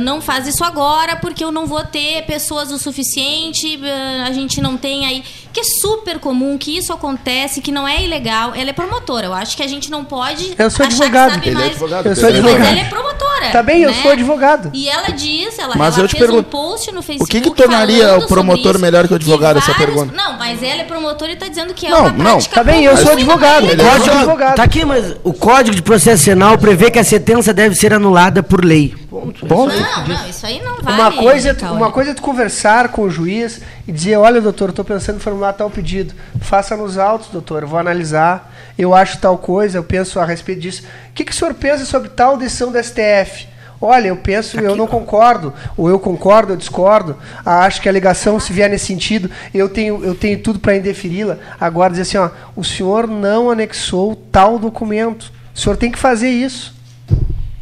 [0.00, 4.60] não faz isso agora porque eu não vou ter pessoas o suficiente, ah, a gente
[4.60, 5.22] não tem aí.
[5.52, 8.52] Que é super comum, que isso acontece, que não é ilegal.
[8.54, 9.26] Ela é promotora.
[9.26, 11.28] Eu acho que a gente não pode Eu sou achar advogado.
[11.28, 11.70] que sabe Ele é mais.
[11.72, 12.70] advogado, Eu sou ele é Mas advogado.
[12.76, 13.50] ela é promotora.
[13.52, 14.02] Tá bem, eu né?
[14.02, 14.70] sou advogado.
[14.74, 17.30] E ela diz, ela, Mas ela eu te fez um pergunto, post no o Facebook.
[17.30, 20.14] que que tornaria o promotor melhor que o advogado, essa vários- pergunta?
[20.14, 22.64] Não, mas ela é promotora e tá dizendo que é Não, uma não, prática Tá
[22.64, 23.66] bem, eu sou não é advogado.
[23.66, 24.56] Eu sou advogado.
[24.56, 28.42] Tá aqui, mas o Código de Processo Penal prevê que a sentença deve ser anulada
[28.42, 28.94] por lei.
[29.08, 29.46] Ponto.
[29.46, 29.74] Ponto.
[29.74, 31.00] Não, não, isso aí não vale.
[31.00, 34.68] Uma coisa, é uma coisa é tu conversar com o juiz e dizer, olha, doutor,
[34.68, 36.14] eu tô pensando em formular tal pedido.
[36.40, 38.52] Faça nos autos, doutor, eu vou analisar.
[38.76, 40.82] Eu acho tal coisa, eu penso a respeito disso.
[41.10, 43.48] O que, que o senhor pensa sobre tal decisão do STF?
[43.80, 47.16] Olha, eu penso, eu não concordo, ou eu concordo, eu discordo.
[47.46, 50.76] Ah, acho que a alegação, se vier nesse sentido, eu tenho, eu tenho tudo para
[50.76, 51.38] indeferi-la.
[51.60, 55.32] Agora dizer assim, ó, o senhor não anexou tal documento.
[55.54, 56.77] O senhor tem que fazer isso.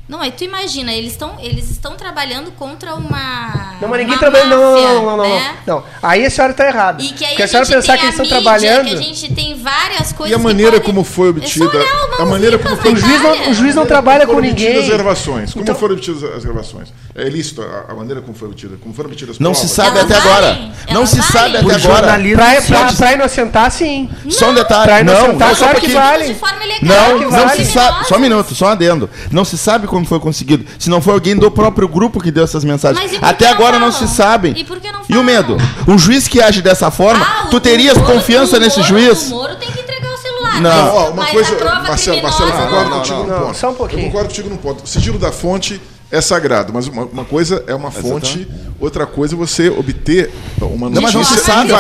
[0.08, 3.74] Não, aí tu imagina, eles estão eles estão trabalhando contra uma.
[3.80, 4.44] Não, mas ninguém trabalha.
[4.44, 5.54] Não, não, não, não, não, né?
[5.66, 5.76] não.
[5.78, 7.02] Não, Aí a senhora está errada.
[7.02, 8.86] E que aí Porque a a senhora gente pensar tem que eles estão trabalhando.
[8.88, 11.84] que a gente tem várias coisas E a que maneira podem- como foi obtida.
[12.20, 14.82] A maneira como foi O juiz não, o juiz não trabalha com foram obtidas ninguém.
[14.90, 15.52] as gravações?
[15.52, 16.92] Como Então- foram obtidas as gravações?
[17.14, 18.76] É ilícito a, a maneira como foi obtida?
[18.80, 19.68] Como foram obtidas as Não provas?
[19.70, 20.46] se sabe Elas até agora.
[20.52, 22.92] valem, Não elas se sabe até agora.
[22.96, 24.08] pra inocentar, sim.
[24.30, 24.84] Só um detalhe.
[24.86, 26.26] Pra Não, só claro que vale.
[26.28, 27.64] De forma ilegal, Não, que não vale.
[27.64, 28.06] se sabe.
[28.06, 29.10] Só um minuto, só um adendo.
[29.32, 30.66] Não se sabe como foi conseguido.
[30.78, 33.18] Se não foi alguém do próprio grupo que deu essas mensagens.
[33.22, 34.08] Até não agora não falam?
[34.08, 34.52] se sabem.
[34.56, 35.24] E por que não E o falam?
[35.24, 35.56] medo?
[35.88, 39.26] Um juiz que age dessa forma, Ah, tu terias Moro- confiança o nesse Moro- juiz?
[39.30, 40.60] O Moro tem que entregar o celular.
[40.60, 40.70] Não.
[40.70, 42.96] Mas, Ó, uma mas coisa, a prova Marcelo, Marcelo, eu concordo não.
[42.98, 43.56] contigo num Não, ponto.
[43.56, 44.00] só um pouquinho.
[44.02, 44.84] Eu concordo contigo num ponto.
[44.84, 45.80] O sigilo da fonte
[46.10, 48.46] é sagrado, mas uma, uma coisa é uma fonte,
[48.80, 50.30] outra coisa é você obter
[50.60, 51.76] uma Não, mas não se notícia sabe a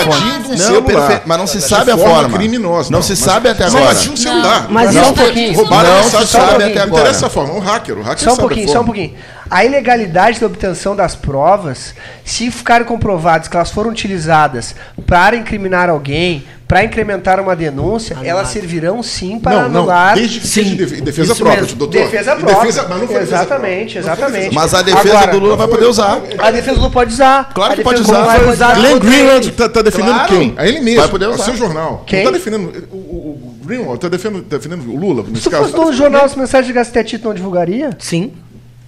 [0.50, 0.82] Não, celular.
[0.82, 2.36] perfeito, mas não se sabe a forma.
[2.36, 2.90] criminosa.
[2.90, 3.92] Não se mas- sabe até mas agora.
[3.92, 4.66] invadiu um celular.
[4.68, 5.14] Mas Não, um isso
[5.54, 7.02] Roubaram Não a se sabe Não até agora.
[7.02, 7.54] interessa a forma.
[7.54, 9.14] O hacker, o hacker Só um pouquinho, só um pouquinho.
[9.50, 11.94] A ilegalidade da obtenção das provas,
[12.24, 14.74] se ficarem comprovadas que elas foram utilizadas
[15.06, 20.14] para incriminar alguém, para incrementar uma denúncia, elas servirão sim para Não, não, anular.
[20.16, 21.76] desde que seja Sim, de defesa isso própria, mesmo.
[21.78, 22.00] doutor.
[22.02, 22.56] Defesa própria.
[22.60, 24.54] defesa- mas não foi defesa exatamente, foi exatamente.
[24.54, 26.20] Mas a defesa Agora, do Lula vai poder usar.
[26.38, 27.50] A defesa do Lula pode usar.
[27.54, 28.26] Claro A que pode defesa usar.
[28.26, 30.36] vai usar Glenn Greenwald está tá defendendo Claro.
[30.38, 30.54] quem?
[30.56, 31.00] A ele mesmo.
[31.02, 31.44] Vai poder É o usar.
[31.44, 32.02] seu jornal.
[32.04, 32.24] Quem?
[32.24, 32.88] Não está defendendo.
[32.90, 35.62] O, o, o Greenwald está defendendo, tá defendendo o Lula, nesse Se caso.
[35.62, 37.90] fosse tá defendendo jornal, essa mensagem de Gastetito não divulgaria?
[38.00, 38.32] Sim.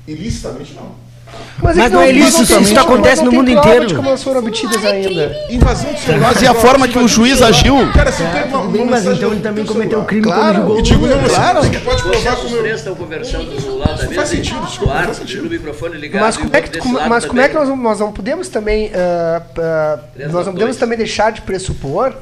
[0.08, 1.08] Ilicitamente não.
[1.62, 3.86] Mas, Mas não é isso prova, acontece no mundo inteiro.
[3.86, 5.36] de como elas foram obtidas ainda.
[5.50, 6.32] Invasão de celular.
[6.32, 7.74] Mas e a forma que o juiz agiu?
[7.92, 10.06] Cara, você tem uma, bem, mas então ele também teu cometeu celular.
[10.06, 10.42] crime Claro.
[10.42, 11.62] quando julgou E o digo, não, Claro.
[11.62, 12.58] você pode provar Vocês como os eu...
[12.62, 14.14] três estão conversando do lado da mesa.
[14.14, 15.42] faz sentido, um desculpa, faz sentido.
[15.44, 16.22] no microfone ligado.
[16.22, 19.42] Mas o como é que, mas como é que nós, nós não podemos também ah,
[19.58, 19.98] ah,
[20.30, 22.14] nós não podemos também deixar de pressupor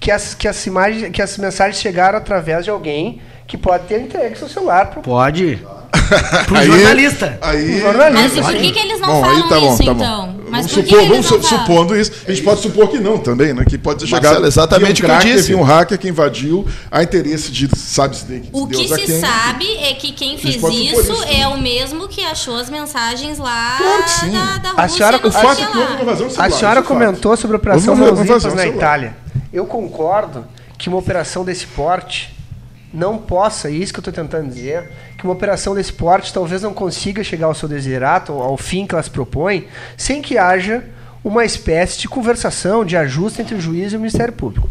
[0.00, 4.00] que as, que as imagens que as mensagens chegaram através de alguém que pode ter
[4.00, 5.62] entregue seu celular pro Pode.
[6.46, 7.38] Pro Aí- jornalista.
[7.40, 8.22] Aí, jornalista.
[8.22, 10.04] Mas e por que, que eles não Bom, falam tá bom, isso, tá bom.
[10.04, 10.34] então?
[10.50, 11.58] Mas vamos por que supor, que vamos su- falam?
[11.66, 12.12] supondo isso.
[12.26, 13.64] A gente pode supor que não também, né?
[13.64, 14.46] Que pode Marcelo, chegado.
[14.46, 15.54] exatamente via o um que eu cracker, disse.
[15.54, 19.20] um hacker que invadiu a interesse de sabe-se de O que Deus a se quem.
[19.20, 23.76] sabe é que quem fez isso isso é o mesmo que achou as mensagens lá
[23.78, 24.30] Claro que sim.
[24.30, 27.36] da, da A Rússia senhora- o fato que é que houve invasão A senhora comentou
[27.36, 28.66] sobre a operação Limpas invasão na.
[28.66, 29.16] Itália.
[29.52, 30.44] Eu concordo
[30.78, 32.33] que uma operação desse porte
[32.94, 34.88] não possa, e isso que eu estou tentando dizer,
[35.18, 38.94] que uma operação desse porte talvez não consiga chegar ao seu desiderato, ao fim que
[38.94, 39.66] ela se propõe,
[39.96, 40.84] sem que haja
[41.24, 44.70] uma espécie de conversação, de ajuste entre o juiz e o Ministério Público.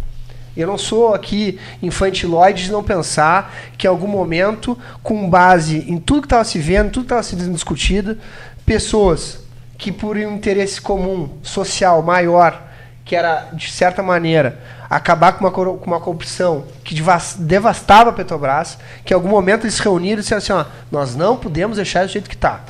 [0.55, 5.97] Eu não sou aqui infantiloide de não pensar que em algum momento, com base em
[5.97, 8.17] tudo que estava se vendo, tudo que estava sendo discutido,
[8.65, 9.39] pessoas
[9.77, 12.71] que por um interesse comum, social, maior,
[13.05, 14.57] que era, de certa maneira,
[14.89, 19.63] acabar com uma, com uma corrupção que devas- devastava a Petrobras, que em algum momento
[19.65, 22.61] eles se reuniram e disseram assim, ó, nós não podemos deixar do jeito que está.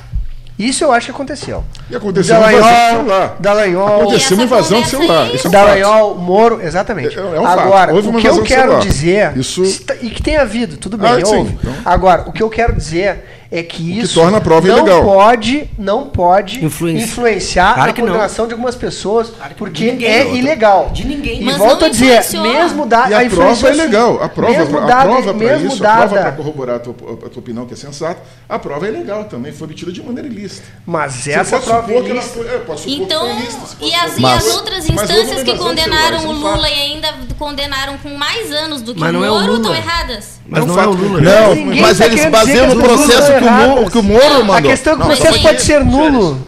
[0.56, 1.64] Isso eu acho que aconteceu.
[1.90, 3.36] E aconteceu uma invasão de celular.
[3.40, 5.26] Dallagnol, Aconteceu uma invasão de celular.
[5.34, 5.64] Isso é um fato.
[5.66, 7.18] Dallagnol, Moro, exatamente.
[7.18, 7.58] É- é um fato.
[7.60, 9.64] Agora, Houve uma o que eu quero dizer, Isso-
[10.00, 11.58] e que tem havido, tudo bem, Ah, sim, houve.
[11.60, 11.74] então.
[11.84, 15.02] Agora, o que eu quero dizer é que isso torna a prova não ilegal.
[15.04, 17.04] pode, não pode Influencia.
[17.04, 18.08] influenciar Claro a que não.
[18.08, 20.90] condenação de algumas pessoas, Claro que porque ninguém, é ilegal.
[20.92, 21.40] De ninguém.
[21.40, 24.22] E Mas volto a dizer, mesmo da E a influência prova é legal.
[24.22, 26.78] A prova, mesmo a dada, prova para mesmo isso, a prova dada, para corroborar a
[26.80, 30.02] tua, a tua opinião, que é sensata, a prova é legal também, foi obtida de
[30.02, 30.66] maneira ilícita.
[30.84, 33.30] mas Você essa pode prova que ela ilícita- foi- é, pode supor que Então, foi
[33.36, 36.72] ilícita, e as, e que as outras instâncias que condenaram celular, o é Lula e
[36.74, 39.56] ainda condenaram com mais anos do que o é Moro Lula.
[39.58, 40.40] estão erradas.
[40.46, 41.20] Mas É um não é o fato Lula.
[41.20, 44.34] Não, Ninguém mas tá eles baseiam no processo duas que o, Moro, que o Moro
[44.40, 44.70] A mandou.
[44.70, 46.46] questão é que o Não, processo pode ser nulo.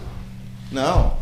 [0.70, 1.15] Não.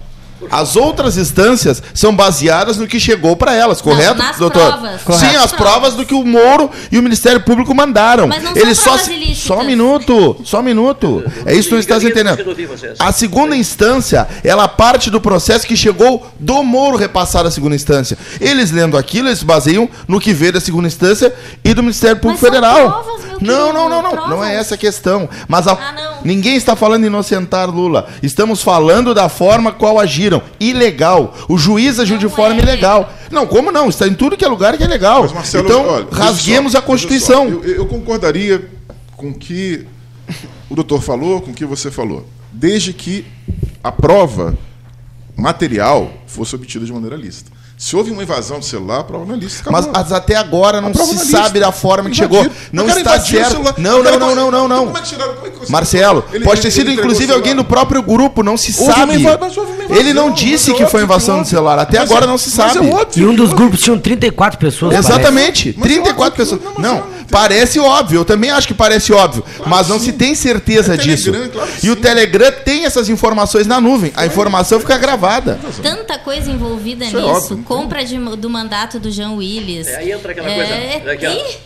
[0.51, 4.73] As outras instâncias são baseadas no que chegou para elas, correto, nas doutor?
[4.73, 5.01] provas.
[5.01, 5.27] Sim, Correto.
[5.37, 8.27] as Nas provas do que o Moro e o Ministério Público mandaram.
[8.27, 9.39] Mas não são Eles só se- ilícitas.
[9.45, 11.23] só um minuto, só um minuto.
[11.47, 12.57] É isso que tu estás Ninguém- entendendo.
[12.99, 18.17] A segunda instância, ela parte do processo que chegou do Moro repassar à segunda instância.
[18.41, 21.35] Eles lendo aquilo, eles se baseiam no que veio da segunda instância
[21.65, 23.03] e do Ministério Público são Federal.
[23.03, 24.29] provas, meu não, não, não, não.
[24.29, 25.29] Não é essa a questão.
[25.49, 28.09] Mas a- Ah, ninguém está falando em inocentar Lula.
[28.23, 30.43] Estamos falando da forma qual agiram.
[30.59, 31.35] Ilegal.
[31.49, 32.63] O juiz agiu de forma é.
[32.63, 33.13] ilegal.
[33.31, 33.89] Não, como não?
[33.89, 35.23] Está em tudo que é lugar que é legal.
[35.23, 37.49] Mas, Marcelo, então, olha, rasguemos só, a Constituição.
[37.49, 38.69] Eu, eu concordaria
[39.17, 39.87] com o que
[40.71, 42.27] o doutor falou, com o que você falou.
[42.53, 43.27] Desde que
[43.83, 44.57] a prova
[45.37, 47.51] material fosse obtida de maneira lícita.
[47.77, 49.69] Se houve uma invasão do celular, a prova não é lícita.
[49.71, 50.03] Mas, acabou.
[50.03, 52.47] mas até agora não se é sabe da forma que chegou.
[52.73, 53.51] Não está certo.
[53.51, 53.75] celular.
[53.77, 54.85] Não, não, não, não, não, Então não.
[54.87, 57.55] como é que tiraram- como é que você- Marcelo, Ele- pode ter sido inclusive alguém
[57.55, 59.15] do próprio grupo, não se Houve uma sabe.
[59.21, 61.79] invasão, Ele não disse é que foi invasão do celular.
[61.79, 62.79] Até agora não se sabe.
[63.17, 64.95] E um dos grupos tinham 34 pessoas.
[64.97, 66.79] Exatamente, Mas é 34 óbvio que- pessoas.
[66.79, 70.07] não, parece óbvio, eu também acho que parece óbvio, mas não sim.
[70.07, 71.31] se tem certeza É disso.
[71.33, 72.01] Telegram, claro E o sim.
[72.01, 75.59] Telegram tem essas informações na nuvem, a informação fica gravada.
[75.83, 77.33] Tanta coisa envolvida Isso é nisso.
[77.33, 77.59] óbvio.
[77.65, 79.87] Compra de- do mandato do Jean Willis.
[79.87, 81.13] É, aí entra aquela É, coisa.
[81.13, 81.31] Aqui, ó.
[81.33, 81.57] ih,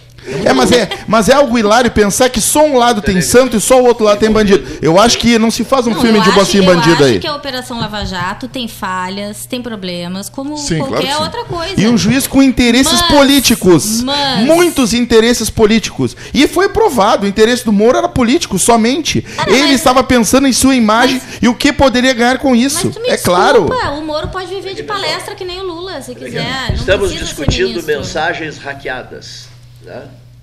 [0.44, 3.60] É, mas é, mas é algo hilário pensar que só um lado tem santo e
[3.60, 4.66] só o outro lado tem bandido.
[4.82, 7.06] Eu acho que não se faz um Não, filme eu de acho- mocinho bandido Eu
[7.06, 7.12] aí.
[7.12, 11.14] acho que a Operação Lava Jato tem falhas, tem problemas, como Sim, claro qualquer que
[11.16, 11.22] sim.
[11.22, 11.80] outra coisa.
[11.80, 14.02] E um juiz com interesses Mas- políticos.
[14.02, 16.16] mas- Muitos interesses políticos.
[16.34, 19.24] E foi provado, o interesse do Moro era político, somente.
[19.46, 22.90] Ele estava pensando em sua imagem e o que poderia ganhar com isso.
[22.90, 23.64] Tu me É claro.
[23.66, 26.68] desculpa, o Moro pode viver de palestra que nem o Lula, se quiser.
[26.68, 29.47] Não Estamos discutindo mensagens hackeadas.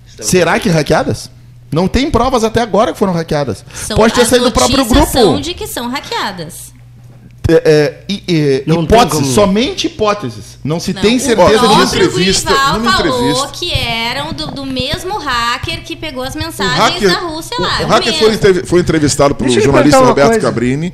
[0.06, 1.30] Estamos- Será que hackeadas?
[1.72, 3.64] Não tem provas até agora que foram hackeadas.
[3.74, 5.12] São- Pode ter as saído do próprio grupo.
[5.12, 6.74] São de que são hackeadas.
[7.48, 7.94] É,
[8.28, 9.24] é, Não tem hipóteses, como.
[9.34, 10.58] somente hipóteses.
[10.64, 11.94] Não se Não, tem o certeza próprio disso.
[11.96, 16.38] entrevista- Guival numa falou entrevista- que eram do, do mesmo hacker que pegou as O
[16.38, 17.78] mensagens hacker, da Rússia lá.
[17.78, 18.14] o é o hacker
[18.66, 20.40] foi, entrevistado pelo Deixa jornalista Roberto coisa.
[20.46, 20.92] Cabrini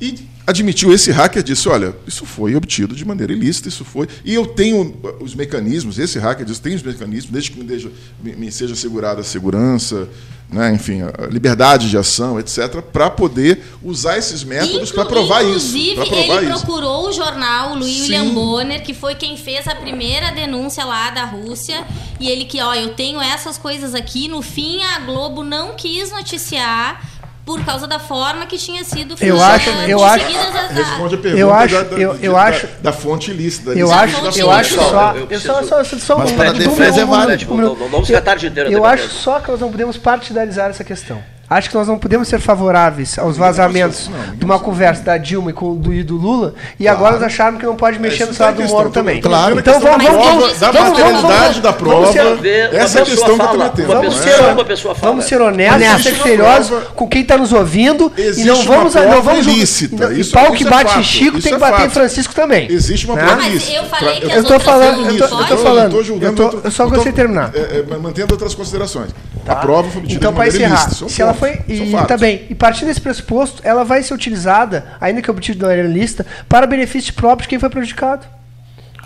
[0.00, 0.12] e
[0.46, 4.08] admitiu, esse hacker disse, olha, isso foi obtido de maneira ilícita, isso foi...
[4.24, 7.64] E eu tenho uh, os mecanismos, esse hacker disse, tem os mecanismos, desde que me,
[7.64, 7.90] deixa-
[8.22, 10.08] me- me seja assegurada a segurança,
[10.52, 15.68] né, enfim, a liberdade de ação, etc., para poder usar esses métodos para provar isso.
[15.76, 16.66] Inclusive, Para provar ele isso.
[16.66, 18.00] procurou o jornal, Louis Sim.
[18.02, 21.86] William Bonner, que foi quem fez a primeira denúncia lá da Rússia.
[22.18, 24.26] E ele que, ó, eu tenho essas coisas aqui.
[24.26, 27.08] No fim, a Globo não quis noticiar
[27.56, 31.40] por causa da forma que tinha sido Eu acho- eu acho- as- Responde a pergunta
[31.40, 33.70] Eu acho- da, da- eu- eu da- acho- da fonte ilícita.
[33.70, 35.12] Eu da acho, eu da acho só.
[35.14, 37.54] eu Eu só, preciso- só, só, só Mas um para defesa é válido.
[37.54, 39.04] Não- vamos ficar a tarde inteira Eu debatendo.
[39.08, 41.22] acho só que nós não podemos partidarizar essa questão.
[41.50, 45.52] Acho que nós não podemos ser favoráveis aos vazamentos de uma conversa da Dilma e
[45.52, 48.34] com, do, e do Lula e agora nós acharmos que não pode mexer no tá
[48.34, 48.72] salário em do.
[48.72, 49.20] Moro também.
[49.20, 49.58] Claro.
[49.58, 52.12] Então questão vamos, da vamos, prova, vamos, da vamos, materialidade vamos, da vamos prova.
[52.40, 53.90] ser- Essa é questão que eu fala, metendo.
[53.92, 55.10] uma Vamos ser, uma pessoa fala.
[55.12, 58.64] vamos ser honestos, Existe ser criteriosos com quem está nos ouvindo Existe e não uma
[58.76, 61.50] vamos, não prova vamos ilícita, e, não- e pau que é bate em Chico tem
[61.50, 61.90] é que bater em.
[61.90, 62.70] Francisco também.
[62.70, 63.22] Existe uma Né?
[63.22, 63.72] prova Mas ilícita.
[63.76, 65.56] eu falei que Eu tô falando, não eu tô, podem?
[65.58, 67.50] falando, eu, só gostei de terminar.
[67.54, 69.10] é, é, mantendo outras considerações.
[69.48, 71.06] A prova foi obtida Então, de para maneira encerrar, ilícita.
[71.06, 71.50] é se ela foi.
[71.50, 72.46] é E tá bem.
[72.48, 76.66] E partindo desse pressuposto, ela vai ser utilizada, ainda que obtida de maneira ilícita, para
[76.66, 78.26] benefício próprio de quem foi prejudicado.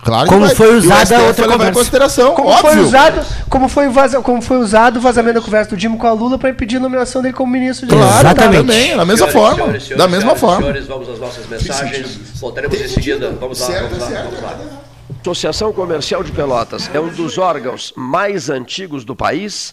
[0.02, 0.54] Claro Como que vai.
[0.54, 1.72] foi o usada outra conversa.
[1.72, 2.70] consideração, Como óbvio.
[2.72, 5.96] foi usado, como foi, o vaza, como foi usado o vazamento da conversa do Dimo
[5.96, 8.60] com a Lula para impedir a nomeação dele como ministro de Claro, Exatamente.
[8.60, 9.54] também, da mesma Senhores, forma.
[9.56, 10.60] senhores, senhores, da mesma senhoras e forma.
[10.60, 12.18] Senhores, vamos às nossas mensagens.
[12.38, 13.30] Voltaremos em seguida.
[13.40, 14.24] Vamos lá, Certo, vamos lá, certo.
[14.24, 14.58] vamos lá.
[15.22, 19.72] Associação Comercial de Pelotas é um dos órgãos mais antigos do país,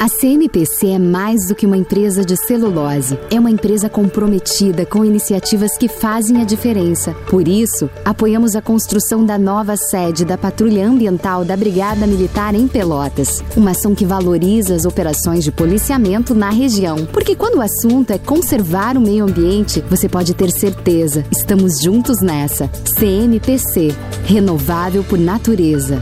[0.00, 3.18] A CMPC é mais do que uma empresa de celulose.
[3.32, 7.14] É uma empresa comprometida com iniciativas que fazem a diferença.
[7.28, 12.68] Por isso, apoiamos a construção da nova sede da Patrulha Ambiental da Brigada Militar em
[12.68, 13.42] Pelotas.
[13.56, 17.04] Uma ação que valoriza as operações de policiamento na região.
[17.06, 21.24] Porque quando o assunto é conservar o meio ambiente, você pode ter certeza.
[21.28, 22.68] Estamos juntos nessa.
[22.96, 23.92] CMPC
[24.24, 26.00] Renovável por Natureza.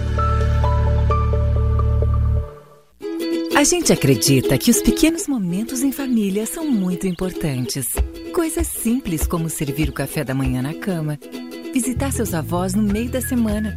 [3.56, 7.86] A gente acredita que os pequenos momentos em família são muito importantes.
[8.34, 11.18] Coisas simples como servir o café da manhã na cama,
[11.72, 13.74] visitar seus avós no meio da semana,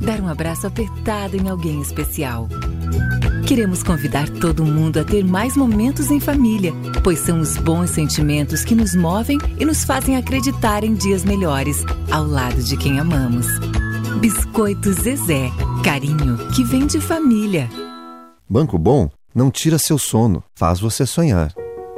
[0.00, 2.48] dar um abraço apertado em alguém especial.
[3.46, 6.72] Queremos convidar todo mundo a ter mais momentos em família,
[7.04, 11.84] pois são os bons sentimentos que nos movem e nos fazem acreditar em dias melhores
[12.10, 13.46] ao lado de quem amamos.
[14.20, 15.52] Biscoito Zezé,
[15.84, 17.70] carinho que vem de família.
[18.50, 21.52] Banco Bom não tira seu sono, faz você sonhar.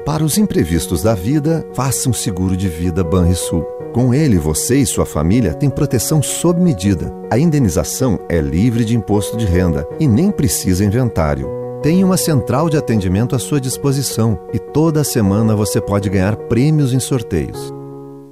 [0.04, 3.62] Para os imprevistos da vida, faça um seguro de vida Banrisul.
[3.94, 7.14] Com ele, você e sua família têm proteção sob medida.
[7.30, 11.48] A indenização é livre de imposto de renda e nem precisa inventário.
[11.84, 16.92] Tem uma central de atendimento à sua disposição e toda semana você pode ganhar prêmios
[16.92, 17.72] em sorteios.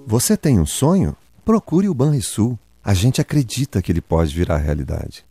[0.05, 1.15] Você tem um sonho?
[1.45, 2.59] Procure o Banrisul.
[2.83, 5.28] A gente acredita que ele pode virar realidade.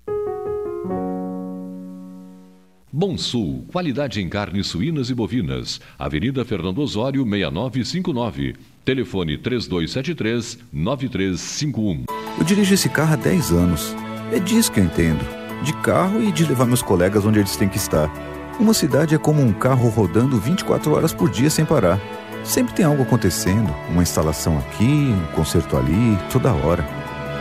[2.92, 5.82] Bom Sul, qualidade em carnes suínas e bovinas.
[6.00, 8.56] Avenida Fernando Osório, 6959.
[8.86, 12.06] Telefone 3273-9351.
[12.38, 13.94] Eu dirijo esse carro há 10 anos.
[14.32, 15.20] É disso que eu entendo.
[15.66, 18.10] De carro e de levar meus colegas onde eles têm que estar.
[18.58, 22.00] Uma cidade é como um carro rodando 24 horas por dia sem parar.
[22.46, 26.88] Sempre tem algo acontecendo, uma instalação aqui, um concerto ali, toda hora.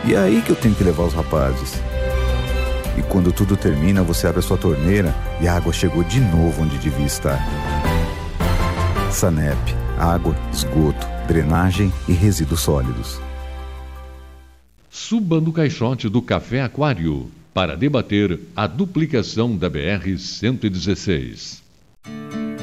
[0.05, 1.81] E é aí que eu tenho que levar os rapazes.
[2.97, 6.63] E quando tudo termina, você abre a sua torneira e a água chegou de novo
[6.63, 7.39] onde devia estar.
[9.11, 9.57] Sanep,
[9.99, 13.19] água, esgoto, drenagem e resíduos sólidos.
[14.89, 21.61] Suba no caixote do Café Aquário para debater a duplicação da BR-116.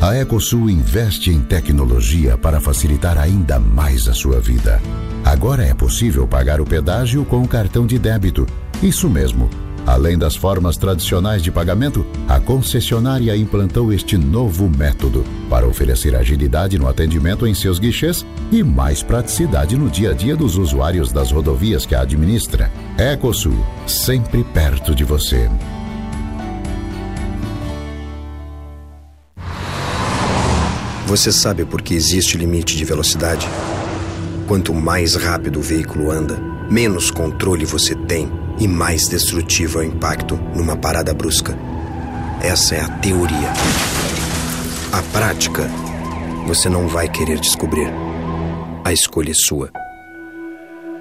[0.01, 4.81] A Ecosul investe em tecnologia para facilitar ainda mais a sua vida.
[5.25, 8.47] Agora é possível pagar o pedágio com o cartão de débito.
[8.83, 9.49] Isso mesmo.
[9.87, 16.79] Além das formas tradicionais de pagamento, a concessionária implantou este novo método para oferecer agilidade
[16.79, 21.31] no atendimento em seus guichês e mais praticidade no dia a dia dos usuários das
[21.31, 22.71] rodovias que a administra.
[22.97, 23.55] Ecosul,
[23.87, 25.51] sempre perto de você.
[31.07, 33.47] Você sabe por que existe limite de velocidade?
[34.49, 36.39] Quanto mais rápido o veículo anda,
[36.71, 41.57] menos controle você tem e mais destrutivo é o impacto numa parada brusca.
[42.43, 43.53] Essa é a teoria.
[44.93, 45.63] A prática,
[46.47, 47.89] você não vai querer descobrir.
[48.85, 49.71] A escolha é sua.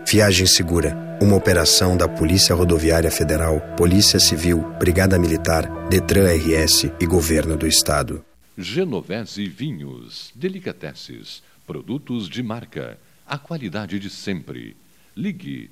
[0.05, 7.05] Viagem Segura, uma operação da Polícia Rodoviária Federal, Polícia Civil, Brigada Militar, Detran RS e
[7.05, 8.23] Governo do Estado.
[8.57, 14.77] Genovese Vinhos, Delicateces, produtos de marca, a qualidade de sempre.
[15.15, 15.71] Ligue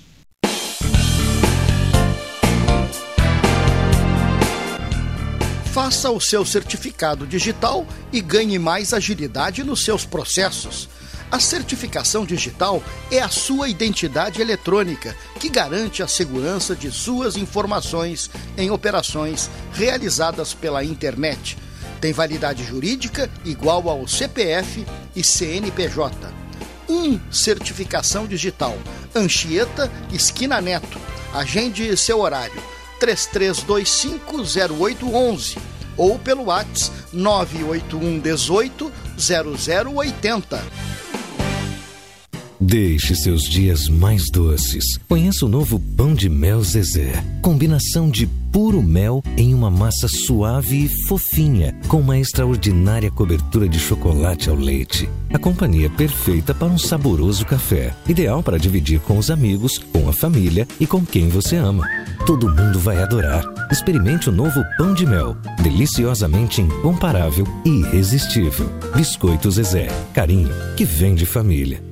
[5.91, 10.87] Faça o seu certificado digital e ganhe mais agilidade nos seus processos.
[11.29, 12.81] A certificação digital
[13.11, 20.53] é a sua identidade eletrônica que garante a segurança de suas informações em operações realizadas
[20.53, 21.57] pela internet.
[21.99, 26.15] Tem validade jurídica igual ao CPF e CNPJ.
[26.87, 26.93] 1.
[26.93, 28.77] Um, certificação digital.
[29.13, 30.97] Anchieta, esquina Neto.
[31.33, 32.63] Agende seu horário
[33.01, 40.59] 33250811 ou pelo WhatsApp 981 18 0080.
[42.63, 44.85] Deixe seus dias mais doces.
[45.09, 47.11] Conheça o novo pão de mel Zezé.
[47.41, 53.79] Combinação de puro mel em uma massa suave e fofinha, com uma extraordinária cobertura de
[53.79, 55.09] chocolate ao leite.
[55.33, 57.95] A companhia perfeita para um saboroso café.
[58.07, 61.89] Ideal para dividir com os amigos, com a família e com quem você ama.
[62.27, 63.43] Todo mundo vai adorar.
[63.71, 65.35] Experimente o novo pão de mel.
[65.63, 68.69] Deliciosamente incomparável e irresistível.
[68.95, 69.87] Biscoito Zezé.
[70.13, 71.90] Carinho que vem de família.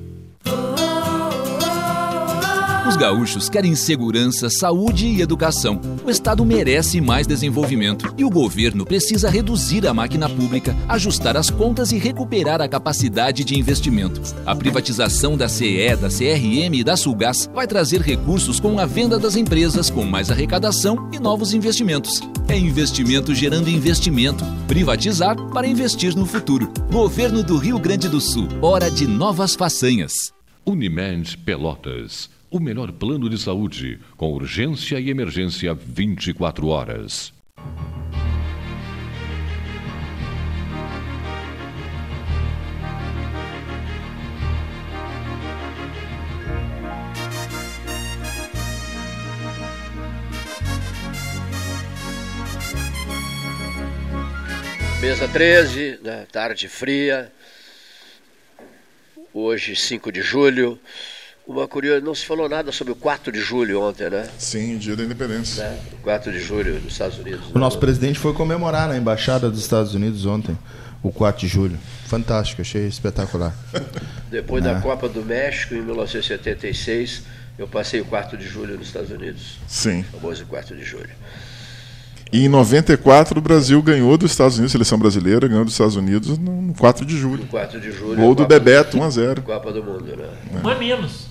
[2.86, 5.80] Os gaúchos querem segurança, saúde e educação.
[6.04, 11.50] O Estado merece mais desenvolvimento e o governo precisa reduzir a máquina pública, ajustar as
[11.50, 14.20] contas e recuperar a capacidade de investimento.
[14.46, 19.18] A privatização da CE, da CRM e da Sulgás vai trazer recursos com a venda
[19.18, 22.20] das empresas, com mais arrecadação e novos investimentos.
[22.48, 24.44] É investimento gerando investimento.
[24.66, 26.72] Privatizar para investir no futuro.
[26.90, 28.48] Governo do Rio Grande do Sul.
[28.62, 30.12] Hora de novas façanhas.
[30.66, 37.32] Unimed Pelotas o melhor plano de saúde, com urgência e emergência 24 horas.
[55.00, 57.32] Mesa 13, né, tarde fria,
[59.32, 60.78] hoje 5 de julho.
[61.50, 64.28] Uma curiosidade, não se falou nada sobre o 4 de julho ontem, né?
[64.38, 65.64] Sim, dia da independência.
[65.64, 65.78] Né?
[66.00, 67.40] 4 de julho dos Estados Unidos.
[67.52, 70.56] O nosso presidente foi comemorar na Embaixada dos Estados Unidos ontem,
[71.02, 71.76] o 4 de julho.
[72.06, 73.52] Fantástico, achei espetacular.
[74.30, 74.72] Depois É.
[74.74, 77.24] da Copa do México, em 1976,
[77.58, 79.58] eu passei o 4 de julho nos Estados Unidos.
[79.66, 80.04] Sim.
[80.12, 81.10] O famoso 4 de julho.
[82.32, 86.38] E em 94 o Brasil ganhou dos Estados Unidos, seleção brasileira ganhou dos Estados Unidos
[86.38, 87.38] no no 4 de julho.
[87.42, 88.14] No 4 de julho.
[88.14, 89.42] Gol do Copa- Bebeto, 1 a 0.
[89.42, 90.28] Copa do Mundo, né?
[90.62, 91.26] Um a menos.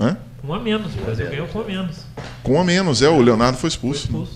[0.00, 0.16] Hã?
[0.42, 0.94] Um a menos.
[0.94, 1.96] O Brasil ganhou com a menos.
[2.42, 4.26] Com a menos, é, o Leonardo foi expulso.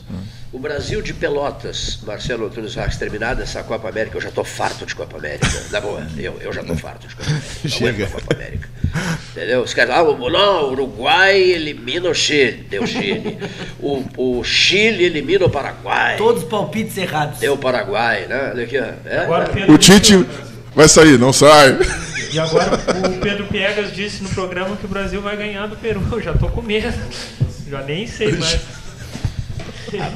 [0.53, 4.87] O Brasil de Pelotas, Marcelo Antunes Rax, terminada essa Copa América, eu já tô farto
[4.87, 5.49] de Copa América.
[5.73, 7.69] Na boa, eu, eu já tô farto de Copa América.
[7.69, 8.07] Chega.
[8.07, 8.69] Copa América.
[9.33, 9.63] Entendeu?
[9.63, 12.67] Os caras ah, não, o Uruguai elimina o Chile.
[12.71, 13.39] Deu Chile.
[13.81, 16.17] O, o Chile elimina o Paraguai.
[16.17, 17.41] Todos os palpites errados.
[17.41, 18.51] Deu o Paraguai, né?
[18.53, 19.09] Olha aqui, ó.
[19.09, 19.49] É, Agora é.
[19.49, 20.25] Pedro O Tite
[20.75, 21.77] vai sair, não sai.
[22.35, 26.03] E agora o Pedro Piegas disse no programa que o Brasil vai ganhar do Peru.
[26.11, 26.93] Eu já tô com medo.
[27.71, 28.61] Já nem sei mais.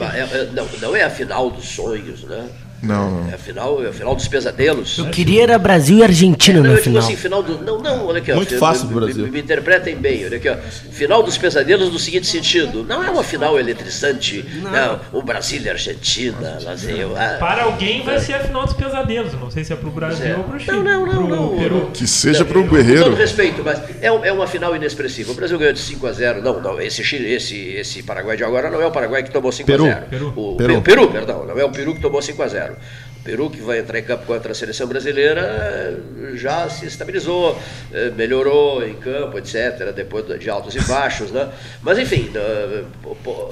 [0.01, 2.49] Ah, é- é- não, não é a final dos sonhos, né?
[2.83, 3.31] Não, não.
[3.31, 4.97] É a final, é a final dos pesadelos.
[4.99, 7.03] Eu queria era Brasil e Argentina Não, na eu digo final.
[7.03, 7.59] assim, final do.
[7.65, 8.31] Não, não, olha aqui.
[8.33, 9.25] ó, Muito me- fácil pro Brasil.
[9.25, 10.57] Me, me interpretem bem, olha aqui, ó.
[10.93, 15.69] Final dos pesadelos no seguinte sentido: não é uma final eletrizante, não, o Brasil e
[15.69, 17.17] a Argentina, eu.
[17.17, 19.33] ah, Para alguém vai ser a final dos pesadelos.
[19.35, 20.37] Não sei se é pro Brasil É.
[20.37, 20.77] ou pro Chile.
[20.79, 21.59] Não, não, não, pro não.
[21.59, 21.91] Peru.
[21.93, 23.05] Que seja Não, pro Com Guerreiro.
[23.05, 25.33] todo respeito, mas é, é uma final inexpressiva.
[25.33, 28.45] O Brasil ganhou de 5 a 0 Não, não, esse, Chile, esse, esse Paraguai de
[28.45, 29.85] agora não é o Paraguai que tomou 5 Peru.
[29.85, 30.33] a 0 Peru.
[30.37, 30.81] O Peru.
[30.81, 30.83] Peru.
[30.83, 33.81] Peru, perdão, não é o Peru que tomou 5 a 0 O Peru, que vai
[33.81, 35.99] entrar em campo contra a seleção brasileira,
[36.35, 37.61] já se estabilizou,
[37.93, 41.51] eh, melhorou em campo, etc., depois de altos e baixos, né?
[41.83, 42.85] Mas, enfim, eh,
[43.23, 43.51] pô,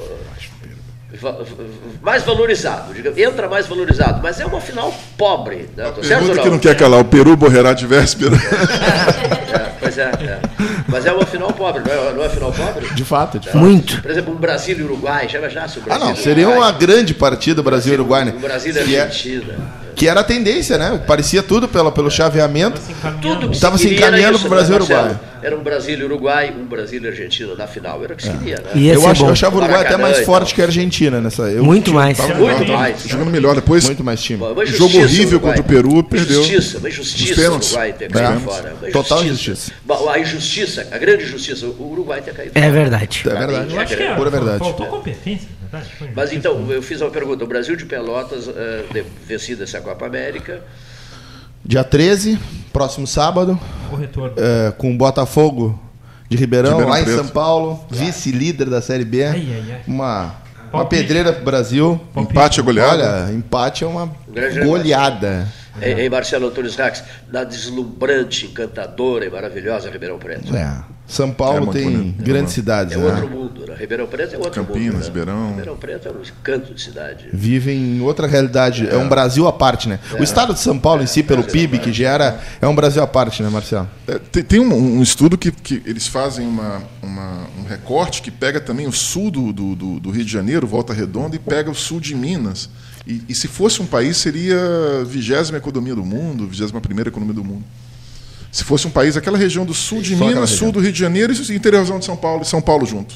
[2.02, 5.90] mais valorizado, digamos, entra mais valorizado, mas é uma final pobre, né?
[5.94, 6.42] Tô certo ou Pergunta não?
[6.42, 8.32] que não quer calar, o Peru morrerá de véspera.
[9.56, 10.40] É, pois é, é.
[10.88, 12.88] Mas é uma final pobre, não é, não é final pobre?
[12.94, 13.52] De fato, de É.
[13.52, 13.62] fato.
[13.62, 14.02] Muito.
[14.02, 16.46] Por exemplo, um Brasil e Uruguai, já já se o Ah, Brasil não, e seria
[16.48, 18.34] Uruguai, uma grande partida Brasil-Uruguai, né?
[18.36, 19.54] O Brasil e é- Argentina.
[19.96, 21.02] Que era a tendência, né?
[21.06, 22.80] Parecia tudo pela, pelo chaveamento.
[23.22, 25.04] Tudo que Tava se encaminhando Brasil e né, Marcelo?
[25.06, 25.20] Uruguai.
[25.42, 28.02] Era um Brasil e Uruguai, um Brasil e Argentina na final.
[28.02, 28.70] Era o que se queria, né?
[28.74, 31.20] Ia Eu, ser acho, eu achava o Uruguai até mais e forte que a Argentina
[31.20, 31.42] nessa.
[31.44, 32.16] Eu Muito mais.
[32.18, 33.02] tava- Muito tava- mais.
[33.06, 33.84] Jogando melhor depois.
[33.86, 34.40] Muito mais time.
[34.66, 35.54] Jogo horrível o Uruguai.
[35.56, 36.40] contra o Peru, perdeu.
[36.40, 37.54] Injustiça, uma Nos injustiça o.
[37.54, 38.08] Uruguai ter É.
[38.08, 38.74] caído fora.
[38.92, 39.72] Total injustiça.
[40.12, 42.72] A injustiça, a grande injustiça, o Uruguai ter caído É fora.
[42.72, 43.22] verdade.
[43.24, 43.74] É verdade.
[43.74, 44.14] Eu acho que é.
[44.14, 44.58] Pura verdade.
[44.58, 45.48] Faltou competência,
[46.14, 47.44] Mas então, eu fiz uma pergunta.
[47.44, 48.46] O Brasil de Pelotas,
[48.92, 50.62] de- vencida essa Copa América,
[51.64, 52.38] Dia 13,
[52.72, 53.58] próximo sábado,
[53.92, 54.34] O retorno.
[54.36, 55.76] é, com o Botafogo
[56.28, 57.16] de Ribeirão, Ribeirão lá em Preto.
[57.18, 59.24] São Paulo, vice-líder da Série B.
[59.24, 59.80] Ai, ai, ai.
[59.86, 61.02] Uma, uma Palpite.
[61.02, 62.00] pedreira pro Brasil.
[62.16, 63.24] Empate a goleada.
[63.24, 65.48] Olha, empate é uma grande goleada.
[65.82, 67.02] em, em Marcelo Antunes Rax,
[67.32, 70.54] na deslumbrante, encantadora e maravilhosa Ribeirão Preto.
[70.54, 70.72] É.
[71.06, 72.22] São Paulo É tem bonito.
[72.22, 73.04] grandes cidades, É né?
[73.04, 73.76] outro mundo, né?
[73.78, 74.98] Ribeirão Preto é outro Campinas, mundo.
[75.00, 75.04] né?
[75.06, 75.48] Ribeirão.
[75.50, 77.26] Ribeirão Preto é um encanto de cidade.
[77.32, 78.88] Vivem em outra realidade.
[78.88, 80.00] É, um Brasil à parte, né?
[80.18, 83.06] O estado de São Paulo em si, pelo PIB que gera, é um Brasil à
[83.06, 83.88] parte, né, Marcelo?
[84.08, 88.30] É, tem, tem um, um estudo que, que eles fazem uma, uma- um recorte que
[88.30, 91.70] pega também o sul do, do, do- do Rio de Janeiro, Volta Redonda, e pega
[91.70, 92.68] o sul de Minas.
[93.06, 94.56] E, e se fosse um país, seria
[95.00, 97.62] a vigésima economia do mundo, vigésima primeira economia do mundo.
[98.56, 100.98] Se fosse um país, aquela região do sul de Só Minas, sul do Rio de
[100.98, 103.14] Janeiro e interiorzão de São Paulo, e São Paulo junto.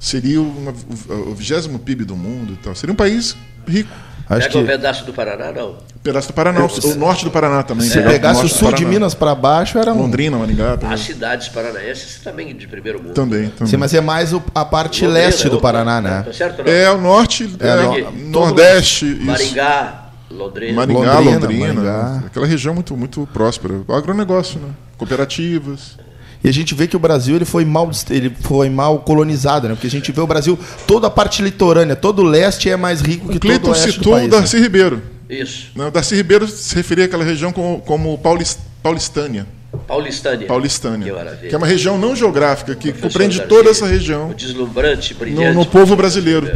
[0.00, 0.72] Seria uma-
[1.10, 2.74] o, o vigésimo PIB do mundo e tal.
[2.74, 3.36] Seria um país
[3.68, 3.90] rico.
[4.26, 5.76] Acho Pega um que pedaço do Paraná, não.
[6.02, 7.86] Pedaço do Paraná, o, o norte do Paraná também.
[7.86, 8.86] se pegar pegasse o do sul de.
[8.86, 9.98] Minas para baixo, era um.
[9.98, 10.78] Londrina, Maringá.
[10.90, 13.12] As cidades paranaenses também de primeiro mundo.
[13.12, 13.66] Também, também.
[13.70, 16.22] Sim, mas é mais o- a parte Londrina, leste do Paraná, né?
[16.22, 16.72] Tá certo ou não?
[16.72, 19.24] É, o norte, É, é, no- nordeste, isso.
[19.26, 20.03] Maringá,
[20.34, 20.72] Londrina.
[20.74, 21.74] Maringá, Londrina, Londrina.
[21.74, 22.22] Maringá.
[22.26, 23.74] Aquela região muito, muito próspera.
[23.88, 24.68] Agronegócio, né?
[24.96, 25.96] Cooperativas.
[26.42, 29.74] E a gente vê que o Brasil ele foi mal ele foi mal colonizado, né?
[29.74, 33.00] Porque a gente vê o Brasil toda a parte litorânea, todo o leste é mais
[33.00, 34.26] rico que O todo o oeste do citou país.
[34.26, 34.36] o né?
[34.38, 35.02] Darcy Ribeiro.
[35.30, 35.68] Isso.
[35.74, 35.86] Né?
[35.86, 39.46] O Darcy Ribeiro se referia àquela região como, como Paulis- Paulistânia.
[39.88, 40.46] Paulistânia.
[40.46, 41.06] Paulistânia.
[41.06, 41.48] Que maravilha.
[41.48, 44.30] Que é uma região não geográfica, que compreende Darcy, toda essa região.
[44.30, 45.56] O deslumbrante, No, brilhante.
[45.56, 46.46] no povo brasileiro.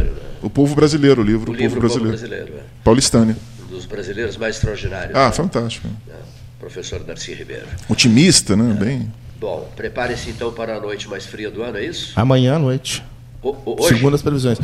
[0.41, 2.37] O povo brasileiro, o livro, O O livro Povo Povo Brasileiro.
[2.45, 2.53] Brasileiro.
[2.59, 2.83] é.
[2.83, 3.35] Paulistânia.
[3.79, 5.15] Dos brasileiros mais extraordinários.
[5.15, 5.31] Ah, né?
[5.31, 5.87] fantástico.
[6.09, 6.13] É.
[6.59, 7.65] Professor Darcy Ribeiro.
[7.87, 8.73] Otimista, né?
[8.77, 9.09] Bem.
[9.39, 12.11] Bom, prepare-se então para a noite mais fria do ano, é isso?
[12.19, 13.01] Amanhã à noite.
[13.41, 13.95] O- o- hoje?
[13.95, 14.57] Segundo as previsões.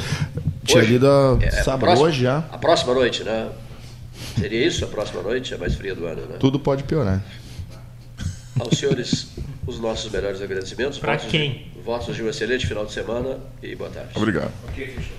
[0.65, 0.91] Tinha Hoje?
[0.91, 2.37] lido a É, a sábado, próxima- hoje já.
[2.51, 3.47] A próxima noite, né?
[4.37, 4.83] Seria isso?
[4.83, 6.35] A próxima noite é a mais fria do ano, né?
[6.41, 7.23] Tudo pode piorar.
[8.59, 9.27] Aos senhores,
[9.65, 10.97] os nossos melhores agradecimentos.
[10.97, 11.69] Votos quem?
[11.73, 14.09] De, votos de um excelente final de semana e boa tarde.
[14.15, 14.51] Obrigado.
[14.67, 15.15] Ok, fechou.